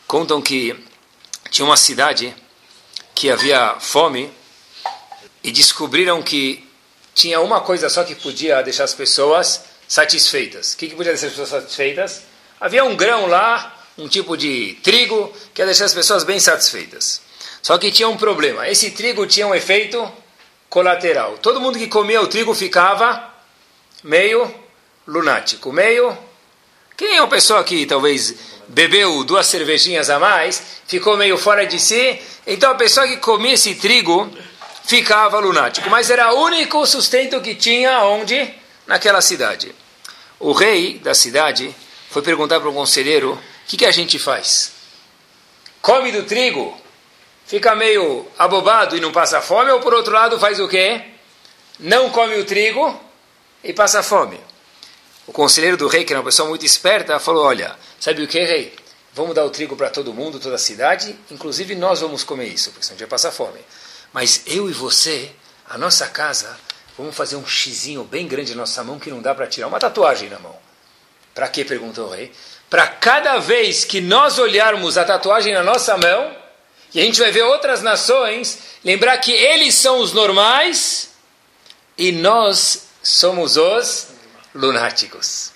Contam 0.04 0.42
que 0.42 0.76
tinha 1.48 1.64
uma 1.64 1.76
cidade 1.76 2.34
que 3.14 3.30
havia 3.30 3.76
fome 3.78 4.30
e 5.42 5.52
descobriram 5.52 6.20
que 6.20 6.68
tinha 7.14 7.40
uma 7.40 7.60
coisa 7.60 7.88
só 7.88 8.02
que 8.02 8.16
podia 8.16 8.60
deixar 8.62 8.82
as 8.82 8.92
pessoas 8.92 9.62
satisfeitas. 9.86 10.72
O 10.72 10.76
que, 10.76 10.88
que 10.88 10.96
podia 10.96 11.12
deixar 11.12 11.28
as 11.28 11.32
pessoas 11.34 11.50
satisfeitas? 11.50 12.22
Havia 12.60 12.84
um 12.84 12.96
grão 12.96 13.26
lá, 13.26 13.72
um 13.96 14.08
tipo 14.08 14.36
de 14.36 14.76
trigo, 14.82 15.32
que 15.54 15.62
ia 15.62 15.66
deixar 15.66 15.84
as 15.84 15.94
pessoas 15.94 16.24
bem 16.24 16.40
satisfeitas. 16.40 17.20
Só 17.62 17.78
que 17.78 17.92
tinha 17.92 18.08
um 18.08 18.16
problema. 18.16 18.68
Esse 18.68 18.90
trigo 18.90 19.24
tinha 19.24 19.46
um 19.46 19.54
efeito 19.54 20.12
colateral. 20.68 21.38
Todo 21.38 21.60
mundo 21.60 21.78
que 21.78 21.86
comia 21.86 22.20
o 22.20 22.26
trigo 22.26 22.52
ficava 22.54 23.32
meio 24.02 24.52
lunático, 25.06 25.72
meio 25.72 26.18
quem 26.96 27.16
é 27.16 27.20
uma 27.20 27.28
pessoa 27.28 27.64
que 27.64 27.86
talvez 27.86 28.34
bebeu 28.68 29.24
duas 29.24 29.46
cervejinhas 29.46 30.08
a 30.10 30.18
mais, 30.18 30.62
ficou 30.86 31.16
meio 31.16 31.36
fora 31.36 31.66
de 31.66 31.78
si, 31.80 32.20
então 32.46 32.70
a 32.70 32.76
pessoa 32.76 33.06
que 33.06 33.16
comia 33.16 33.54
esse 33.54 33.74
trigo 33.74 34.30
ficava 34.84 35.38
lunático. 35.38 35.90
Mas 35.90 36.08
era 36.10 36.32
o 36.32 36.44
único 36.44 36.86
sustento 36.86 37.40
que 37.40 37.54
tinha 37.54 38.04
onde? 38.04 38.52
Naquela 38.86 39.20
cidade. 39.20 39.74
O 40.38 40.52
rei 40.52 40.98
da 40.98 41.14
cidade 41.14 41.74
foi 42.10 42.22
perguntar 42.22 42.60
para 42.60 42.68
o 42.68 42.74
conselheiro: 42.74 43.32
o 43.32 43.38
que, 43.66 43.76
que 43.78 43.86
a 43.86 43.90
gente 43.90 44.18
faz? 44.18 44.72
Come 45.82 46.12
do 46.12 46.22
trigo, 46.22 46.78
fica 47.46 47.74
meio 47.74 48.26
abobado 48.38 48.96
e 48.96 49.00
não 49.00 49.10
passa 49.10 49.40
fome, 49.40 49.70
ou 49.70 49.80
por 49.80 49.92
outro 49.94 50.12
lado 50.12 50.38
faz 50.38 50.60
o 50.60 50.68
quê? 50.68 51.02
Não 51.78 52.10
come 52.10 52.36
o 52.36 52.44
trigo 52.44 53.00
e 53.62 53.72
passa 53.72 54.02
fome. 54.02 54.38
O 55.26 55.32
conselheiro 55.32 55.76
do 55.76 55.88
rei, 55.88 56.04
que 56.04 56.12
era 56.12 56.20
uma 56.20 56.26
pessoa 56.26 56.48
muito 56.48 56.66
esperta, 56.66 57.18
falou: 57.18 57.44
Olha, 57.44 57.76
sabe 57.98 58.22
o 58.22 58.28
que, 58.28 58.38
rei? 58.38 58.74
Vamos 59.14 59.34
dar 59.34 59.44
o 59.44 59.50
trigo 59.50 59.76
para 59.76 59.88
todo 59.88 60.12
mundo, 60.12 60.40
toda 60.40 60.56
a 60.56 60.58
cidade, 60.58 61.16
inclusive 61.30 61.74
nós 61.76 62.00
vamos 62.00 62.24
comer 62.24 62.48
isso, 62.48 62.70
porque 62.70 62.84
senão 62.84 62.96
a 62.96 62.98
gente 62.98 63.08
vai 63.08 63.10
passar 63.10 63.30
fome. 63.30 63.60
Mas 64.12 64.42
eu 64.46 64.68
e 64.68 64.72
você, 64.72 65.30
a 65.68 65.78
nossa 65.78 66.08
casa, 66.08 66.58
vamos 66.98 67.14
fazer 67.14 67.36
um 67.36 67.46
xizinho 67.46 68.02
bem 68.02 68.26
grande 68.26 68.52
na 68.54 68.62
nossa 68.62 68.82
mão 68.82 68.98
que 68.98 69.10
não 69.10 69.22
dá 69.22 69.34
para 69.34 69.46
tirar 69.46 69.68
uma 69.68 69.78
tatuagem 69.78 70.28
na 70.28 70.38
mão. 70.40 70.56
Para 71.32 71.48
quê? 71.48 71.64
perguntou 71.64 72.08
o 72.08 72.10
rei. 72.10 72.32
Para 72.68 72.88
cada 72.88 73.38
vez 73.38 73.84
que 73.84 74.00
nós 74.00 74.38
olharmos 74.38 74.98
a 74.98 75.04
tatuagem 75.04 75.54
na 75.54 75.62
nossa 75.62 75.96
mão, 75.96 76.36
e 76.92 77.00
a 77.00 77.04
gente 77.04 77.20
vai 77.20 77.30
ver 77.30 77.42
outras 77.42 77.82
nações, 77.82 78.58
lembrar 78.84 79.18
que 79.18 79.32
eles 79.32 79.74
são 79.74 79.98
os 79.98 80.12
normais 80.12 81.10
e 81.96 82.10
nós 82.12 82.88
somos 83.02 83.56
os 83.56 84.13
lunáticos. 84.54 85.52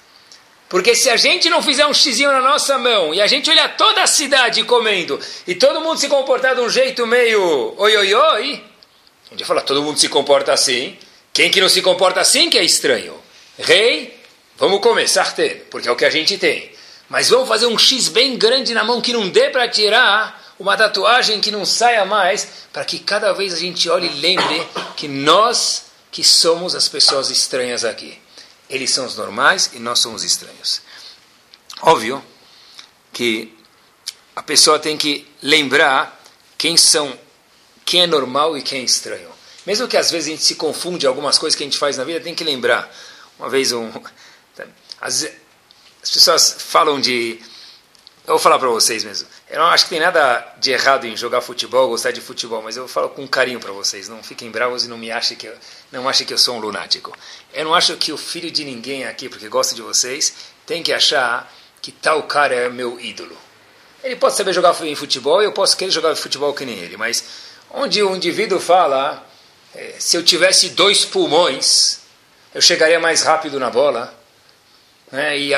Porque 0.68 0.94
se 0.94 1.08
a 1.08 1.16
gente 1.16 1.48
não 1.48 1.62
fizer 1.62 1.86
um 1.86 1.94
xizinho 1.94 2.30
na 2.30 2.40
nossa 2.40 2.76
mão 2.76 3.14
e 3.14 3.22
a 3.22 3.26
gente 3.26 3.48
olhar 3.48 3.76
toda 3.76 4.02
a 4.02 4.06
cidade 4.06 4.62
comendo 4.64 5.18
e 5.46 5.54
todo 5.54 5.80
mundo 5.80 5.98
se 5.98 6.08
comportar 6.08 6.54
de 6.54 6.60
um 6.60 6.68
jeito 6.68 7.06
meio 7.06 7.74
oi 7.78 7.96
oi 7.96 8.14
oi, 8.14 8.64
a 9.28 9.30
gente 9.30 9.44
fala, 9.44 9.62
todo 9.62 9.82
mundo 9.82 9.98
se 9.98 10.08
comporta 10.08 10.52
assim. 10.52 10.96
Quem 11.32 11.50
que 11.50 11.60
não 11.60 11.68
se 11.68 11.80
comporta 11.80 12.20
assim 12.20 12.50
que 12.50 12.58
é 12.58 12.64
estranho? 12.64 13.14
Rei, 13.58 14.18
vamos 14.56 14.80
começar 14.80 15.32
ter, 15.34 15.66
porque 15.70 15.88
é 15.88 15.90
o 15.90 15.96
que 15.96 16.04
a 16.04 16.10
gente 16.10 16.36
tem. 16.36 16.70
Mas 17.08 17.30
vamos 17.30 17.48
fazer 17.48 17.66
um 17.66 17.78
X 17.78 18.08
bem 18.08 18.36
grande 18.36 18.74
na 18.74 18.84
mão 18.84 19.00
que 19.00 19.12
não 19.12 19.28
dê 19.28 19.48
para 19.48 19.68
tirar, 19.68 20.54
uma 20.58 20.76
tatuagem 20.76 21.40
que 21.40 21.50
não 21.50 21.64
saia 21.64 22.04
mais, 22.04 22.48
para 22.72 22.84
que 22.84 22.98
cada 22.98 23.32
vez 23.32 23.54
a 23.54 23.58
gente 23.58 23.88
olhe 23.88 24.08
e 24.08 24.20
lembre 24.20 24.66
que 24.96 25.08
nós 25.08 25.86
que 26.10 26.24
somos 26.24 26.74
as 26.74 26.88
pessoas 26.88 27.30
estranhas 27.30 27.84
aqui. 27.84 28.18
Eles 28.68 28.90
são 28.90 29.06
os 29.06 29.16
normais 29.16 29.70
e 29.72 29.78
nós 29.78 29.98
somos 29.98 30.24
estranhos. 30.24 30.82
Óbvio 31.80 32.22
que 33.12 33.56
a 34.34 34.42
pessoa 34.42 34.78
tem 34.78 34.96
que 34.96 35.26
lembrar 35.42 36.22
quem 36.56 36.76
são, 36.76 37.18
quem 37.84 38.02
é 38.02 38.06
normal 38.06 38.56
e 38.56 38.62
quem 38.62 38.80
é 38.80 38.84
estranho. 38.84 39.30
Mesmo 39.66 39.88
que 39.88 39.96
às 39.96 40.10
vezes 40.10 40.28
a 40.28 40.30
gente 40.30 40.44
se 40.44 40.54
confunde 40.54 41.06
algumas 41.06 41.38
coisas 41.38 41.56
que 41.56 41.62
a 41.62 41.66
gente 41.66 41.78
faz 41.78 41.96
na 41.96 42.04
vida, 42.04 42.20
tem 42.20 42.34
que 42.34 42.44
lembrar. 42.44 42.92
Uma 43.38 43.48
vez 43.48 43.72
um, 43.72 43.90
as, 45.00 45.24
as 46.02 46.10
pessoas 46.10 46.56
falam 46.58 47.00
de 47.00 47.40
eu 48.28 48.34
vou 48.34 48.38
falar 48.38 48.58
para 48.58 48.68
vocês 48.68 49.04
mesmo. 49.04 49.26
Eu 49.48 49.58
não 49.58 49.66
acho 49.68 49.84
que 49.84 49.90
tem 49.90 50.00
nada 50.00 50.54
de 50.58 50.70
errado 50.70 51.06
em 51.06 51.16
jogar 51.16 51.40
futebol, 51.40 51.88
gostar 51.88 52.10
de 52.10 52.20
futebol, 52.20 52.60
mas 52.60 52.76
eu 52.76 52.86
falo 52.86 53.08
com 53.08 53.26
carinho 53.26 53.58
para 53.58 53.72
vocês. 53.72 54.06
Não 54.06 54.22
fiquem 54.22 54.50
bravos 54.50 54.84
e 54.84 54.88
não 54.88 54.98
me 54.98 55.10
achem 55.10 55.34
que 55.34 55.46
eu, 55.46 55.56
não 55.90 56.08
achem 56.08 56.26
que 56.26 56.34
eu 56.34 56.38
sou 56.38 56.56
um 56.56 56.60
lunático. 56.60 57.16
Eu 57.52 57.64
não 57.64 57.74
acho 57.74 57.96
que 57.96 58.12
o 58.12 58.16
filho 58.18 58.50
de 58.50 58.64
ninguém 58.64 59.04
aqui, 59.04 59.28
porque 59.28 59.48
gosta 59.48 59.74
de 59.74 59.82
vocês, 59.82 60.34
tem 60.66 60.82
que 60.82 60.92
achar 60.92 61.52
que 61.80 61.92
tal 61.92 62.22
cara 62.24 62.54
é 62.54 62.68
meu 62.68 63.00
ídolo. 63.00 63.36
Ele 64.02 64.16
pode 64.16 64.36
saber 64.36 64.52
jogar 64.52 64.76
em 64.84 64.94
futebol, 64.94 65.42
eu 65.42 65.52
posso 65.52 65.76
querer 65.76 65.90
jogar 65.90 66.14
futebol 66.16 66.52
que 66.54 66.64
nem 66.64 66.78
ele, 66.78 66.96
mas 66.96 67.24
onde 67.70 68.02
o 68.02 68.14
indivíduo 68.14 68.60
fala 68.60 69.26
É, 69.74 69.96
se 69.98 70.16
eu 70.16 70.24
tivesse 70.24 70.70
dois 70.70 71.04
pulmões, 71.04 72.00
eu 72.54 72.60
chegaria 72.60 72.98
mais 72.98 73.22
rápido 73.22 73.60
na 73.60 73.70
bola. 73.70 74.14
Né? 75.12 75.38
E 75.38 75.52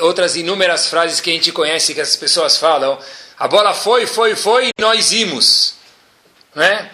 outras 0.00 0.36
inúmeras 0.36 0.88
frases 0.88 1.20
que 1.20 1.30
a 1.30 1.32
gente 1.32 1.50
conhece 1.52 1.94
que 1.94 2.00
as 2.00 2.16
pessoas 2.16 2.58
falam. 2.58 2.98
A 3.38 3.48
bola 3.48 3.74
foi, 3.74 4.06
foi, 4.06 4.36
foi 4.36 4.68
e 4.68 4.70
nós 4.80 5.10
imos. 5.12 5.74
Né? 6.54 6.90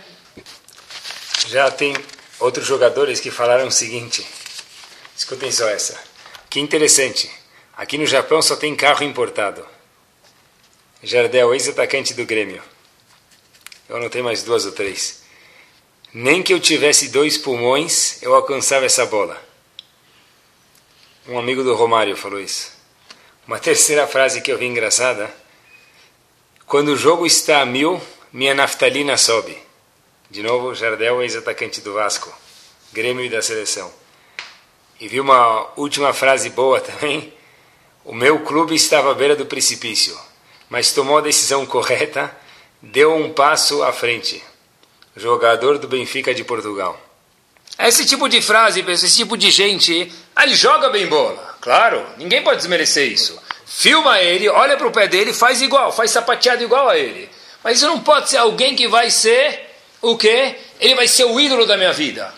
Já 1.49 1.70
tem 1.70 1.95
outros 2.43 2.66
jogadores 2.66 3.20
que 3.20 3.30
falaram 3.30 3.68
o 3.68 3.72
seguinte. 3.72 4.26
Escutem 5.16 5.51
só 5.53 5.68
essa. 5.68 5.99
Que 6.51 6.61
interessante. 6.61 7.30
Aqui 7.76 7.97
no 7.97 8.07
Japão 8.07 8.43
só 8.43 8.57
tem 8.57 8.74
carro 8.74 9.05
importado. 9.05 9.64
Jardel, 11.03 11.55
ex-atacante 11.55 12.14
do 12.14 12.26
Grêmio. 12.26 12.62
Eu 13.88 13.97
anotei 13.97 14.22
mais 14.22 14.43
duas 14.43 14.66
ou 14.66 14.72
três. 14.72 15.22
Nem 16.12 16.43
que 16.43 16.53
eu 16.53 16.61
tivesse 16.61 17.09
dois 17.09 17.38
pulmões, 17.38 18.22
eu 18.22 18.34
alcançava 18.34 18.84
essa 18.84 19.07
bola. 19.07 19.40
Um 21.26 21.38
amigo 21.38 21.62
do 21.62 21.74
Romário 21.74 22.16
falou 22.16 22.40
isso. 22.40 22.72
Uma 23.47 23.59
terceira 23.61 24.07
frase 24.07 24.40
que 24.40 24.53
eu 24.53 24.59
vi 24.59 24.66
engraçada. 24.66 25.34
Quando 26.66 26.88
o 26.88 26.97
jogo 26.97 27.26
está 27.26 27.62
a 27.62 27.66
mil, 27.66 28.01
minha 28.32 28.55
naftalina 28.55 29.16
sobe. 29.16 29.57
De 30.33 30.43
novo, 30.43 30.74
Jardel, 30.74 31.20
ex-atacante 31.20 31.83
do 31.83 31.93
Vasco, 31.93 32.35
Grêmio 32.91 33.22
e 33.22 33.28
da 33.28 33.43
seleção. 33.43 33.93
E 34.99 35.07
vi 35.07 35.20
uma 35.20 35.70
última 35.76 36.14
frase 36.14 36.49
boa 36.49 36.80
também. 36.80 37.35
O 38.03 38.14
meu 38.14 38.41
clube 38.41 38.74
estava 38.74 39.11
à 39.11 39.14
beira 39.14 39.37
do 39.37 39.45
precipício, 39.45 40.18
mas 40.70 40.91
tomou 40.91 41.18
a 41.18 41.20
decisão 41.20 41.66
correta, 41.66 42.35
deu 42.80 43.14
um 43.14 43.30
passo 43.30 43.83
à 43.83 43.93
frente. 43.93 44.43
Jogador 45.14 45.76
do 45.76 45.87
Benfica 45.87 46.33
de 46.33 46.43
Portugal. 46.45 46.99
Esse 47.78 48.07
tipo 48.07 48.26
de 48.26 48.41
frase, 48.41 48.80
esse 48.89 49.14
tipo 49.14 49.37
de 49.37 49.51
gente, 49.51 50.11
ah, 50.35 50.45
ele 50.45 50.55
joga 50.55 50.89
bem 50.89 51.09
bola. 51.09 51.59
Claro, 51.61 52.07
ninguém 52.16 52.43
pode 52.43 52.57
desmerecer 52.57 53.12
isso. 53.12 53.39
Filma 53.66 54.18
ele, 54.18 54.49
olha 54.49 54.78
para 54.78 54.89
o 54.89 54.93
pé 54.93 55.07
dele, 55.07 55.35
faz 55.35 55.61
igual, 55.61 55.93
faz 55.93 56.11
sapateado 56.11 56.64
igual 56.64 56.89
a 56.89 56.97
ele. 56.97 57.28
Mas 57.62 57.76
isso 57.76 57.87
não 57.87 58.01
pode 58.01 58.30
ser 58.30 58.39
alguém 58.39 58.74
que 58.74 58.89
vai 58.89 59.11
ser 59.11 59.72
o 60.03 60.16
quê? 60.16 60.57
Ele 60.80 60.96
vai 60.96 61.07
ser 61.07 61.24
o 61.24 61.40
ídolo 61.40 61.64
da 61.64 61.76
minha 61.76 61.92
vida. 61.92 62.34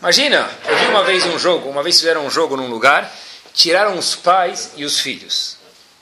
Imagina, 0.00 0.50
eu 0.66 0.76
vi 0.76 0.86
uma 0.86 1.04
vez 1.04 1.24
um 1.24 1.38
jogo, 1.38 1.70
uma 1.70 1.82
vez 1.82 1.96
fizeram 1.96 2.26
um 2.26 2.30
jogo 2.30 2.56
num 2.56 2.68
lugar, 2.68 3.10
tiraram 3.54 3.96
os 3.96 4.16
pais 4.16 4.72
e 4.76 4.84
os 4.84 4.98
filhos. 4.98 5.56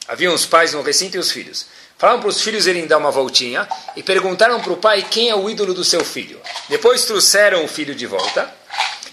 Havia 0.09 0.33
os 0.33 0.47
pais 0.47 0.73
no 0.73 0.81
recinto 0.81 1.19
e 1.19 1.21
os 1.21 1.31
filhos. 1.31 1.67
Falaram 1.99 2.19
para 2.19 2.31
os 2.31 2.41
filhos 2.41 2.67
irem 2.67 2.87
dar 2.87 2.97
uma 2.97 3.11
voltinha 3.11 3.69
e 3.95 4.03
perguntaram 4.03 4.59
para 4.59 4.73
o 4.73 4.79
pai 4.79 5.07
quem 5.09 5.29
é 5.29 5.37
o 5.37 5.51
ídolo 5.51 5.75
do 5.75 5.85
seu 5.85 6.03
filho. 6.03 6.41
Depois 6.67 7.05
trouxeram 7.05 7.63
o 7.63 7.69
filho 7.69 7.95
de 7.95 8.07
volta 8.07 8.51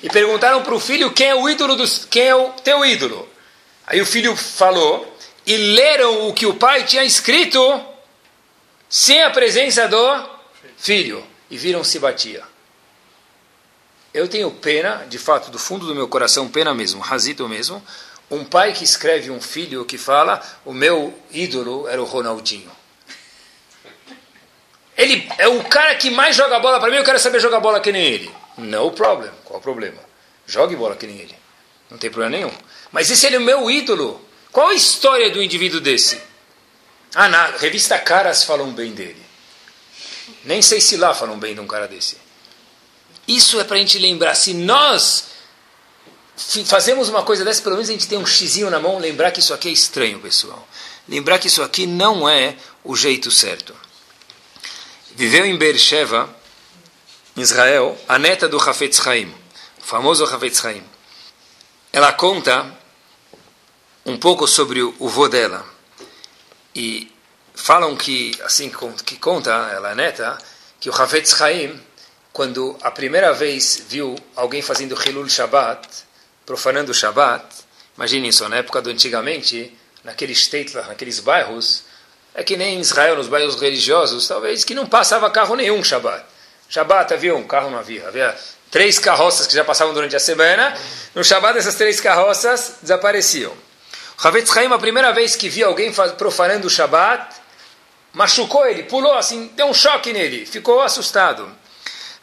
e 0.01 0.09
perguntaram 0.09 0.63
para 0.63 0.73
o 0.73 0.79
filho 0.79 1.11
quem 1.11 1.27
é 1.27 1.35
o 1.35 1.49
ídolo 1.49 1.75
dos, 1.75 2.05
quem 2.05 2.29
é 2.29 2.35
o 2.35 2.51
teu 2.63 2.85
ídolo. 2.85 3.27
Aí 3.85 3.99
o 3.99 4.05
filho 4.05 4.37
falou 4.37 5.17
e 5.45 5.57
leram 5.57 6.29
o 6.29 6.33
que 6.33 6.45
o 6.45 6.53
pai 6.53 6.85
tinha 6.85 7.03
escrito 7.03 7.59
sem 8.89 9.21
a 9.21 9.31
presença 9.31 9.85
do 9.85 10.29
filho 10.77 11.36
e 11.49 11.57
viram 11.57 11.83
se 11.83 11.99
batia. 11.99 12.43
Eu 14.13 14.27
tenho 14.27 14.49
pena, 14.51 15.05
de 15.07 15.19
fato, 15.19 15.51
do 15.51 15.59
fundo 15.59 15.85
do 15.85 15.93
meu 15.93 16.07
coração, 16.07 16.49
pena 16.49 16.73
mesmo, 16.73 17.01
razito 17.01 17.47
mesmo, 17.47 17.83
um 18.29 18.43
pai 18.43 18.73
que 18.73 18.83
escreve 18.83 19.29
um 19.31 19.39
filho 19.39 19.85
que 19.85 19.97
fala: 19.97 20.41
o 20.65 20.73
meu 20.73 21.17
ídolo 21.31 21.87
era 21.87 22.01
o 22.01 22.05
Ronaldinho. 22.05 22.71
Ele 24.97 25.29
é 25.37 25.47
o 25.47 25.63
cara 25.65 25.95
que 25.95 26.09
mais 26.09 26.35
joga 26.35 26.59
bola 26.59 26.79
para 26.79 26.89
mim, 26.89 26.97
eu 26.97 27.03
quero 27.03 27.19
saber 27.19 27.39
jogar 27.39 27.59
bola 27.59 27.79
que 27.79 27.91
nem 27.91 28.03
ele. 28.03 28.31
No 28.57 28.91
problem. 28.91 29.31
Qual 29.45 29.59
o 29.59 29.61
problema? 29.61 30.01
Jogue 30.47 30.75
bola 30.75 30.95
que 30.95 31.05
nem 31.05 31.19
ele. 31.19 31.35
Não 31.89 31.97
tem 31.97 32.09
problema 32.09 32.35
nenhum. 32.35 32.51
Mas 32.91 33.11
esse 33.11 33.27
ele 33.27 33.35
é 33.35 33.39
o 33.39 33.43
meu 33.43 33.69
ídolo. 33.69 34.19
Qual 34.51 34.69
a 34.69 34.73
história 34.73 35.29
do 35.29 35.43
indivíduo 35.43 35.79
desse? 35.79 36.19
Ah, 37.13 37.29
na 37.29 37.45
revista 37.57 37.99
Caras 37.99 38.43
falam 38.43 38.71
bem 38.71 38.91
dele. 38.91 39.26
Nem 40.43 40.61
sei 40.61 40.79
se 40.79 40.97
lá 40.97 41.13
falam 41.13 41.37
bem 41.37 41.53
de 41.53 41.59
um 41.59 41.67
cara 41.67 41.87
desse. 41.87 42.17
Isso 43.27 43.59
é 43.59 43.63
para 43.63 43.75
a 43.75 43.79
gente 43.79 43.99
lembrar. 43.99 44.35
Se 44.35 44.53
nós 44.53 45.25
fazemos 46.65 47.09
uma 47.09 47.23
coisa 47.23 47.43
dessa, 47.43 47.61
pelo 47.61 47.75
menos 47.75 47.89
a 47.89 47.93
gente 47.93 48.07
tem 48.07 48.17
um 48.17 48.25
xizinho 48.25 48.69
na 48.69 48.79
mão, 48.79 48.99
lembrar 48.99 49.31
que 49.31 49.39
isso 49.39 49.53
aqui 49.53 49.67
é 49.67 49.71
estranho, 49.71 50.19
pessoal. 50.19 50.67
Lembrar 51.07 51.39
que 51.39 51.47
isso 51.47 51.61
aqui 51.61 51.85
não 51.85 52.27
é 52.27 52.55
o 52.83 52.95
jeito 52.95 53.31
certo. 53.31 53.75
Viveu 55.15 55.45
em 55.45 55.57
Beersheba, 55.57 56.29
Israel, 57.35 57.97
a 58.07 58.19
neta 58.19 58.47
do 58.47 58.57
Hafetz 58.57 59.05
Haim, 59.05 59.33
o 59.81 59.83
famoso 59.83 60.23
Hafetz 60.25 60.63
Haim. 60.63 60.83
Ela 61.91 62.13
conta 62.13 62.71
um 64.05 64.17
pouco 64.17 64.47
sobre 64.47 64.81
o, 64.81 64.95
o 64.99 65.09
vô 65.09 65.27
dela. 65.27 65.65
E 66.75 67.11
falam 67.57 67.95
que, 67.95 68.31
assim 68.43 68.71
que 69.03 69.17
conta, 69.17 69.51
ela 69.51 69.91
é 69.91 69.95
neta, 69.95 70.37
que 70.79 70.89
o 70.89 70.93
Hafetz 70.93 71.41
Haim, 71.41 71.77
quando 72.31 72.77
a 72.81 72.91
primeira 72.91 73.33
vez 73.33 73.83
viu 73.89 74.15
alguém 74.35 74.61
fazendo 74.61 74.95
Hilul 74.95 75.27
Shabbat, 75.27 75.87
profanando 76.45 76.91
o 76.91 76.95
Shabbat, 76.95 77.43
imaginem 77.97 78.31
só, 78.31 78.47
na 78.47 78.57
época 78.57 78.81
do 78.81 78.91
antigamente, 78.91 79.75
naqueles 80.03 80.47
tetlas, 80.47 80.87
naqueles 80.87 81.19
bairros, 81.19 81.83
é 82.35 82.43
que 82.43 82.55
nem 82.55 82.77
em 82.77 82.79
Israel, 82.79 83.15
nos 83.15 83.27
bairros 83.27 83.59
religiosos, 83.59 84.27
talvez, 84.27 84.63
que 84.63 84.75
não 84.75 84.85
passava 84.85 85.29
carro 85.31 85.55
nenhum 85.55 85.83
Shabbat. 85.83 86.23
Shabbat 86.69 87.11
havia 87.13 87.35
um 87.35 87.47
carro, 87.47 87.71
não 87.71 87.79
havia. 87.79 88.07
Havia 88.07 88.37
três 88.69 88.99
carroças 88.99 89.47
que 89.47 89.55
já 89.55 89.65
passavam 89.65 89.93
durante 89.93 90.15
a 90.15 90.19
semana. 90.19 90.77
No 91.15 91.23
Shabbat, 91.23 91.57
essas 91.57 91.75
três 91.75 91.99
carroças 91.99 92.75
desapareciam. 92.83 93.53
Havetz 94.19 94.55
Haim, 94.55 94.71
a 94.71 94.79
primeira 94.79 95.11
vez 95.11 95.35
que 95.35 95.47
viu 95.47 95.67
alguém 95.67 95.91
profanando 96.17 96.67
o 96.67 96.69
Shabbat, 96.69 97.35
machucou 98.17 98.65
ele, 98.65 98.81
pulou 98.81 99.13
assim, 99.13 99.45
deu 99.55 99.67
um 99.67 99.73
choque 99.75 100.11
nele, 100.11 100.43
ficou 100.43 100.81
assustado. 100.81 101.47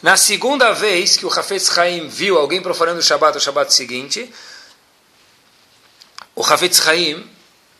Na 0.03 0.16
segunda 0.16 0.72
vez 0.72 1.16
que 1.16 1.24
o 1.24 1.28
Hafetz 1.32 1.78
Haim 1.78 2.09
viu 2.09 2.36
alguém 2.36 2.61
profanando 2.61 2.99
o 2.99 3.03
Shabbat, 3.03 3.38
o 3.38 3.40
Shabbat 3.40 3.72
seguinte, 3.72 4.28
o 6.34 6.42
Hafetz 6.42 6.84
Haim 6.88 7.24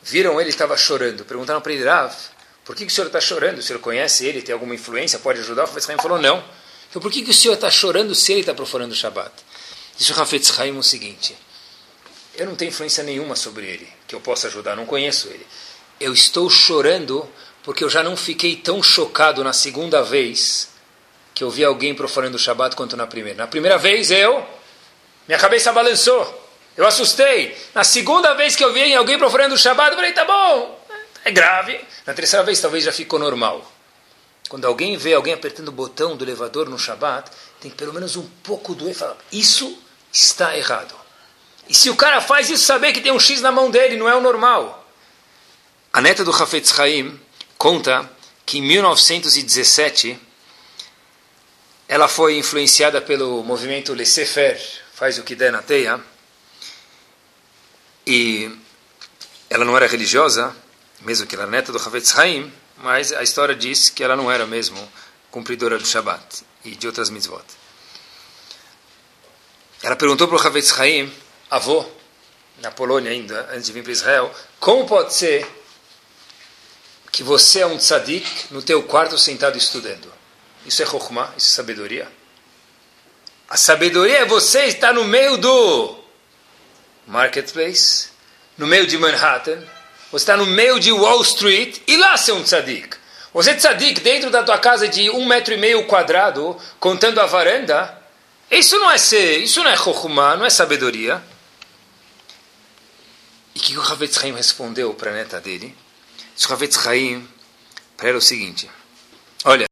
viram 0.01 0.39
ele 0.39 0.49
estava 0.49 0.77
chorando. 0.77 1.25
Perguntaram 1.25 1.59
para 1.59 1.73
ele, 1.73 1.83
Rav, 1.83 2.15
por 2.63 2.73
que, 2.73 2.85
que 2.85 2.91
o 2.91 2.95
senhor 2.95 3.07
está 3.07 3.19
chorando? 3.19 3.57
O 3.57 3.61
senhor 3.61 3.79
conhece 3.79 4.25
ele, 4.25 4.41
tem 4.41 4.53
alguma 4.53 4.73
influência, 4.73 5.19
pode 5.19 5.41
ajudar? 5.41 5.63
O 5.63 5.65
Hafetz 5.65 5.89
Haim 5.89 5.97
falou, 5.97 6.17
não. 6.17 6.41
Então 6.89 7.01
por 7.01 7.11
que, 7.11 7.21
que 7.21 7.31
o 7.31 7.33
senhor 7.33 7.55
está 7.55 7.69
chorando 7.69 8.15
se 8.15 8.31
ele 8.31 8.39
está 8.39 8.53
profanando 8.53 8.93
o 8.93 8.95
Shabat? 8.95 9.33
Disse 9.97 10.13
o 10.13 10.21
Hafetz 10.21 10.57
Haim 10.57 10.77
o 10.77 10.83
seguinte, 10.83 11.35
eu 12.33 12.45
não 12.45 12.55
tenho 12.55 12.69
influência 12.69 13.03
nenhuma 13.03 13.35
sobre 13.35 13.65
ele, 13.65 13.89
que 14.07 14.15
eu 14.15 14.21
possa 14.21 14.47
ajudar, 14.47 14.73
não 14.73 14.85
conheço 14.85 15.27
ele. 15.27 15.45
Eu 15.99 16.13
estou 16.13 16.49
chorando 16.49 17.29
porque 17.65 17.83
eu 17.83 17.89
já 17.89 18.03
não 18.03 18.15
fiquei 18.15 18.55
tão 18.55 18.81
chocado 18.81 19.43
na 19.43 19.51
segunda 19.51 20.03
vez 20.03 20.69
que 21.33 21.43
eu 21.43 21.49
vi 21.49 21.65
alguém 21.65 21.95
profanando 21.95 22.37
o 22.37 22.39
Shabat 22.39 22.75
quanto 22.75 22.95
na 22.95 23.07
primeira. 23.07 23.39
Na 23.39 23.47
primeira 23.47 23.75
vez 23.75 24.11
eu, 24.11 24.47
minha 25.27 25.39
cabeça 25.39 25.73
balançou. 25.73 26.43
Eu 26.77 26.85
assustei. 26.85 27.57
Na 27.73 27.83
segunda 27.83 28.35
vez 28.35 28.55
que 28.55 28.63
eu 28.63 28.71
vi 28.71 28.93
alguém 28.93 29.17
profanando 29.17 29.55
o 29.55 29.57
Shabbat, 29.57 29.89
eu 29.89 29.95
falei, 29.95 30.13
tá 30.13 30.23
bom, 30.23 30.79
é 31.25 31.31
grave. 31.31 31.83
Na 32.05 32.13
terceira 32.13 32.45
vez 32.45 32.61
talvez 32.61 32.83
já 32.83 32.93
ficou 32.93 33.17
normal. 33.17 33.69
Quando 34.47 34.65
alguém 34.65 34.95
vê 34.95 35.15
alguém 35.15 35.33
apertando 35.33 35.69
o 35.69 35.71
botão 35.71 36.15
do 36.15 36.23
elevador 36.23 36.69
no 36.69 36.77
Shabbat, 36.77 37.31
tem 37.59 37.71
pelo 37.71 37.93
menos 37.93 38.15
um 38.15 38.27
pouco 38.43 38.75
doer 38.75 38.91
e 38.91 38.93
falar, 38.93 39.17
isso 39.31 39.75
está 40.13 40.55
errado. 40.55 40.93
E 41.67 41.73
se 41.73 41.89
o 41.89 41.95
cara 41.95 42.21
faz 42.21 42.47
isso, 42.47 42.63
saber 42.63 42.93
que 42.93 43.01
tem 43.01 43.11
um 43.11 43.19
X 43.19 43.41
na 43.41 43.51
mão 43.51 43.71
dele, 43.71 43.97
não 43.97 44.07
é 44.07 44.15
o 44.15 44.21
normal. 44.21 44.87
A 45.91 45.99
neta 45.99 46.23
do 46.23 46.29
Hafetz 46.29 46.79
Haim 46.79 47.19
conta 47.65 48.07
que 48.45 48.59
em 48.59 48.61
1917 48.61 50.19
ela 51.87 52.07
foi 52.07 52.37
influenciada 52.37 53.01
pelo 53.01 53.43
movimento 53.43 53.95
Laissez-faire, 53.95 54.61
faz 54.93 55.17
o 55.17 55.23
que 55.23 55.33
der 55.33 55.51
na 55.51 55.63
teia, 55.63 55.99
e 58.05 58.55
ela 59.49 59.65
não 59.65 59.75
era 59.75 59.87
religiosa, 59.87 60.55
mesmo 61.01 61.25
que 61.25 61.33
ela 61.33 61.45
era 61.45 61.51
neta 61.51 61.71
do 61.71 61.79
Havetz 61.79 62.15
Haim, 62.19 62.53
mas 62.77 63.11
a 63.11 63.23
história 63.23 63.55
diz 63.55 63.89
que 63.89 64.03
ela 64.03 64.15
não 64.15 64.31
era 64.31 64.45
mesmo 64.45 64.77
cumpridora 65.31 65.79
do 65.79 65.87
Shabat 65.87 66.43
e 66.63 66.75
de 66.75 66.85
outras 66.85 67.09
mitzvot. 67.09 67.45
Ela 69.81 69.95
perguntou 69.95 70.27
para 70.27 70.37
o 70.37 70.39
Havetz 70.39 70.79
Haim, 70.79 71.11
avô, 71.49 71.83
na 72.61 72.69
Polônia 72.69 73.09
ainda, 73.09 73.49
antes 73.51 73.65
de 73.65 73.71
vir 73.73 73.81
para 73.81 73.91
Israel, 73.91 74.31
como 74.59 74.85
pode 74.85 75.15
ser 75.15 75.64
que 77.15 77.23
você 77.23 77.61
é 77.61 77.65
um 77.65 77.77
tzadik 77.77 78.27
no 78.51 78.61
teu 78.61 78.83
quarto 78.83 79.17
sentado 79.17 79.57
estudando? 79.57 80.11
Isso 80.65 80.83
é 80.83 80.85
chokhmah, 80.85 81.31
isso 81.37 81.53
é 81.53 81.55
sabedoria. 81.55 82.11
A 83.47 83.55
sabedoria 83.55 84.17
é 84.17 84.25
você 84.25 84.65
estar 84.65 84.93
no 84.93 85.05
meio 85.05 85.37
do 85.37 85.97
Marketplace, 87.07 88.09
no 88.57 88.67
meio 88.67 88.85
de 88.85 88.97
Manhattan, 88.97 89.63
você 90.11 90.23
está 90.23 90.35
no 90.35 90.45
meio 90.45 90.77
de 90.77 90.91
Wall 90.91 91.21
Street 91.21 91.77
e 91.87 91.95
lá 91.95 92.17
ser 92.17 92.33
um 92.33 92.43
tzadik. 92.43 92.97
Você 93.33 93.51
é 93.51 93.55
tzadik 93.55 94.01
dentro 94.01 94.29
da 94.29 94.43
tua 94.43 94.57
casa 94.57 94.85
de 94.85 95.09
um 95.09 95.25
metro 95.25 95.53
e 95.53 95.57
meio 95.57 95.85
quadrado, 95.85 96.57
contando 96.81 97.21
a 97.21 97.25
varanda, 97.25 97.97
Isso 98.51 98.77
não 98.77 98.91
é 98.91 98.97
ser, 98.97 99.37
isso 99.37 99.63
não 99.63 99.71
é 99.71 99.77
chokhmah, 99.77 100.35
não 100.35 100.45
é 100.45 100.49
sabedoria. 100.49 101.23
E 103.55 103.59
que 103.61 103.77
o 103.77 103.81
Havetz 103.81 104.21
Haim 104.21 104.33
respondeu 104.33 104.93
para 104.93 105.11
a 105.11 105.13
neta 105.13 105.39
dele? 105.39 105.84
O 106.37 106.53
Havetz 106.53 106.85
Haim 106.85 107.27
para 107.95 108.09
ela 108.09 108.17
o 108.17 108.21
seguinte: 108.21 108.69
Olha, 109.45 109.65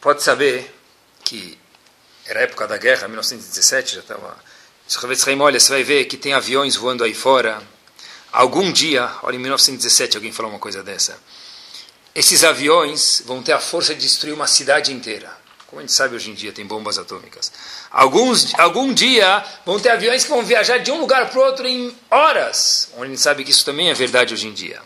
pode 0.00 0.22
saber 0.22 0.74
que 1.24 1.58
era 2.26 2.40
a 2.40 2.42
época 2.42 2.66
da 2.66 2.76
guerra, 2.76 3.06
1917, 3.06 3.94
já 3.94 4.00
estava. 4.00 4.36
O 4.90 5.06
Havetz 5.06 5.26
Haim, 5.26 5.40
olha, 5.40 5.60
você 5.60 5.70
vai 5.70 5.84
ver 5.84 6.04
que 6.06 6.16
tem 6.16 6.34
aviões 6.34 6.74
voando 6.74 7.04
aí 7.04 7.14
fora. 7.14 7.62
Algum 8.32 8.72
dia, 8.72 9.10
olha, 9.22 9.36
em 9.36 9.38
1917 9.38 10.16
alguém 10.16 10.32
falou 10.32 10.50
uma 10.50 10.58
coisa 10.58 10.82
dessa. 10.82 11.18
Esses 12.14 12.44
aviões 12.44 13.22
vão 13.24 13.42
ter 13.42 13.52
a 13.52 13.60
força 13.60 13.94
de 13.94 14.00
destruir 14.00 14.34
uma 14.34 14.46
cidade 14.46 14.92
inteira. 14.92 15.30
Como 15.66 15.80
a 15.80 15.82
gente 15.82 15.94
sabe 15.94 16.16
hoje 16.16 16.30
em 16.30 16.34
dia, 16.34 16.52
tem 16.52 16.66
bombas 16.66 16.98
atômicas. 16.98 17.50
Alguns, 17.90 18.54
algum 18.58 18.92
dia 18.92 19.42
vão 19.64 19.78
ter 19.78 19.90
aviões 19.90 20.24
que 20.24 20.30
vão 20.30 20.44
viajar 20.44 20.78
de 20.78 20.90
um 20.90 21.00
lugar 21.00 21.30
para 21.30 21.38
o 21.38 21.42
outro 21.42 21.66
em 21.66 21.96
horas. 22.10 22.90
Onde 22.94 23.04
a 23.04 23.08
gente 23.08 23.20
sabe 23.20 23.44
que 23.44 23.50
isso 23.50 23.64
também 23.64 23.90
é 23.90 23.94
verdade 23.94 24.34
hoje 24.34 24.48
em 24.48 24.52
dia. 24.52 24.82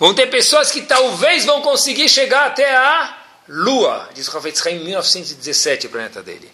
Vão 0.00 0.12
ter 0.12 0.26
pessoas 0.26 0.72
que 0.72 0.82
talvez 0.82 1.44
vão 1.44 1.62
conseguir 1.62 2.08
chegar 2.08 2.46
até 2.46 2.74
a 2.74 3.18
Lua, 3.46 4.08
diz 4.14 4.26
o 4.26 4.32
Rafael 4.32 4.54
em 4.74 4.84
1917, 4.84 5.86
o 5.86 5.90
planeta 5.90 6.22
dele. 6.22 6.50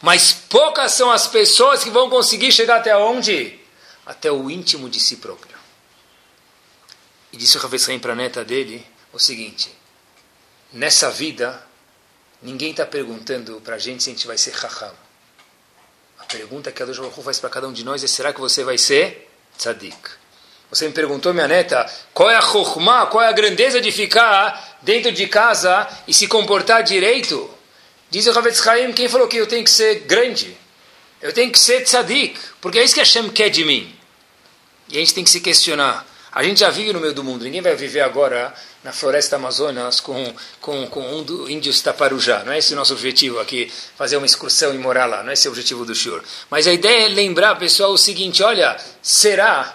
Mas 0.00 0.32
poucas 0.32 0.92
são 0.92 1.10
as 1.10 1.26
pessoas 1.26 1.82
que 1.82 1.90
vão 1.90 2.08
conseguir 2.08 2.52
chegar 2.52 2.76
até 2.76 2.96
onde? 2.96 3.58
Até 4.06 4.30
o 4.30 4.48
íntimo 4.48 4.88
de 4.88 5.00
si 5.00 5.16
próprio. 5.16 5.56
E 7.32 7.36
disse 7.36 7.56
o 7.56 7.60
Rafael 7.60 8.00
a 8.10 8.14
neta 8.14 8.44
dele 8.44 8.86
o 9.12 9.18
seguinte: 9.18 9.72
nessa 10.72 11.10
vida 11.10 11.66
Ninguém 12.42 12.72
está 12.72 12.84
perguntando 12.84 13.60
para 13.60 13.76
a 13.76 13.78
gente 13.78 14.02
se 14.02 14.10
a 14.10 14.12
gente 14.12 14.26
vai 14.26 14.36
ser 14.36 14.52
raham. 14.52 14.92
A 16.18 16.24
pergunta 16.24 16.72
que 16.72 16.82
a 16.82 16.86
Deus 16.86 16.98
faz 17.24 17.38
para 17.38 17.48
cada 17.48 17.68
um 17.68 17.72
de 17.72 17.84
nós 17.84 18.02
é: 18.02 18.08
será 18.08 18.32
que 18.32 18.40
você 18.40 18.64
vai 18.64 18.76
ser 18.76 19.30
tzadik? 19.56 19.96
Você 20.72 20.86
me 20.86 20.94
perguntou, 20.94 21.34
minha 21.34 21.46
neta, 21.46 21.84
qual 22.14 22.30
é 22.30 22.36
a 22.36 22.40
chokhmah, 22.40 23.04
qual 23.04 23.22
é 23.22 23.28
a 23.28 23.32
grandeza 23.32 23.78
de 23.78 23.92
ficar 23.92 24.78
dentro 24.80 25.12
de 25.12 25.26
casa 25.26 25.86
e 26.08 26.14
se 26.14 26.26
comportar 26.26 26.82
direito? 26.82 27.50
Diz 28.08 28.26
o 28.26 28.32
Ravetz 28.32 28.62
Chaim, 28.62 28.90
quem 28.94 29.06
falou 29.06 29.28
que 29.28 29.36
eu 29.36 29.46
tenho 29.46 29.62
que 29.62 29.70
ser 29.70 29.96
grande? 30.06 30.56
Eu 31.20 31.30
tenho 31.30 31.52
que 31.52 31.58
ser 31.58 31.82
tzadik, 31.82 32.40
porque 32.58 32.78
é 32.78 32.84
isso 32.84 32.94
que 32.94 33.00
Hashem 33.00 33.28
quer 33.28 33.50
de 33.50 33.66
mim. 33.66 33.94
E 34.88 34.96
a 34.96 35.00
gente 35.00 35.12
tem 35.12 35.22
que 35.22 35.28
se 35.28 35.40
questionar. 35.40 36.06
A 36.32 36.42
gente 36.42 36.60
já 36.60 36.70
vive 36.70 36.90
no 36.94 37.00
meio 37.00 37.12
do 37.12 37.22
mundo, 37.22 37.44
ninguém 37.44 37.60
vai 37.60 37.76
viver 37.76 38.00
agora 38.00 38.54
na 38.82 38.92
floresta 38.92 39.36
Amazonas 39.36 40.00
com, 40.00 40.34
com, 40.58 40.86
com 40.86 41.26
índios 41.50 41.82
taparujá. 41.82 42.44
Não 42.44 42.52
é 42.54 42.58
esse 42.58 42.72
o 42.72 42.76
nosso 42.76 42.94
objetivo 42.94 43.38
aqui, 43.38 43.70
fazer 43.94 44.16
uma 44.16 44.24
excursão 44.24 44.74
e 44.74 44.78
morar 44.78 45.04
lá. 45.04 45.22
Não 45.22 45.28
é 45.28 45.34
esse 45.34 45.46
o 45.46 45.50
objetivo 45.50 45.84
do 45.84 45.94
senhor. 45.94 46.24
Mas 46.48 46.66
a 46.66 46.72
ideia 46.72 47.04
é 47.04 47.08
lembrar, 47.08 47.56
pessoal, 47.56 47.92
o 47.92 47.98
seguinte: 47.98 48.42
olha, 48.42 48.74
será 49.02 49.74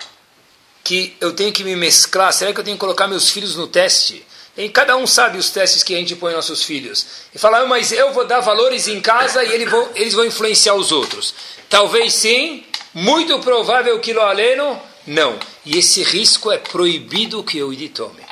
que 0.87 1.17
eu 1.19 1.33
tenho 1.33 1.51
que 1.51 1.65
me 1.65 1.75
mesclar? 1.75 2.31
Será 2.31 2.53
que 2.53 2.61
eu 2.61 2.63
tenho 2.63 2.77
que 2.77 2.79
colocar 2.79 3.09
meus 3.09 3.29
filhos 3.29 3.57
no 3.57 3.67
teste? 3.67 4.25
E 4.55 4.69
cada 4.69 4.95
um 4.95 5.05
sabe 5.05 5.37
os 5.37 5.49
testes 5.49 5.83
que 5.83 5.93
a 5.93 5.97
gente 5.97 6.15
põe 6.15 6.33
nossos 6.33 6.63
filhos. 6.63 7.05
E 7.35 7.37
falar, 7.37 7.63
ah, 7.63 7.65
mas 7.65 7.91
eu 7.91 8.13
vou 8.13 8.25
dar 8.25 8.39
valores 8.39 8.87
em 8.87 9.01
casa 9.01 9.43
e 9.43 9.51
eles 9.51 9.69
vão, 9.69 9.89
eles 9.93 10.13
vão 10.13 10.23
influenciar 10.23 10.75
os 10.75 10.93
outros. 10.93 11.35
Talvez 11.67 12.13
sim, 12.13 12.63
muito 12.93 13.37
provável 13.39 13.99
que 13.99 14.13
lo 14.13 14.21
aleno, 14.21 14.81
não. 15.05 15.37
E 15.65 15.77
esse 15.77 16.03
risco 16.03 16.49
é 16.49 16.57
proibido 16.57 17.43
que 17.43 17.57
eu 17.57 17.69
lhe 17.69 17.89
tome. 17.89 18.23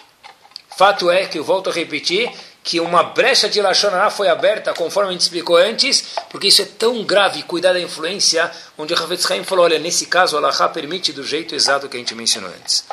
Fato 0.77 1.11
é 1.11 1.25
que 1.25 1.37
eu 1.37 1.43
volto 1.43 1.69
a 1.69 1.73
repetir 1.73 2.31
que 2.65 2.79
uma 2.79 3.03
brecha 3.03 3.47
de 3.47 3.61
Lashonará 3.61 4.09
foi 4.09 4.27
aberta, 4.27 4.73
conforme 4.73 5.09
a 5.09 5.11
gente 5.11 5.21
explicou 5.21 5.55
antes, 5.55 6.15
porque 6.31 6.47
isso 6.47 6.63
é 6.63 6.65
tão 6.65 7.03
grave, 7.03 7.43
cuidar 7.43 7.73
da 7.73 7.79
influência, 7.79 8.51
onde 8.75 8.91
o 8.91 8.97
Havetz 8.97 9.29
Haim 9.29 9.43
falou, 9.43 9.65
olha, 9.65 9.77
nesse 9.77 10.07
caso, 10.07 10.35
Allah 10.35 10.51
permite 10.69 11.13
do 11.13 11.23
jeito 11.23 11.53
exato 11.53 11.87
que 11.87 11.95
a 11.95 11.99
gente 11.99 12.15
mencionou 12.15 12.49
antes. 12.49 12.83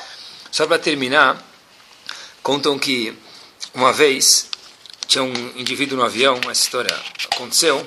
Só 0.50 0.66
para 0.66 0.78
terminar, 0.78 1.42
contam 2.42 2.78
que 2.78 3.16
uma 3.72 3.94
vez 3.94 4.46
tinha 5.06 5.24
um 5.24 5.32
indivíduo 5.56 5.96
no 5.96 6.04
avião, 6.04 6.38
uma 6.44 6.52
história 6.52 6.94
aconteceu, 7.32 7.84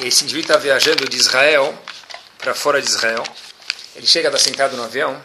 e 0.00 0.06
esse 0.06 0.24
indivíduo 0.24 0.50
está 0.50 0.58
viajando 0.58 1.06
de 1.06 1.16
Israel 1.18 1.78
para 2.38 2.54
fora 2.54 2.80
de 2.80 2.88
Israel, 2.88 3.22
ele 3.94 4.06
chega, 4.06 4.28
está 4.28 4.38
sentado 4.38 4.78
no 4.78 4.84
avião, 4.84 5.22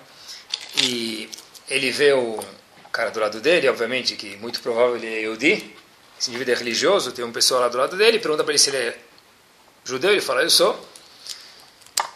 e 0.84 1.30
ele 1.70 1.92
vê 1.92 2.12
o 2.12 2.44
cara 2.92 3.10
do 3.10 3.22
lado 3.22 3.40
dele, 3.40 3.70
obviamente, 3.70 4.18
que 4.18 4.36
muito 4.38 4.60
provável 4.60 4.98
ele 4.98 5.08
é 5.08 5.20
Yehudi, 5.22 5.77
esse 6.20 6.30
indivíduo 6.30 6.54
é 6.54 6.58
religioso, 6.58 7.12
tem 7.12 7.24
uma 7.24 7.34
pessoa 7.34 7.62
lá 7.62 7.68
do 7.68 7.78
lado 7.78 7.96
dele, 7.96 8.20
pergunta 8.20 8.44
para 8.44 8.52
ele 8.52 8.60
se 8.60 8.70
ele 8.70 8.78
é 8.78 8.98
judeu, 9.84 10.12
ele 10.12 10.22
fala, 10.22 10.42
eu 10.42 10.50
sou. 10.50 10.78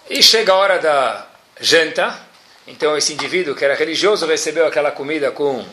E 0.09 0.21
chega 0.21 0.51
a 0.51 0.55
hora 0.55 0.79
da 0.79 1.27
janta, 1.59 2.19
então 2.67 2.97
esse 2.97 3.13
indivíduo 3.13 3.55
que 3.55 3.63
era 3.63 3.75
religioso 3.75 4.25
recebeu 4.25 4.65
aquela 4.65 4.91
comida 4.91 5.31
com 5.31 5.65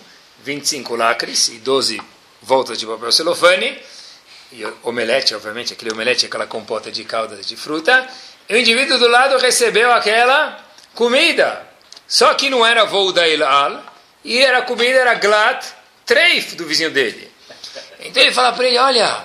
25 0.44 0.94
lacres 0.94 1.48
e 1.48 1.54
12 1.54 2.00
voltas 2.42 2.78
de 2.78 2.86
papel 2.86 3.10
celofane, 3.10 3.78
e 4.52 4.64
omelete, 4.82 5.34
obviamente, 5.34 5.72
aquele 5.72 5.92
omelete, 5.92 6.26
aquela 6.26 6.46
compota 6.46 6.90
de 6.90 7.04
calda 7.04 7.36
de 7.36 7.56
fruta, 7.56 8.08
e 8.48 8.54
o 8.54 8.56
indivíduo 8.56 8.98
do 8.98 9.08
lado 9.08 9.36
recebeu 9.38 9.92
aquela 9.92 10.58
comida. 10.94 11.66
Só 12.06 12.32
que 12.34 12.48
não 12.48 12.64
era 12.64 12.84
voo 12.84 13.12
da 13.12 13.28
Ilal, 13.28 13.84
e 14.24 14.38
era 14.38 14.62
comida 14.62 14.98
era 15.00 15.14
glat 15.14 15.64
treif 16.06 16.54
do 16.54 16.64
vizinho 16.64 16.90
dele. 16.90 17.30
Então 18.00 18.22
ele 18.22 18.32
fala 18.32 18.52
para 18.52 18.66
ele, 18.66 18.78
olha, 18.78 19.24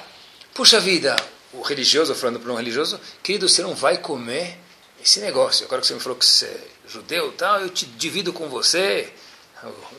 puxa 0.54 0.80
vida, 0.80 1.16
o 1.54 1.62
religioso, 1.62 2.16
falando 2.16 2.40
para 2.40 2.52
um 2.52 2.56
religioso, 2.56 3.00
querido, 3.22 3.48
você 3.48 3.62
não 3.62 3.76
vai 3.76 3.98
comer 3.98 4.58
esse 5.04 5.20
negócio. 5.20 5.66
Agora 5.66 5.82
que 5.82 5.88
você 5.88 5.94
me 5.94 6.00
falou 6.00 6.18
que 6.18 6.26
você 6.26 6.46
é 6.46 6.68
judeu 6.88 7.32
tal, 7.34 7.60
eu 7.60 7.70
te 7.70 7.86
divido 7.86 8.34
com 8.34 8.50
você. 8.50 9.12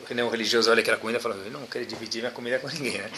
Que 0.05 0.13
nem 0.13 0.23
um 0.23 0.29
religioso 0.29 0.69
olha 0.69 0.81
aquela 0.81 0.97
comida 0.97 1.17
e 1.17 1.21
fala, 1.21 1.35
eu 1.35 1.51
não 1.51 1.65
quero 1.65 1.85
dividir 1.85 2.21
minha 2.21 2.31
comida 2.31 2.59
com 2.59 2.67
ninguém. 2.67 2.99
Né? 2.99 3.11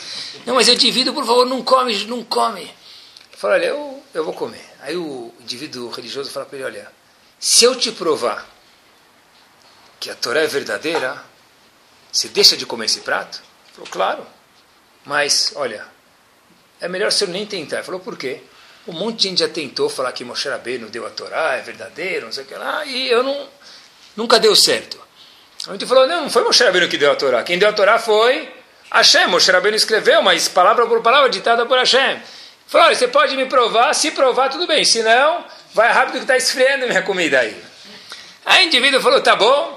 Não, 0.45 0.55
mas 0.55 0.67
eu 0.67 0.75
divido, 0.75 1.13
por 1.13 1.25
favor, 1.25 1.45
não 1.45 1.61
come, 1.61 2.05
não 2.05 2.23
come. 2.23 2.61
Ele 2.61 2.71
fala, 3.37 3.55
olha, 3.55 3.65
eu, 3.65 4.03
eu 4.13 4.23
vou 4.23 4.33
comer. 4.33 4.65
Aí 4.81 4.95
o 4.95 5.33
indivíduo 5.41 5.89
religioso 5.89 6.31
fala 6.31 6.45
para 6.45 6.57
ele, 6.57 6.65
olha, 6.65 6.91
se 7.39 7.65
eu 7.65 7.75
te 7.75 7.91
provar 7.91 8.47
que 9.99 10.09
a 10.09 10.15
Torá 10.15 10.41
é 10.41 10.47
verdadeira, 10.47 11.21
você 12.11 12.29
deixa 12.29 12.55
de 12.55 12.65
comer 12.65 12.85
esse 12.85 13.01
prato? 13.01 13.41
Ele 13.65 13.73
falou, 13.73 13.89
claro. 13.89 14.36
Mas, 15.07 15.53
olha, 15.55 15.85
é 16.81 16.87
melhor 16.89 17.13
você 17.13 17.25
nem 17.25 17.45
tentar. 17.45 17.77
Ele 17.77 17.85
falou, 17.85 18.01
por 18.01 18.17
quê? 18.17 18.41
Um 18.85 18.91
monte 18.91 19.21
de 19.21 19.29
gente 19.29 19.39
já 19.39 19.47
tentou 19.47 19.89
falar 19.89 20.11
que 20.11 20.23
Moshe 20.23 20.49
Rabbeinu 20.49 20.89
deu 20.89 21.07
a 21.07 21.09
Torá, 21.09 21.55
é 21.55 21.61
verdadeiro, 21.61 22.25
não 22.25 22.33
sei 22.33 22.43
o 22.43 22.47
que 22.47 22.53
lá, 22.53 22.85
e 22.85 23.09
eu 23.09 23.23
não, 23.23 23.47
nunca 24.17 24.37
deu 24.37 24.53
certo. 24.53 24.99
A 25.65 25.71
gente 25.71 25.85
falou, 25.85 26.05
não, 26.07 26.23
não 26.23 26.29
foi 26.29 26.43
Moshe 26.43 26.61
Rabbeinu 26.61 26.89
que 26.89 26.97
deu 26.97 27.09
a 27.09 27.15
Torá. 27.15 27.41
Quem 27.41 27.57
deu 27.57 27.69
a 27.69 27.73
Torá 27.73 27.97
foi 27.97 28.53
Hashem. 28.91 29.27
Moshe 29.27 29.49
Rabbeinu 29.49 29.77
escreveu, 29.77 30.21
mas 30.21 30.49
palavra 30.49 30.85
por 30.85 31.01
palavra, 31.01 31.29
ditada 31.29 31.65
por 31.65 31.77
Hashem. 31.77 32.21
Falou, 32.67 32.87
olha, 32.87 32.95
você 32.95 33.07
pode 33.07 33.35
me 33.37 33.45
provar, 33.45 33.93
se 33.93 34.11
provar, 34.11 34.49
tudo 34.49 34.67
bem. 34.67 34.83
Se 34.83 35.01
não, 35.03 35.45
vai 35.73 35.89
rápido 35.89 36.15
que 36.15 36.19
está 36.19 36.35
esfriando 36.35 36.85
minha 36.85 37.01
comida 37.01 37.39
aí. 37.39 37.63
Aí 38.45 38.65
o 38.65 38.67
indivíduo 38.67 39.01
falou, 39.01 39.21
tá 39.21 39.37
bom, 39.37 39.76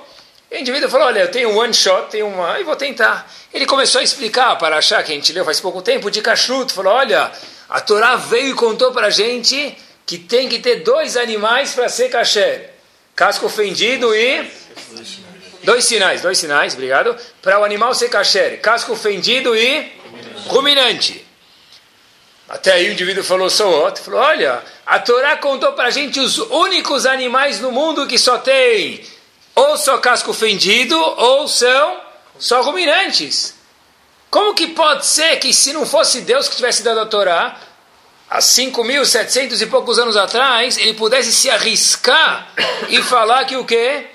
o 0.51 0.55
indivíduo 0.57 0.91
falou, 0.91 1.07
olha, 1.07 1.21
eu 1.21 1.31
tenho 1.31 1.51
um 1.51 1.59
one 1.59 1.73
shot, 1.73 2.11
tenho 2.11 2.27
uma, 2.27 2.59
e 2.59 2.65
vou 2.65 2.75
tentar. 2.75 3.31
Ele 3.55 3.67
começou 3.67 4.01
a 4.01 4.05
explicar 4.05 4.57
para 4.57 4.77
achar 4.77 5.03
que 5.05 5.13
a 5.13 5.15
gente 5.15 5.33
leu 5.33 5.45
faz 5.45 5.61
pouco 5.61 5.81
tempo 5.81 6.11
de 6.11 6.21
kashrut, 6.21 6.73
falou, 6.73 6.93
olha, 6.93 7.31
a 7.69 7.81
Torá 7.81 8.17
veio 8.17 8.51
e 8.51 8.55
contou 8.55 8.91
para 8.91 9.07
a 9.07 9.11
gente 9.11 9.77
que 10.05 10.19
tem 10.19 10.49
que 10.49 10.59
ter 10.59 10.83
dois 10.83 11.17
animais 11.17 11.73
para 11.73 11.89
ser 11.89 12.09
kasher. 12.09 12.71
Casco 13.15 13.49
fendido 13.49 14.13
e... 14.15 14.51
Dois 15.63 15.85
sinais, 15.85 16.23
dois 16.23 16.39
sinais, 16.39 16.73
obrigado. 16.73 17.17
Para 17.41 17.61
o 17.61 17.65
animal 17.65 17.95
ser 17.95 18.09
kasher. 18.09 18.61
Casco 18.61 18.97
fendido 18.97 19.55
e 19.55 19.93
ruminante. 20.47 21.25
Até 22.49 22.73
aí 22.73 22.89
o 22.89 22.93
indivíduo 22.93 23.23
falou, 23.23 23.49
sou 23.49 23.71
outro. 23.71 24.03
Falou, 24.03 24.21
olha, 24.21 24.61
a 24.85 24.99
Torá 24.99 25.37
contou 25.37 25.75
para 25.75 25.89
a 25.89 25.91
gente 25.91 26.19
os 26.19 26.39
únicos 26.39 27.07
animais 27.07 27.61
no 27.61 27.71
mundo 27.71 28.09
que 28.09 28.19
só 28.19 28.39
tem 28.39 29.05
ou 29.61 29.77
só 29.77 29.99
casco 29.99 30.33
fendido, 30.33 30.99
ou 30.99 31.47
são 31.47 32.01
só 32.39 32.63
ruminantes. 32.63 33.55
Como 34.31 34.55
que 34.55 34.69
pode 34.69 35.05
ser 35.05 35.37
que 35.37 35.53
se 35.53 35.73
não 35.73 35.85
fosse 35.85 36.23
Deus 36.23 36.49
que 36.49 36.57
tivesse 36.57 36.83
dado 36.83 37.01
a 37.01 37.07
Torá, 37.07 37.59
há 38.29 38.39
5.700 38.39 39.61
e 39.61 39.67
poucos 39.67 39.99
anos 39.99 40.17
atrás, 40.17 40.79
ele 40.79 40.95
pudesse 40.95 41.33
se 41.33 41.51
arriscar 41.51 42.49
e 42.89 43.03
falar 43.03 43.45
que 43.45 43.57
o 43.57 43.65
quê? 43.65 44.07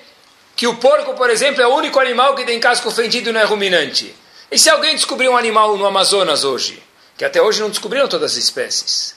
Que 0.56 0.66
o 0.66 0.76
porco, 0.76 1.14
por 1.14 1.30
exemplo, 1.30 1.62
é 1.62 1.66
o 1.66 1.74
único 1.74 2.00
animal 2.00 2.34
que 2.34 2.44
tem 2.44 2.58
casco 2.58 2.90
fendido 2.90 3.30
e 3.30 3.32
não 3.32 3.40
é 3.40 3.44
ruminante. 3.44 4.14
E 4.50 4.58
se 4.58 4.70
alguém 4.70 4.94
descobrir 4.94 5.28
um 5.28 5.36
animal 5.36 5.76
no 5.76 5.86
Amazonas 5.86 6.44
hoje, 6.44 6.82
que 7.16 7.24
até 7.24 7.40
hoje 7.42 7.60
não 7.60 7.68
descobriram 7.68 8.08
todas 8.08 8.32
as 8.32 8.38
espécies, 8.38 9.14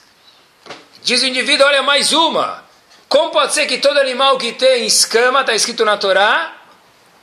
diz 1.02 1.22
o 1.22 1.26
indivíduo, 1.26 1.66
olha, 1.66 1.82
mais 1.82 2.12
uma. 2.12 2.69
Como 3.10 3.32
pode 3.32 3.52
ser 3.52 3.66
que 3.66 3.78
todo 3.78 3.98
animal 3.98 4.38
que 4.38 4.52
tem 4.52 4.86
escama, 4.86 5.40
está 5.40 5.52
escrito 5.52 5.84
na 5.84 5.96
Torá, 5.96 6.56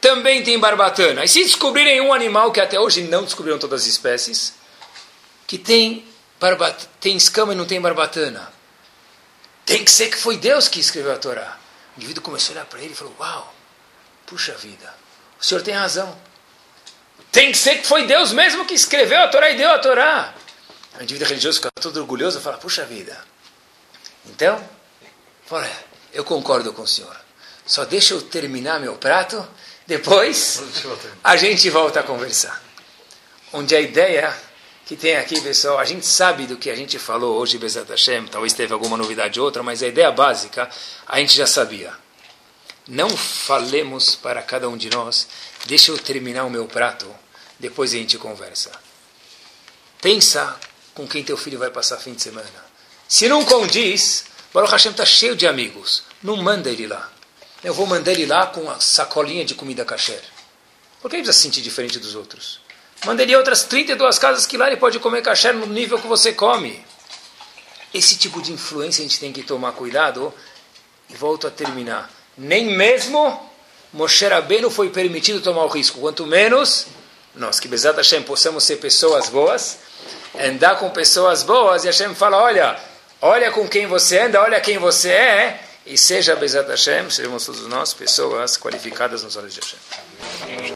também 0.01 0.43
tem 0.43 0.59
barbatana? 0.59 1.23
E 1.23 1.29
se 1.29 1.41
descobrirem 1.45 2.01
um 2.01 2.13
animal 2.13 2.51
que 2.51 2.59
até 2.59 2.77
hoje 2.77 3.03
não 3.03 3.23
descobriram 3.23 3.57
todas 3.57 3.83
as 3.83 3.87
espécies, 3.87 4.53
que 5.47 5.57
tem, 5.57 6.05
barbat 6.41 6.89
tem 6.99 7.15
escama 7.15 7.53
e 7.53 7.55
não 7.55 7.65
tem 7.65 7.79
barbatana? 7.79 8.51
Tem 9.65 9.81
que 9.81 9.89
ser 9.89 10.09
que 10.09 10.17
foi 10.17 10.35
Deus 10.35 10.67
que 10.67 10.81
escreveu 10.81 11.13
a 11.13 11.17
Torá. 11.17 11.57
O 11.95 11.99
indivíduo 11.99 12.21
começou 12.21 12.51
a 12.51 12.55
olhar 12.57 12.65
para 12.65 12.81
ele 12.81 12.91
e 12.91 12.95
falou: 12.95 13.15
Uau, 13.17 13.55
puxa 14.25 14.55
vida, 14.55 14.93
o 15.39 15.43
senhor 15.45 15.61
tem 15.61 15.73
razão. 15.73 16.13
Tem 17.31 17.49
que 17.49 17.57
ser 17.57 17.77
que 17.77 17.87
foi 17.87 18.05
Deus 18.05 18.33
mesmo 18.33 18.65
que 18.65 18.73
escreveu 18.73 19.21
a 19.21 19.29
Torá 19.29 19.51
e 19.51 19.55
deu 19.55 19.71
a 19.71 19.79
Torá. 19.79 20.33
O 20.99 21.03
indivíduo 21.03 21.29
religioso 21.29 21.59
fica 21.59 21.71
todo 21.79 21.95
orgulhoso 21.95 22.39
e 22.39 22.41
fala: 22.41 22.57
Puxa 22.57 22.83
vida. 22.83 23.17
Então, 24.25 24.61
olha, 25.51 25.71
eu 26.13 26.23
concordo 26.23 26.73
com 26.73 26.81
o 26.81 26.87
senhor. 26.87 27.15
Só 27.65 27.85
deixa 27.85 28.13
eu 28.13 28.21
terminar 28.21 28.79
meu 28.79 28.95
prato, 28.95 29.45
depois 29.85 30.61
a 31.23 31.35
gente 31.35 31.69
volta 31.69 31.99
a 31.99 32.03
conversar. 32.03 32.63
Onde 33.51 33.75
a 33.75 33.81
ideia 33.81 34.35
que 34.85 34.95
tem 34.95 35.17
aqui, 35.17 35.41
pessoal, 35.41 35.77
a 35.77 35.85
gente 35.85 36.05
sabe 36.05 36.47
do 36.47 36.55
que 36.55 36.69
a 36.69 36.75
gente 36.75 36.97
falou 36.97 37.37
hoje, 37.37 37.57
Bezat 37.57 37.89
Hashem, 37.89 38.25
talvez 38.27 38.53
teve 38.53 38.71
alguma 38.71 38.95
novidade 38.95 39.37
outra, 39.37 39.61
mas 39.61 39.83
a 39.83 39.87
ideia 39.87 40.11
básica 40.11 40.69
a 41.05 41.19
gente 41.19 41.35
já 41.35 41.45
sabia. 41.45 41.93
Não 42.87 43.09
falemos 43.09 44.15
para 44.15 44.41
cada 44.41 44.69
um 44.69 44.77
de 44.77 44.89
nós, 44.89 45.27
deixa 45.65 45.91
eu 45.91 45.97
terminar 45.97 46.45
o 46.45 46.49
meu 46.49 46.65
prato, 46.67 47.05
depois 47.59 47.93
a 47.93 47.97
gente 47.97 48.17
conversa. 48.17 48.71
Pensa 50.01 50.57
com 50.93 51.05
quem 51.05 51.21
teu 51.21 51.35
filho 51.35 51.59
vai 51.59 51.69
passar 51.69 51.97
fim 51.97 52.13
de 52.13 52.21
semana. 52.21 52.47
Se 53.09 53.27
não 53.27 53.43
condiz, 53.43 54.23
Baruch 54.57 54.71
Hashem 54.71 54.91
está 54.91 55.05
cheio 55.05 55.35
de 55.35 55.45
amigos, 55.45 56.01
não 56.23 56.35
manda 56.35 56.67
ele 56.67 56.87
lá. 56.87 57.11
Eu 57.63 57.75
vou 57.75 57.85
mandar 57.85 58.11
ele 58.11 58.25
lá 58.25 58.47
com 58.47 58.67
a 58.71 58.79
sacolinha 58.79 59.45
de 59.45 59.53
comida 59.53 59.85
kasher. 59.85 60.19
Por 60.99 61.11
que 61.11 61.17
ele 61.17 61.21
precisa 61.21 61.37
se 61.37 61.43
sentir 61.43 61.61
diferente 61.61 61.99
dos 61.99 62.15
outros? 62.15 62.59
Manda 63.05 63.21
ele 63.21 63.35
outras 63.35 63.65
32 63.65 64.17
casas 64.17 64.47
que 64.47 64.57
lá 64.57 64.65
ele 64.65 64.77
pode 64.77 64.97
comer 64.97 65.21
kasher 65.21 65.53
no 65.53 65.67
nível 65.67 65.99
que 65.99 66.07
você 66.07 66.33
come. 66.33 66.83
Esse 67.93 68.17
tipo 68.17 68.41
de 68.41 68.51
influência 68.51 69.05
a 69.05 69.07
gente 69.07 69.19
tem 69.19 69.31
que 69.31 69.43
tomar 69.43 69.73
cuidado. 69.73 70.33
E 71.07 71.13
volto 71.13 71.45
a 71.45 71.51
terminar. 71.51 72.11
Nem 72.35 72.65
mesmo 72.65 73.39
Moshe 73.93 74.25
Rabbeinu 74.25 74.71
foi 74.71 74.89
permitido 74.89 75.39
tomar 75.39 75.65
o 75.65 75.67
risco. 75.67 75.99
Quanto 75.99 76.25
menos 76.25 76.87
nós, 77.35 77.59
que 77.59 77.67
Bezat 77.67 77.95
Hashem 77.95 78.23
possamos 78.23 78.63
ser 78.63 78.77
pessoas 78.77 79.29
boas, 79.29 79.77
andar 80.35 80.79
com 80.79 80.89
pessoas 80.89 81.43
boas, 81.43 81.83
e 81.83 81.87
Hashem 81.87 82.15
fala, 82.15 82.41
olha, 82.41 82.86
olha 83.21 83.51
com 83.51 83.67
quem 83.67 83.87
você 83.87 84.19
anda, 84.19 84.41
olha 84.41 84.59
quem 84.61 84.77
você 84.77 85.09
é, 85.09 85.59
e 85.85 85.97
seja 85.97 86.35
Bezat 86.35 86.69
Hashem, 86.69 87.09
sejamos 87.09 87.45
todos 87.45 87.67
nós 87.67 87.93
pessoas 87.93 88.57
qualificadas 88.57 89.23
nos 89.23 89.35
olhos 89.37 89.53
de 89.53 89.61
Hashem. 89.61 90.73